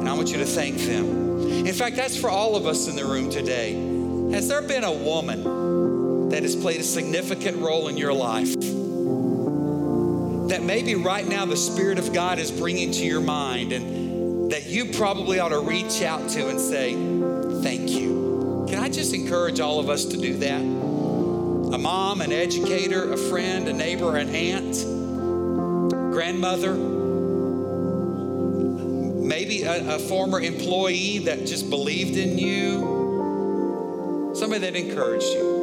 And 0.00 0.08
I 0.08 0.14
want 0.14 0.32
you 0.32 0.38
to 0.38 0.46
thank 0.46 0.78
them. 0.78 1.66
In 1.66 1.72
fact, 1.74 1.94
that's 1.96 2.16
for 2.16 2.30
all 2.30 2.56
of 2.56 2.66
us 2.66 2.88
in 2.88 2.96
the 2.96 3.04
room 3.04 3.30
today. 3.30 3.74
Has 4.32 4.48
there 4.48 4.62
been 4.62 4.82
a 4.84 4.92
woman 4.92 6.30
that 6.30 6.42
has 6.42 6.56
played 6.56 6.80
a 6.80 6.84
significant 6.84 7.58
role 7.58 7.88
in 7.88 7.96
your 7.96 8.12
life? 8.12 8.54
That 10.52 10.62
maybe 10.62 10.94
right 10.94 11.26
now 11.26 11.46
the 11.46 11.56
Spirit 11.56 11.98
of 11.98 12.12
God 12.12 12.38
is 12.38 12.50
bringing 12.50 12.92
to 12.92 13.06
your 13.06 13.22
mind 13.22 13.72
and 13.72 14.52
that 14.52 14.66
you 14.66 14.92
probably 14.92 15.38
ought 15.40 15.48
to 15.48 15.60
reach 15.60 16.02
out 16.02 16.28
to 16.28 16.48
and 16.48 16.60
say, 16.60 16.92
Thank 17.62 17.88
you. 17.92 18.66
Can 18.68 18.78
I 18.78 18.90
just 18.90 19.14
encourage 19.14 19.60
all 19.60 19.80
of 19.80 19.88
us 19.88 20.04
to 20.04 20.18
do 20.18 20.36
that? 20.40 20.60
A 20.60 21.78
mom, 21.78 22.20
an 22.20 22.32
educator, 22.32 23.14
a 23.14 23.16
friend, 23.16 23.66
a 23.66 23.72
neighbor, 23.72 24.14
an 24.14 24.34
aunt, 24.34 24.82
grandmother, 26.12 26.74
maybe 29.24 29.62
a, 29.62 29.94
a 29.94 29.98
former 30.00 30.38
employee 30.38 31.20
that 31.20 31.46
just 31.46 31.70
believed 31.70 32.18
in 32.18 32.36
you, 32.36 34.32
somebody 34.34 34.60
that 34.60 34.76
encouraged 34.76 35.32
you. 35.32 35.61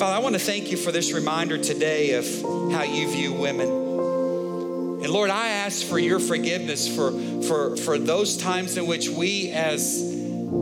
Father, 0.00 0.16
I 0.16 0.18
want 0.20 0.34
to 0.34 0.40
thank 0.40 0.70
you 0.70 0.78
for 0.78 0.92
this 0.92 1.12
reminder 1.12 1.58
today 1.58 2.14
of 2.14 2.24
how 2.72 2.84
you 2.84 3.06
view 3.10 3.34
women. 3.34 3.68
And 3.68 5.10
Lord, 5.10 5.28
I 5.28 5.48
ask 5.48 5.84
for 5.84 5.98
your 5.98 6.18
forgiveness 6.18 6.88
for, 6.88 7.12
for, 7.42 7.76
for 7.76 7.98
those 7.98 8.38
times 8.38 8.78
in 8.78 8.86
which 8.86 9.10
we 9.10 9.50
as, 9.50 10.00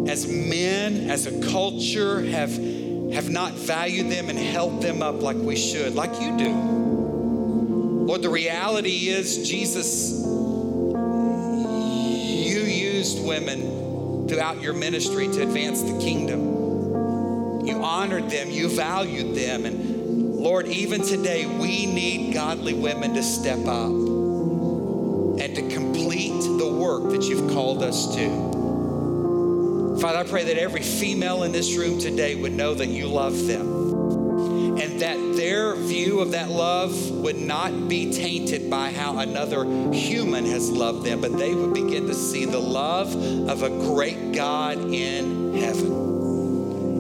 as 0.09 0.27
men, 0.27 1.09
as 1.09 1.27
a 1.27 1.41
culture, 1.53 2.21
have, 2.23 2.51
have 2.51 3.31
not 3.31 3.53
valued 3.53 4.11
them 4.11 4.29
and 4.29 4.37
held 4.37 4.83
them 4.83 5.03
up 5.03 5.23
like 5.23 5.37
we 5.37 5.55
should, 5.55 5.95
like 5.95 6.21
you 6.21 6.37
do. 6.37 6.53
Lord, 8.09 8.23
the 8.23 8.31
reality 8.31 9.09
is, 9.09 9.49
Jesus, 9.49 10.21
you 10.21 10.27
used 12.61 13.25
women 13.25 14.27
throughout 14.27 14.61
your 14.61 14.75
ministry 14.75 15.29
to 15.29 15.43
advance 15.43 15.83
the 15.83 15.97
kingdom. 16.01 16.58
Honored 17.83 18.31
them, 18.31 18.51
you 18.51 18.69
valued 18.69 19.35
them. 19.35 19.65
And 19.65 20.37
Lord, 20.37 20.67
even 20.67 21.03
today, 21.03 21.47
we 21.47 21.87
need 21.87 22.35
godly 22.35 22.75
women 22.75 23.15
to 23.15 23.23
step 23.23 23.61
up 23.67 23.91
and 23.91 25.55
to 25.55 25.69
complete 25.69 26.41
the 26.59 26.69
work 26.69 27.11
that 27.11 27.23
you've 27.25 27.51
called 27.53 27.83
us 27.83 28.15
to. 28.15 28.49
Father, 30.01 30.19
I 30.19 30.25
pray 30.25 30.45
that 30.45 30.59
every 30.59 30.83
female 30.83 31.43
in 31.43 31.53
this 31.53 31.77
room 31.77 31.99
today 31.99 32.35
would 32.35 32.53
know 32.53 32.75
that 32.75 32.87
you 32.89 33.09
love 33.09 33.47
them 33.47 33.79
and 34.81 35.01
that 35.01 35.17
their 35.37 35.75
view 35.75 36.21
of 36.21 36.31
that 36.31 36.49
love 36.49 37.11
would 37.11 37.37
not 37.37 37.89
be 37.89 38.13
tainted 38.13 38.71
by 38.71 38.93
how 38.93 39.19
another 39.19 39.65
human 39.93 40.47
has 40.47 40.71
loved 40.71 41.05
them, 41.05 41.21
but 41.21 41.37
they 41.37 41.53
would 41.53 41.75
begin 41.75 42.07
to 42.07 42.15
see 42.15 42.45
the 42.45 42.59
love 42.59 43.13
of 43.49 43.65
a 43.65 43.69
great 43.69 44.33
God 44.33 44.79
in 44.79 45.55
heaven. 45.55 46.08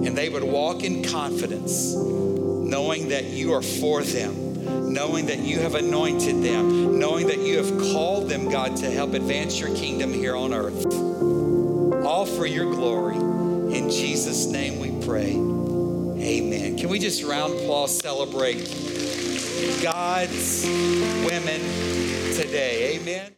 And 0.08 0.16
they 0.16 0.30
would 0.30 0.42
walk 0.42 0.84
in 0.84 1.04
confidence, 1.04 1.94
knowing 1.94 3.08
that 3.10 3.24
you 3.24 3.52
are 3.52 3.60
for 3.60 4.02
them, 4.02 4.90
knowing 4.90 5.26
that 5.26 5.40
you 5.40 5.58
have 5.58 5.74
anointed 5.74 6.42
them, 6.42 6.98
knowing 6.98 7.26
that 7.26 7.40
you 7.40 7.58
have 7.58 7.92
called 7.92 8.30
them, 8.30 8.48
God, 8.48 8.74
to 8.78 8.90
help 8.90 9.12
advance 9.12 9.60
your 9.60 9.68
kingdom 9.76 10.10
here 10.10 10.34
on 10.34 10.54
earth. 10.54 10.86
All 12.06 12.24
for 12.24 12.46
your 12.46 12.74
glory. 12.74 13.16
In 13.16 13.90
Jesus' 13.90 14.46
name 14.46 14.80
we 14.80 15.04
pray. 15.04 15.32
Amen. 15.32 16.78
Can 16.78 16.88
we 16.88 16.98
just 16.98 17.22
round 17.22 17.52
applause 17.52 17.94
celebrate 17.98 18.64
God's 19.82 20.64
women 21.26 21.60
today? 22.34 22.96
Amen. 22.96 23.34